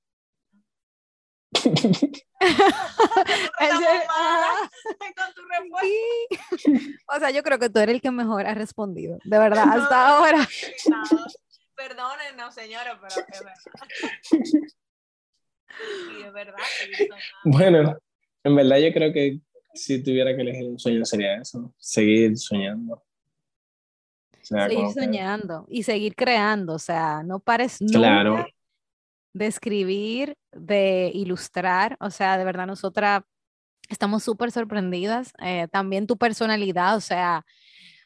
Malas 3.61 4.71
con 5.17 5.35
tu 5.35 5.43
respuesta. 5.49 6.59
Sí. 6.59 6.95
O 7.15 7.19
sea, 7.19 7.31
yo 7.31 7.43
creo 7.43 7.59
que 7.59 7.71
tú 7.71 7.79
eres 7.81 7.95
el 7.97 8.01
que 8.01 8.11
mejor 8.11 8.47
ha 8.47 8.55
respondido. 8.55 9.19
De 9.25 9.39
verdad, 9.39 9.65
hasta 9.69 10.09
ahora. 10.09 10.47
Perdónennos, 11.75 12.55
señora, 12.55 12.99
pero 13.01 13.27
es 13.29 13.41
verdad. 13.45 13.55
Y 16.19 16.23
es 16.23 16.33
verdad. 16.33 16.57
Bueno, 17.45 17.99
en 18.45 18.57
verdad 18.57 18.79
yo 18.79 18.93
creo 18.93 19.13
que 19.13 19.41
si 19.75 20.03
tuviera 20.03 20.35
que 20.35 20.43
elegir 20.43 20.69
un 20.69 20.79
sueño 20.79 21.05
sería 21.05 21.37
eso, 21.37 21.75
seguir 21.79 22.37
soñando. 22.39 22.95
O 22.95 23.05
sea, 24.49 24.69
Seguir 24.69 24.87
que- 24.87 24.93
soñando 25.01 25.67
y 25.69 25.83
seguir 25.83 26.15
creando. 26.15 26.75
O 26.75 26.79
sea, 26.79 27.23
no 27.25 27.41
pares 27.41 27.81
nunca 27.83 27.99
Claro, 27.99 28.47
de 29.37 29.47
escribir, 29.47 30.37
de 30.53 31.11
ilustrar. 31.15 31.97
O 32.01 32.11
sea, 32.11 32.39
de 32.39 32.45
verdad, 32.45 32.67
nosotras 32.67 33.23
estamos 33.89 34.23
súper 34.23 34.51
sorprendidas. 34.51 35.33
Eh, 35.43 35.69
también 35.71 36.07
tu 36.07 36.17
personalidad. 36.17 36.97
O 36.97 37.01
sea, 37.01 37.45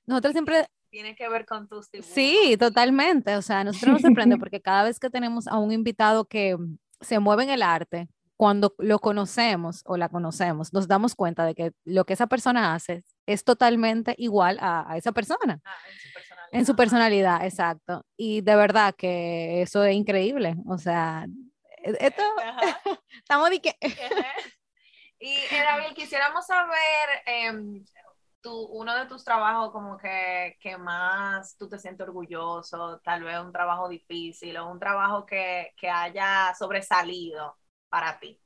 nosotros 0.06 0.32
siempre 0.32 0.66
Tiene 0.90 1.14
que 1.14 1.28
ver 1.28 1.46
con 1.46 1.68
tus 1.68 1.88
dibujos. 1.90 2.12
Sí, 2.12 2.56
totalmente. 2.58 3.36
O 3.36 3.42
sea, 3.42 3.62
nosotros 3.62 3.92
nos 3.92 4.02
sorprende 4.02 4.38
porque 4.38 4.60
cada 4.60 4.82
vez 4.84 4.98
que 4.98 5.08
tenemos 5.08 5.46
a 5.46 5.58
un 5.58 5.70
invitado 5.70 6.24
que 6.24 6.56
se 7.00 7.20
mueve 7.20 7.44
en 7.44 7.50
el 7.50 7.62
arte, 7.62 8.08
cuando 8.36 8.74
lo 8.78 8.98
conocemos 8.98 9.82
o 9.84 9.96
la 9.96 10.08
conocemos, 10.08 10.72
nos 10.72 10.88
damos 10.88 11.14
cuenta 11.14 11.44
de 11.44 11.54
que 11.54 11.72
lo 11.84 12.04
que 12.06 12.14
esa 12.14 12.26
persona 12.26 12.74
hace 12.74 13.04
es 13.26 13.44
totalmente 13.44 14.14
igual 14.18 14.58
a, 14.60 14.90
a 14.90 14.96
esa 14.96 15.12
persona, 15.12 15.60
Ah, 15.64 15.76
personalidad. 15.84 16.09
En 16.52 16.66
su 16.66 16.74
personalidad, 16.76 17.44
exacto. 17.44 18.04
Y 18.16 18.40
de 18.40 18.56
verdad 18.56 18.94
que 18.96 19.62
eso 19.62 19.84
es 19.84 19.94
increíble. 19.94 20.54
O 20.66 20.78
sea, 20.78 21.26
e- 21.82 21.96
esto, 22.00 22.22
estamos 23.12 23.50
de 23.50 23.60
que... 23.60 23.76
Y 25.22 25.36
David, 25.50 25.94
quisiéramos 25.94 26.46
saber 26.46 26.74
em, 27.26 27.84
tu, 28.40 28.52
uno 28.68 28.96
de 28.96 29.04
tus 29.06 29.22
trabajos 29.22 29.70
como 29.70 29.98
que, 29.98 30.56
que 30.60 30.78
más 30.78 31.56
tú 31.58 31.68
te 31.68 31.78
sientes 31.78 32.06
orgulloso, 32.08 33.00
tal 33.04 33.24
vez 33.24 33.38
un 33.38 33.52
trabajo 33.52 33.86
difícil 33.88 34.56
o 34.56 34.70
un 34.70 34.78
trabajo 34.80 35.26
que, 35.26 35.72
que 35.76 35.90
haya 35.90 36.54
sobresalido 36.58 37.56
para 37.90 38.18
ti. 38.18 38.40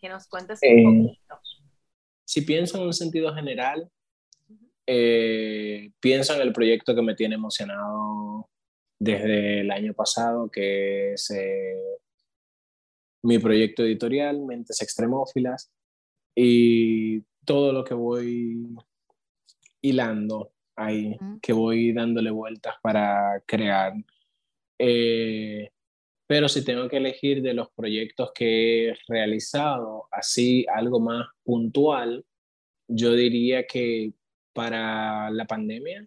Que 0.00 0.08
nos 0.08 0.26
cuentes 0.26 0.60
un 0.62 0.68
Eh, 0.68 0.82
poquito. 0.82 1.40
si 2.24 2.40
pienso 2.42 2.78
en 2.78 2.84
un 2.84 2.92
sentido 2.94 3.32
general, 3.34 3.88
eh, 4.92 5.92
pienso 6.00 6.34
en 6.34 6.40
el 6.40 6.52
proyecto 6.52 6.96
que 6.96 7.02
me 7.02 7.14
tiene 7.14 7.36
emocionado 7.36 8.50
desde 8.98 9.60
el 9.60 9.70
año 9.70 9.94
pasado, 9.94 10.50
que 10.50 11.12
es 11.12 11.30
eh, 11.30 12.00
mi 13.22 13.38
proyecto 13.38 13.84
editorial, 13.84 14.44
Mentes 14.44 14.82
Extremófilas, 14.82 15.70
y 16.34 17.20
todo 17.44 17.72
lo 17.72 17.84
que 17.84 17.94
voy 17.94 18.66
hilando 19.80 20.54
ahí, 20.74 21.16
que 21.40 21.52
voy 21.52 21.92
dándole 21.92 22.32
vueltas 22.32 22.74
para 22.82 23.40
crear. 23.46 23.92
Eh, 24.76 25.70
pero 26.26 26.48
si 26.48 26.64
tengo 26.64 26.88
que 26.88 26.96
elegir 26.96 27.42
de 27.42 27.54
los 27.54 27.70
proyectos 27.76 28.32
que 28.34 28.88
he 28.88 28.94
realizado, 29.06 30.08
así 30.10 30.66
algo 30.74 30.98
más 30.98 31.28
puntual, 31.44 32.24
yo 32.88 33.12
diría 33.12 33.68
que 33.68 34.14
para 34.52 35.30
la 35.30 35.46
pandemia 35.46 36.06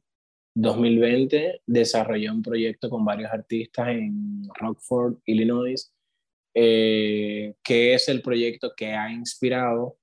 2020 0.56 1.62
desarrollé 1.66 2.30
un 2.30 2.44
proyecto 2.44 2.90
con 2.90 3.04
varios 3.04 3.32
artistas 3.32 3.90
en 3.90 4.44
Rockford, 4.54 5.16
Illinois, 5.26 5.92
eh, 6.54 7.56
que 7.64 7.96
es 7.96 8.08
el 8.10 8.22
proyecto 8.22 8.74
que 8.76 8.94
ha 8.94 9.12
inspirado 9.12 9.98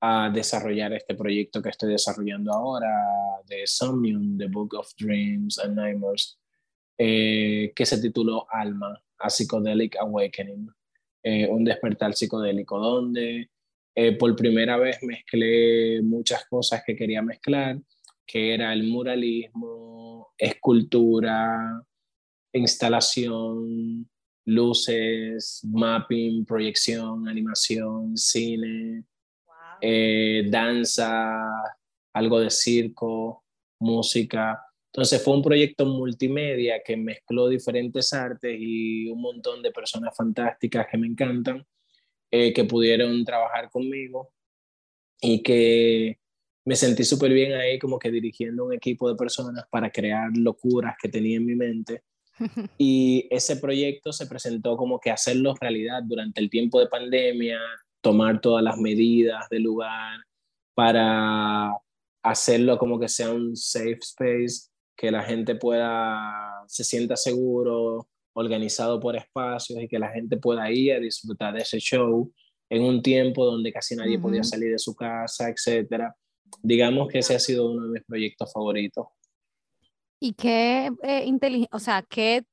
a 0.00 0.30
desarrollar 0.30 0.92
este 0.92 1.14
proyecto 1.14 1.60
que 1.60 1.70
estoy 1.70 1.92
desarrollando 1.92 2.52
ahora 2.52 2.88
de 3.46 3.66
Somnium, 3.66 4.38
The 4.38 4.46
Book 4.46 4.74
of 4.74 4.92
Dreams 4.98 5.58
and 5.58 5.76
Nightmares, 5.76 6.38
eh, 6.98 7.72
que 7.74 7.86
se 7.86 8.00
tituló 8.00 8.46
Alma, 8.50 9.02
A 9.18 9.28
Psychedelic 9.28 9.96
Awakening, 9.96 10.70
eh, 11.22 11.48
un 11.48 11.64
despertar 11.64 12.14
psicodélico, 12.14 12.78
donde 12.78 13.50
eh, 13.98 14.12
por 14.12 14.36
primera 14.36 14.76
vez 14.76 14.98
mezclé 15.02 16.02
muchas 16.02 16.44
cosas 16.46 16.82
que 16.86 16.94
quería 16.94 17.22
mezclar, 17.22 17.78
que 18.26 18.52
era 18.52 18.74
el 18.74 18.84
muralismo, 18.84 20.34
escultura, 20.36 21.82
instalación, 22.52 24.06
luces, 24.44 25.62
mapping, 25.64 26.44
proyección, 26.44 27.26
animación, 27.26 28.16
cine, 28.18 29.04
Wow. 29.46 29.54
eh, 29.80 30.46
danza, 30.50 31.48
algo 32.12 32.40
de 32.40 32.50
circo, 32.50 33.44
música. 33.80 34.62
Entonces 34.92 35.22
fue 35.24 35.34
un 35.34 35.42
proyecto 35.42 35.86
multimedia 35.86 36.82
que 36.84 36.98
mezcló 36.98 37.48
diferentes 37.48 38.12
artes 38.12 38.56
y 38.58 39.08
un 39.08 39.22
montón 39.22 39.62
de 39.62 39.70
personas 39.70 40.14
fantásticas 40.14 40.86
que 40.90 40.98
me 40.98 41.06
encantan, 41.06 41.66
eh, 42.30 42.52
que 42.52 42.64
pudieron 42.64 43.24
trabajar 43.24 43.70
conmigo 43.70 44.30
y 45.20 45.42
que 45.42 46.18
me 46.64 46.74
sentí 46.74 47.04
súper 47.04 47.32
bien 47.32 47.54
ahí 47.54 47.78
como 47.78 47.98
que 47.98 48.10
dirigiendo 48.10 48.64
un 48.64 48.72
equipo 48.72 49.08
de 49.08 49.14
personas 49.14 49.64
para 49.70 49.90
crear 49.90 50.30
locuras 50.36 50.96
que 51.00 51.08
tenía 51.08 51.36
en 51.36 51.46
mi 51.46 51.54
mente. 51.54 52.02
Y 52.76 53.28
ese 53.30 53.56
proyecto 53.56 54.12
se 54.12 54.26
presentó 54.26 54.76
como 54.76 55.00
que 55.00 55.10
hacerlo 55.10 55.54
realidad 55.58 56.02
durante 56.02 56.40
el 56.40 56.50
tiempo 56.50 56.80
de 56.80 56.88
pandemia, 56.88 57.58
tomar 58.02 58.40
todas 58.40 58.62
las 58.62 58.76
medidas 58.76 59.48
del 59.48 59.62
lugar 59.62 60.18
para 60.74 61.72
hacerlo 62.22 62.76
como 62.76 62.98
que 62.98 63.08
sea 63.08 63.32
un 63.32 63.56
safe 63.56 64.00
space, 64.02 64.68
que 64.96 65.10
la 65.10 65.22
gente 65.22 65.54
pueda, 65.54 66.64
se 66.66 66.84
sienta 66.84 67.16
seguro 67.16 68.08
organizado 68.36 69.00
por 69.00 69.16
espacios 69.16 69.80
y 69.80 69.88
que 69.88 69.98
la 69.98 70.10
gente 70.10 70.36
pueda 70.36 70.70
ir 70.70 70.92
a 70.92 71.00
disfrutar 71.00 71.54
de 71.54 71.62
ese 71.62 71.78
show 71.78 72.30
en 72.68 72.82
un 72.82 73.00
tiempo 73.00 73.46
donde 73.46 73.72
casi 73.72 73.96
nadie 73.96 74.18
podía 74.18 74.44
salir 74.44 74.72
de 74.72 74.78
su 74.78 74.94
casa, 74.94 75.48
etcétera. 75.48 76.14
Digamos 76.62 77.08
que 77.08 77.20
ese 77.20 77.34
ha 77.34 77.38
sido 77.38 77.70
uno 77.70 77.84
de 77.84 77.92
mis 77.92 78.04
proyectos 78.04 78.52
favoritos. 78.52 79.06
Y 80.20 80.34
qué 80.34 80.90
eh, 81.02 81.24
inteligente, 81.24 81.70
o 81.72 81.78
sea, 81.78 82.02
qué 82.02 82.44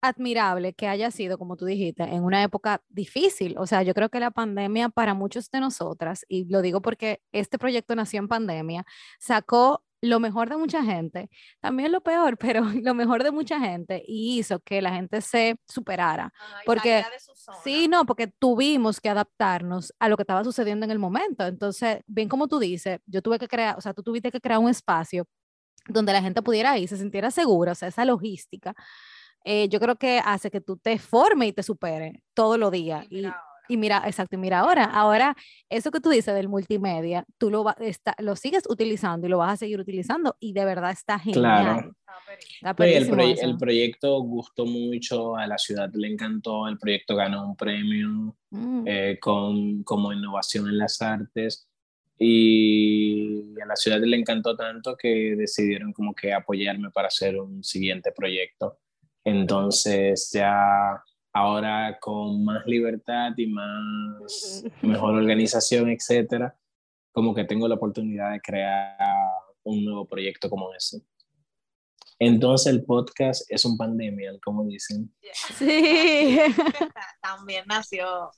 admirable 0.00 0.74
que 0.74 0.86
haya 0.86 1.10
sido, 1.10 1.36
como 1.36 1.56
tú 1.56 1.64
dijiste, 1.64 2.04
en 2.04 2.22
una 2.22 2.44
época 2.44 2.82
difícil. 2.88 3.56
O 3.58 3.66
sea, 3.66 3.82
yo 3.82 3.94
creo 3.94 4.10
que 4.10 4.20
la 4.20 4.30
pandemia 4.30 4.88
para 4.88 5.14
muchos 5.14 5.50
de 5.50 5.58
nosotras, 5.58 6.24
y 6.28 6.44
lo 6.44 6.62
digo 6.62 6.80
porque 6.80 7.20
este 7.32 7.58
proyecto 7.58 7.96
nació 7.96 8.20
en 8.20 8.28
pandemia, 8.28 8.84
sacó 9.18 9.82
lo 10.00 10.20
mejor 10.20 10.48
de 10.48 10.56
mucha 10.56 10.82
gente, 10.82 11.28
también 11.60 11.92
lo 11.92 12.00
peor, 12.00 12.38
pero 12.60 12.62
lo 12.64 12.94
mejor 12.94 13.24
de 13.24 13.30
mucha 13.30 13.58
gente 13.60 14.02
y 14.06 14.38
hizo 14.38 14.60
que 14.60 14.82
la 14.82 14.92
gente 14.92 15.20
se 15.20 15.58
superara. 15.66 16.32
porque 16.64 17.04
sí, 17.64 17.88
no, 17.88 18.04
porque 18.06 18.26
tuvimos 18.26 19.00
que 19.00 19.08
adaptarnos 19.08 19.92
a 19.98 20.08
lo 20.08 20.16
que 20.16 20.22
estaba 20.22 20.44
sucediendo 20.44 20.84
en 20.84 20.90
el 20.90 20.98
momento. 20.98 21.46
Entonces, 21.46 22.00
bien 22.06 22.28
como 22.28 22.48
tú 22.48 22.58
dices, 22.58 23.00
yo 23.06 23.22
tuve 23.22 23.38
que 23.38 23.48
crear, 23.48 23.76
o 23.76 23.80
sea, 23.80 23.94
tú 23.94 24.02
tuviste 24.02 24.30
que 24.30 24.40
crear 24.40 24.58
un 24.58 24.68
espacio 24.68 25.26
donde 25.88 26.12
la 26.12 26.22
gente 26.22 26.42
pudiera 26.42 26.76
ir, 26.78 26.88
se 26.88 26.96
sintiera 26.96 27.30
segura, 27.30 27.72
o 27.72 27.74
sea, 27.74 27.88
esa 27.88 28.04
logística. 28.04 28.74
Eh, 29.44 29.68
yo 29.68 29.80
creo 29.80 29.96
que 29.96 30.20
hace 30.24 30.50
que 30.50 30.60
tú 30.60 30.76
te 30.76 30.98
formes 30.98 31.48
y 31.48 31.52
te 31.52 31.62
superes 31.62 32.12
todos 32.34 32.58
los 32.58 32.70
días. 32.70 33.06
Y, 33.10 33.26
y 33.68 33.76
mira, 33.76 34.02
exacto, 34.06 34.36
y 34.36 34.38
mira 34.38 34.60
ahora, 34.60 34.84
ahora 34.84 35.36
eso 35.68 35.90
que 35.90 36.00
tú 36.00 36.10
dices 36.10 36.34
del 36.34 36.48
multimedia, 36.48 37.24
tú 37.38 37.50
lo, 37.50 37.64
está, 37.78 38.14
lo 38.18 38.36
sigues 38.36 38.64
utilizando 38.68 39.26
y 39.26 39.30
lo 39.30 39.38
vas 39.38 39.54
a 39.54 39.56
seguir 39.56 39.78
utilizando 39.78 40.36
y 40.40 40.52
de 40.52 40.64
verdad 40.64 40.90
está 40.90 41.18
genial. 41.18 41.94
Claro. 42.62 42.76
el, 42.78 43.38
el, 43.42 43.56
proyecto 43.58 44.20
gustó 44.22 44.66
mucho, 44.66 45.36
a 45.36 45.46
la 45.46 45.58
ciudad 45.58 45.90
le 45.94 46.08
encantó, 46.08 46.66
el 46.68 46.78
proyecto 46.78 47.14
ganó 47.14 47.46
un 47.46 47.56
premio 47.56 48.36
mm. 48.50 48.84
eh, 48.86 49.18
con, 49.20 49.82
como 49.84 50.12
innovación 50.12 50.68
en 50.68 50.78
las 50.78 51.00
artes 51.02 51.68
y 52.18 53.60
a 53.60 53.66
la 53.66 53.76
ciudad 53.76 54.00
le 54.00 54.16
encantó 54.16 54.56
tanto 54.56 54.96
que 54.96 55.36
decidieron 55.36 55.92
como 55.92 56.14
que 56.14 56.32
apoyarme 56.32 56.90
para 56.90 57.08
hacer 57.08 57.38
un 57.38 57.62
siguiente 57.62 58.12
proyecto. 58.12 58.78
Entonces 59.24 60.30
ya 60.32 61.02
ahora 61.32 61.98
con 62.00 62.44
más 62.44 62.66
libertad 62.66 63.32
y 63.36 63.46
más 63.46 64.64
mejor 64.82 65.14
organización, 65.14 65.90
etcétera, 65.90 66.56
como 67.12 67.34
que 67.34 67.44
tengo 67.44 67.68
la 67.68 67.76
oportunidad 67.76 68.32
de 68.32 68.40
crear 68.40 68.96
un 69.64 69.84
nuevo 69.84 70.06
proyecto 70.06 70.48
como 70.48 70.72
ese. 70.74 71.02
Entonces 72.18 72.72
el 72.72 72.84
podcast 72.84 73.42
es 73.48 73.64
un 73.64 73.76
pandemia, 73.76 74.32
como 74.42 74.64
dicen. 74.64 75.14
Sí. 75.56 76.38
También 77.22 77.64
nació 77.66 78.30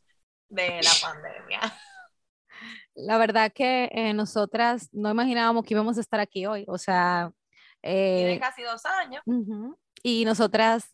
de 0.49 0.81
la 0.83 0.91
pandemia. 1.01 1.61
La 2.95 3.17
verdad 3.17 3.53
que 3.53 3.89
eh, 3.93 4.13
nosotras 4.13 4.89
no 4.93 5.11
imaginábamos 5.11 5.65
que 5.65 5.75
íbamos 5.75 5.97
a 5.97 6.01
estar 6.01 6.21
aquí 6.21 6.47
hoy, 6.47 6.65
o 6.69 6.77
sea... 6.77 7.33
Eh, 7.83 8.17
Tiene 8.19 8.41
casi 8.41 8.63
dos 8.63 8.85
años. 8.85 9.23
Y 10.03 10.27
nosotras, 10.27 10.89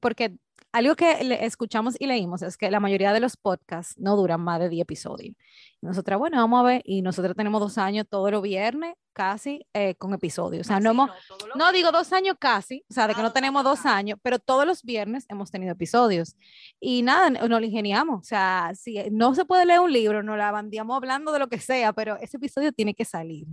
porque 0.00 0.36
algo 0.72 0.96
que 0.96 1.38
escuchamos 1.42 1.96
y 1.98 2.06
leímos 2.06 2.42
es 2.42 2.56
que 2.56 2.70
la 2.70 2.80
mayoría 2.80 3.12
de 3.12 3.20
los 3.20 3.36
podcasts 3.36 3.98
no 3.98 4.16
duran 4.16 4.40
más 4.40 4.58
de 4.58 4.70
10 4.70 4.82
episodios. 4.82 5.36
Nosotras, 5.82 6.18
bueno, 6.18 6.38
vamos 6.38 6.60
a 6.60 6.62
ver, 6.62 6.82
y 6.84 7.02
nosotros 7.02 7.36
tenemos 7.36 7.60
dos 7.60 7.76
años 7.76 8.06
todos 8.08 8.30
los 8.30 8.40
viernes 8.40 8.94
casi 9.12 9.66
eh, 9.74 9.94
con 9.96 10.14
episodios. 10.14 10.66
O 10.66 10.68
sea, 10.68 10.80
no, 10.80 10.90
hemos, 10.90 11.10
no, 11.56 11.72
digo 11.72 11.92
dos 11.92 12.12
años 12.12 12.36
casi, 12.38 12.84
o 12.88 12.94
sea, 12.94 13.06
de 13.06 13.14
que 13.14 13.20
no 13.20 13.32
tenemos 13.32 13.62
dos 13.64 13.84
años, 13.84 14.18
pero 14.22 14.38
todos 14.38 14.66
los 14.66 14.82
viernes 14.82 15.26
hemos 15.28 15.50
tenido 15.50 15.72
episodios. 15.72 16.36
Y 16.80 17.02
nada, 17.02 17.28
nos 17.28 17.48
lo 17.48 17.60
ingeniamos. 17.60 18.20
O 18.20 18.24
sea, 18.24 18.72
si 18.74 18.98
no 19.10 19.34
se 19.34 19.44
puede 19.44 19.66
leer 19.66 19.80
un 19.80 19.92
libro, 19.92 20.22
nos 20.22 20.38
la 20.38 20.50
bandíamos 20.52 20.96
hablando 20.96 21.32
de 21.32 21.38
lo 21.38 21.48
que 21.48 21.58
sea, 21.58 21.92
pero 21.92 22.16
ese 22.16 22.38
episodio 22.38 22.72
tiene 22.72 22.94
que 22.94 23.04
salir. 23.04 23.46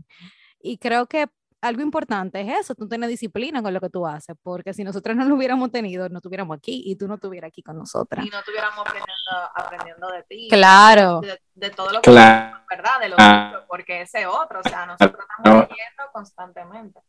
Y 0.62 0.78
creo 0.78 1.08
que 1.08 1.28
algo 1.62 1.82
importante 1.82 2.42
es 2.42 2.60
eso, 2.62 2.76
tú 2.76 2.88
tienes 2.88 3.10
disciplina 3.10 3.62
con 3.62 3.74
lo 3.74 3.82
que 3.82 3.90
tú 3.90 4.06
haces, 4.08 4.36
porque 4.42 4.74
si 4.74 4.84
nosotros 4.84 5.16
no 5.16 5.26
lo 5.26 5.36
hubiéramos 5.36 5.72
tenido, 5.72 6.08
no 6.10 6.18
estuviéramos 6.18 6.58
aquí 6.58 6.84
y 6.86 6.96
tú 6.96 7.08
no 7.08 7.16
estuvieras 7.16 7.50
aquí 7.50 7.62
con 7.62 7.78
nosotras. 7.78 8.26
Y 8.26 8.30
no 8.30 8.40
estuviéramos 8.40 8.80
aprendiendo, 8.80 9.32
aprendiendo 9.56 10.08
de 10.10 10.24
ti. 10.24 10.48
Claro. 10.50 11.22
De, 11.56 11.70
todo 11.72 11.92
lo 11.92 12.02
que 12.02 12.12
claro. 12.12 12.60
¿verdad? 12.70 13.00
De 13.02 13.10
los 13.10 13.18
ah. 13.20 13.66
porque 13.68 14.02
ese 14.02 14.26
otro, 14.26 14.62
o 14.64 14.70
sea, 14.70 14.86
nosotros 14.86 15.26
estamos 15.30 15.68
leyendo 15.70 16.04
constantemente. 16.14 17.00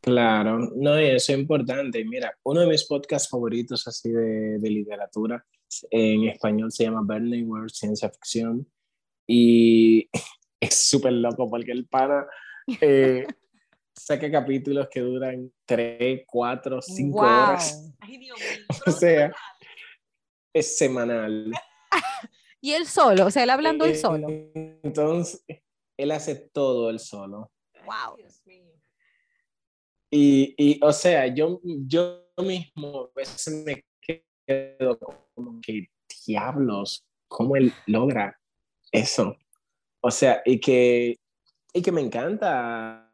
Claro, 0.00 0.58
no, 0.76 1.00
y 1.00 1.06
eso 1.06 1.32
es 1.32 1.38
importante. 1.38 2.04
Mira, 2.04 2.32
uno 2.44 2.60
de 2.60 2.68
mis 2.68 2.86
podcasts 2.86 3.28
favoritos 3.28 3.86
así 3.88 4.10
de, 4.10 4.58
de 4.58 4.70
literatura 4.70 5.44
en 5.90 6.28
español 6.28 6.72
se 6.72 6.84
llama 6.84 7.02
Burning 7.02 7.46
World 7.46 7.70
Ciencia 7.70 8.08
Ficción 8.08 8.66
y 9.26 10.08
es 10.60 10.88
súper 10.88 11.12
loco 11.12 11.48
porque 11.50 11.72
el 11.72 11.86
para... 11.86 12.26
Eh, 12.80 13.26
saca 13.98 14.30
capítulos 14.30 14.88
que 14.90 15.00
duran 15.00 15.52
3, 15.66 16.22
4, 16.26 16.82
5 16.82 17.20
horas. 17.20 17.92
Ay, 18.00 18.18
Dios 18.18 18.38
mío. 18.38 18.66
o 18.86 18.90
sea, 18.90 19.32
es 20.52 20.78
semanal. 20.78 21.52
y 22.60 22.72
él 22.72 22.86
solo, 22.86 23.26
o 23.26 23.30
sea, 23.30 23.42
él 23.42 23.50
hablando 23.50 23.84
él 23.84 23.96
solo. 23.96 24.28
Entonces, 24.82 25.44
él 25.96 26.10
hace 26.10 26.36
todo 26.36 26.90
él 26.90 26.98
solo. 26.98 27.52
Wow. 27.84 28.16
Y, 30.10 30.54
y, 30.56 30.80
o 30.82 30.92
sea, 30.92 31.26
yo, 31.26 31.60
yo 31.62 32.24
mismo 32.38 33.04
a 33.04 33.10
veces 33.14 33.62
me 33.64 33.84
quedo 34.46 34.98
como 35.34 35.60
que 35.60 35.88
diablos, 36.26 37.06
¿cómo 37.28 37.56
él 37.56 37.72
logra 37.86 38.38
eso? 38.90 39.36
O 40.00 40.10
sea, 40.10 40.40
y 40.44 40.60
que, 40.60 41.18
y 41.74 41.82
que 41.82 41.92
me 41.92 42.00
encanta 42.00 43.07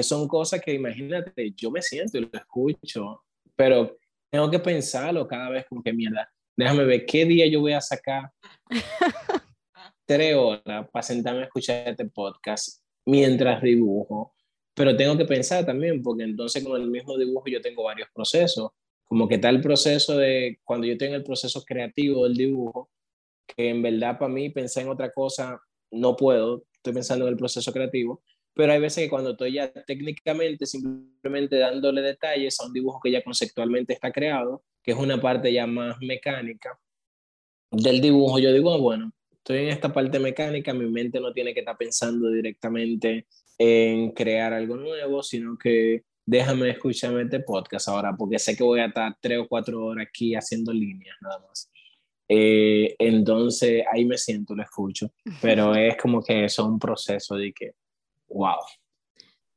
que 0.00 0.04
son 0.04 0.26
cosas 0.26 0.62
que 0.62 0.72
imagínate, 0.72 1.52
yo 1.54 1.70
me 1.70 1.82
siento 1.82 2.16
y 2.16 2.22
lo 2.22 2.30
escucho, 2.32 3.22
pero 3.54 3.98
tengo 4.30 4.50
que 4.50 4.58
pensarlo 4.58 5.28
cada 5.28 5.50
vez 5.50 5.66
como 5.68 5.82
que 5.82 5.92
mierda, 5.92 6.26
déjame 6.56 6.84
ver 6.86 7.04
qué 7.04 7.26
día 7.26 7.46
yo 7.46 7.60
voy 7.60 7.74
a 7.74 7.82
sacar 7.82 8.30
tres 10.06 10.34
horas 10.34 10.88
para 10.90 11.02
sentarme 11.02 11.42
a 11.42 11.44
escuchar 11.44 11.86
este 11.86 12.06
podcast 12.06 12.82
mientras 13.04 13.60
dibujo, 13.60 14.32
pero 14.72 14.96
tengo 14.96 15.18
que 15.18 15.26
pensar 15.26 15.66
también, 15.66 16.02
porque 16.02 16.22
entonces 16.22 16.64
con 16.64 16.80
el 16.80 16.88
mismo 16.88 17.18
dibujo 17.18 17.48
yo 17.48 17.60
tengo 17.60 17.82
varios 17.82 18.08
procesos, 18.14 18.70
como 19.04 19.28
que 19.28 19.36
tal 19.36 19.60
proceso 19.60 20.16
de 20.16 20.60
cuando 20.64 20.86
yo 20.86 20.96
tengo 20.96 21.14
el 21.14 21.24
proceso 21.24 21.62
creativo 21.62 22.24
del 22.24 22.38
dibujo, 22.38 22.88
que 23.46 23.68
en 23.68 23.82
verdad 23.82 24.18
para 24.18 24.32
mí 24.32 24.48
pensar 24.48 24.84
en 24.84 24.88
otra 24.88 25.12
cosa 25.12 25.60
no 25.90 26.16
puedo, 26.16 26.64
estoy 26.72 26.94
pensando 26.94 27.26
en 27.26 27.32
el 27.32 27.36
proceso 27.36 27.70
creativo, 27.70 28.22
pero 28.54 28.72
hay 28.72 28.80
veces 28.80 29.04
que 29.04 29.10
cuando 29.10 29.30
estoy 29.30 29.54
ya 29.54 29.72
técnicamente 29.72 30.66
simplemente 30.66 31.56
dándole 31.56 32.02
detalles 32.02 32.60
a 32.60 32.66
un 32.66 32.72
dibujo 32.72 33.00
que 33.02 33.10
ya 33.10 33.22
conceptualmente 33.22 33.92
está 33.92 34.10
creado, 34.12 34.62
que 34.82 34.92
es 34.92 34.98
una 34.98 35.20
parte 35.20 35.52
ya 35.52 35.66
más 35.66 35.96
mecánica 36.00 36.78
del 37.70 38.00
dibujo, 38.00 38.38
yo 38.38 38.52
digo, 38.52 38.72
ah, 38.72 38.78
bueno, 38.78 39.12
estoy 39.30 39.58
en 39.58 39.68
esta 39.68 39.92
parte 39.92 40.18
mecánica, 40.18 40.74
mi 40.74 40.88
mente 40.90 41.20
no 41.20 41.32
tiene 41.32 41.54
que 41.54 41.60
estar 41.60 41.76
pensando 41.76 42.30
directamente 42.30 43.26
en 43.58 44.10
crear 44.12 44.52
algo 44.52 44.76
nuevo, 44.76 45.22
sino 45.22 45.56
que 45.56 46.02
déjame 46.26 46.70
escucharme 46.70 47.22
este 47.22 47.40
podcast 47.40 47.88
ahora, 47.88 48.14
porque 48.16 48.38
sé 48.38 48.56
que 48.56 48.64
voy 48.64 48.80
a 48.80 48.86
estar 48.86 49.16
tres 49.20 49.38
o 49.38 49.48
cuatro 49.48 49.84
horas 49.84 50.06
aquí 50.08 50.34
haciendo 50.34 50.72
líneas 50.72 51.16
nada 51.20 51.38
más. 51.46 51.70
Eh, 52.28 52.94
entonces 52.98 53.82
ahí 53.92 54.04
me 54.04 54.16
siento, 54.16 54.54
lo 54.54 54.62
escucho, 54.62 55.12
pero 55.42 55.74
es 55.74 55.96
como 55.96 56.22
que 56.22 56.44
eso 56.44 56.62
es 56.62 56.68
un 56.68 56.78
proceso 56.78 57.34
de 57.34 57.52
que 57.52 57.72
wow. 58.30 58.58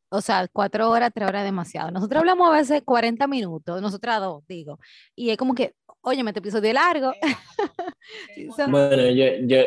O 0.10 0.22
sea, 0.22 0.48
cuatro 0.52 0.92
horas, 0.92 1.12
tres 1.14 1.28
horas 1.28 1.44
demasiado. 1.44 1.90
Nosotros 1.90 2.20
hablamos 2.20 2.48
a 2.48 2.58
veces 2.58 2.84
40 2.86 3.26
minutos, 3.26 3.82
nosotras 3.82 4.20
dos, 4.20 4.44
digo. 4.48 4.80
Y 5.16 5.32
es 5.32 5.38
como 5.38 5.56
que, 5.56 5.74
oye, 6.02 6.22
este 6.22 6.40
episodio 6.40 6.72
largo. 6.72 7.14
bueno, 8.70 9.10
yo, 9.10 9.26
yo, 9.48 9.64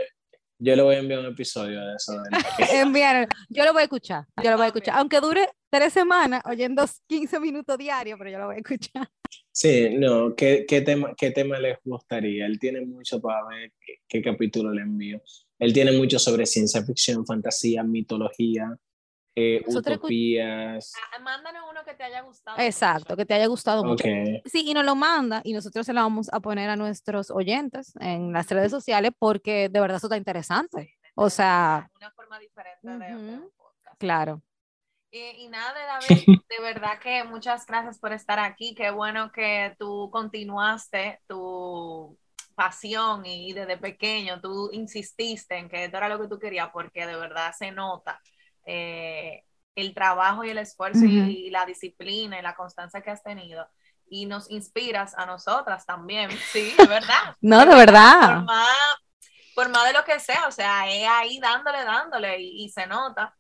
yo 0.59 0.77
le 0.77 0.83
voy 0.83 0.95
a 0.95 0.99
enviar 1.01 1.19
un 1.19 1.27
episodio 1.27 1.85
de 1.85 1.95
eso. 1.97 2.13
Enviar, 2.73 3.29
yo 3.49 3.65
lo 3.65 3.73
voy 3.73 3.81
a 3.81 3.85
escuchar, 3.87 4.25
yo 4.41 4.51
lo 4.51 4.57
voy 4.57 4.65
a 4.65 4.69
escuchar. 4.69 4.95
Aunque 4.99 5.21
dure 5.21 5.49
tres 5.69 5.93
semanas, 5.93 6.43
oyendo 6.45 6.85
15 7.09 7.41
minutos 7.41 7.77
diarios, 7.77 8.17
pero 8.17 8.31
yo 8.31 8.39
lo 8.39 8.47
voy 8.47 8.55
a 8.55 8.59
escuchar. 8.59 9.09
Sí, 9.51 9.97
no, 9.99 10.37
¿qué, 10.37 10.65
qué 10.69 10.81
tema, 10.81 11.13
qué 11.17 11.33
tema 11.33 11.59
les 11.59 11.79
gustaría? 11.83 12.47
Él 12.47 12.61
tiene 12.61 12.83
mucho 12.83 13.21
para 13.21 13.45
ver 13.49 13.73
qué, 13.85 13.95
qué 14.07 14.23
capítulo 14.23 14.73
le 14.73 14.83
envío. 14.83 15.21
Él 15.59 15.73
tiene 15.73 15.91
mucho 15.91 16.21
sobre 16.21 16.47
ciencia 16.47 16.85
ficción, 16.85 17.27
fantasía, 17.27 17.83
mitología, 17.83 18.79
eh, 19.39 19.63
utopías. 19.67 20.95
Ah, 21.13 21.19
mándanos 21.19 21.65
uno 21.71 21.85
que 21.85 21.93
te 21.93 22.05
haya 22.05 22.23
gustado. 22.23 22.59
Exacto, 22.59 23.17
que 23.17 23.27
te 23.27 23.35
haya 23.35 23.47
gustado 23.47 23.85
mucho. 23.85 24.05
Sí, 24.47 24.65
y 24.65 24.73
nos 24.73 24.85
lo 24.85 24.95
manda 24.97 25.43
y 25.45 25.53
nosotros 25.53 25.85
se 25.85 25.93
lo 25.93 26.01
vamos 26.01 26.31
a 26.33 26.41
poner 26.41 26.71
a 26.71 26.77
nuestros 26.77 27.31
oyentes 27.31 27.93
en 28.01 28.33
las 28.33 28.49
redes 28.49 28.71
sociales 28.71 29.13
porque 29.19 29.69
de 29.69 29.81
verdad 29.81 29.99
eso 29.99 30.07
está 30.07 30.17
interesante. 30.17 30.97
o 31.15 31.29
sea, 31.29 31.91
una 31.97 32.11
forma 32.13 32.39
diferente 32.39 32.89
de, 32.89 33.41
Claro. 33.99 34.43
Y, 35.11 35.49
nada, 35.49 35.73
David, 35.87 36.25
de 36.49 36.61
verdad 36.61 36.99
que 36.99 37.25
muchas 37.25 37.67
gracias 37.67 37.99
por 37.99 38.13
estar 38.13 38.39
aquí. 38.39 38.75
Qué 38.75 38.91
bueno 38.91 39.31
que 39.33 39.75
tú 39.79 40.11
continuaste 40.11 41.21
tu 41.27 42.19
pasión 42.55 43.27
y 43.27 43.53
desde 43.53 43.77
pequeño 43.77 44.41
tú 44.41 44.71
insististe 44.73 45.59
en 45.59 45.69
que 45.69 45.85
esto 45.85 45.99
era 45.99 46.09
lo 46.09 46.19
que 46.19 46.29
tú 46.29 46.39
querías 46.39 46.71
porque 46.73 47.07
de 47.07 47.15
verdad 47.15 47.53
se 47.57 47.71
nota 47.71 48.19
eh, 48.67 49.45
el 49.77 49.95
trabajo 49.95 50.45
y 50.45 50.51
el 50.51 50.59
esfuerzo 50.59 51.05
y, 51.05 51.51
la 51.51 51.65
disciplina 51.65 52.39
y 52.39 52.43
la 52.43 52.57
constancia 52.57 53.03
que 53.03 53.11
has 53.11 53.23
tenido 53.23 53.69
y 54.09 54.27
nos 54.27 54.51
inspiras 54.51 55.17
a 55.17 55.27
nosotras 55.27 55.85
también, 55.85 56.31
sí, 56.53 56.75
de 56.77 56.87
verdad. 56.87 57.37
no, 57.41 57.65
de 57.65 57.75
verdad. 57.75 58.45
Por 59.55 59.71
más, 59.71 59.87
de 59.87 59.93
lo 59.93 60.05
que 60.05 60.19
sea, 60.21 60.47
o 60.49 60.51
sea, 60.51 60.89
es 60.91 61.07
ahí 61.09 61.39
dándole, 61.41 61.85
dándole 61.85 62.41
y, 62.41 62.69
se 62.69 62.87
nota. 62.87 63.35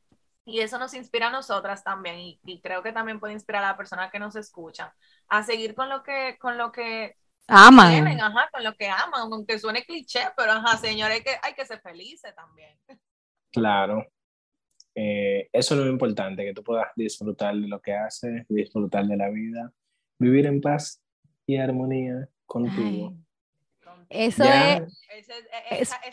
Y 0.44 0.60
eso 0.60 0.78
nos 0.78 0.94
inspira 0.94 1.26
a 1.26 1.30
nosotras 1.30 1.82
también 1.82 2.16
y, 2.18 2.60
creo 2.62 2.82
que 2.82 2.92
también 2.92 3.20
puede 3.20 3.34
inspirar 3.34 3.64
a 3.64 3.68
la 3.68 3.76
persona 3.76 4.10
que 4.10 4.18
nos 4.18 4.36
escucha 4.36 4.94
a 5.28 5.42
seguir 5.42 5.74
con 5.74 5.88
lo 5.88 6.02
que, 6.02 6.38
con 6.38 6.56
lo 6.56 6.70
que 6.72 7.16
aman. 7.48 8.20
ajá, 8.20 8.48
con 8.52 8.64
lo 8.64 8.74
que 8.74 8.88
aman, 8.88 9.32
aunque 9.32 9.58
suene 9.58 9.84
cliché, 9.84 10.30
pero 10.36 10.52
ajá, 10.52 10.76
señores, 10.78 11.16
hay 11.16 11.22
que, 11.22 11.38
hay 11.42 11.54
que 11.54 11.66
ser 11.66 11.80
felices 11.80 12.34
también. 12.34 12.78
Claro. 13.52 14.06
Eh, 14.98 15.50
eso 15.52 15.74
es 15.74 15.80
lo 15.80 15.90
importante, 15.90 16.42
que 16.42 16.54
tú 16.54 16.64
puedas 16.64 16.88
disfrutar 16.96 17.54
de 17.54 17.68
lo 17.68 17.82
que 17.82 17.92
haces, 17.92 18.46
disfrutar 18.48 19.06
de 19.06 19.16
la 19.18 19.28
vida, 19.28 19.70
vivir 20.18 20.46
en 20.46 20.62
paz 20.62 21.02
y 21.46 21.58
armonía 21.58 22.28
contigo. 22.46 23.14
Eso 24.08 24.44
es, 24.44 25.02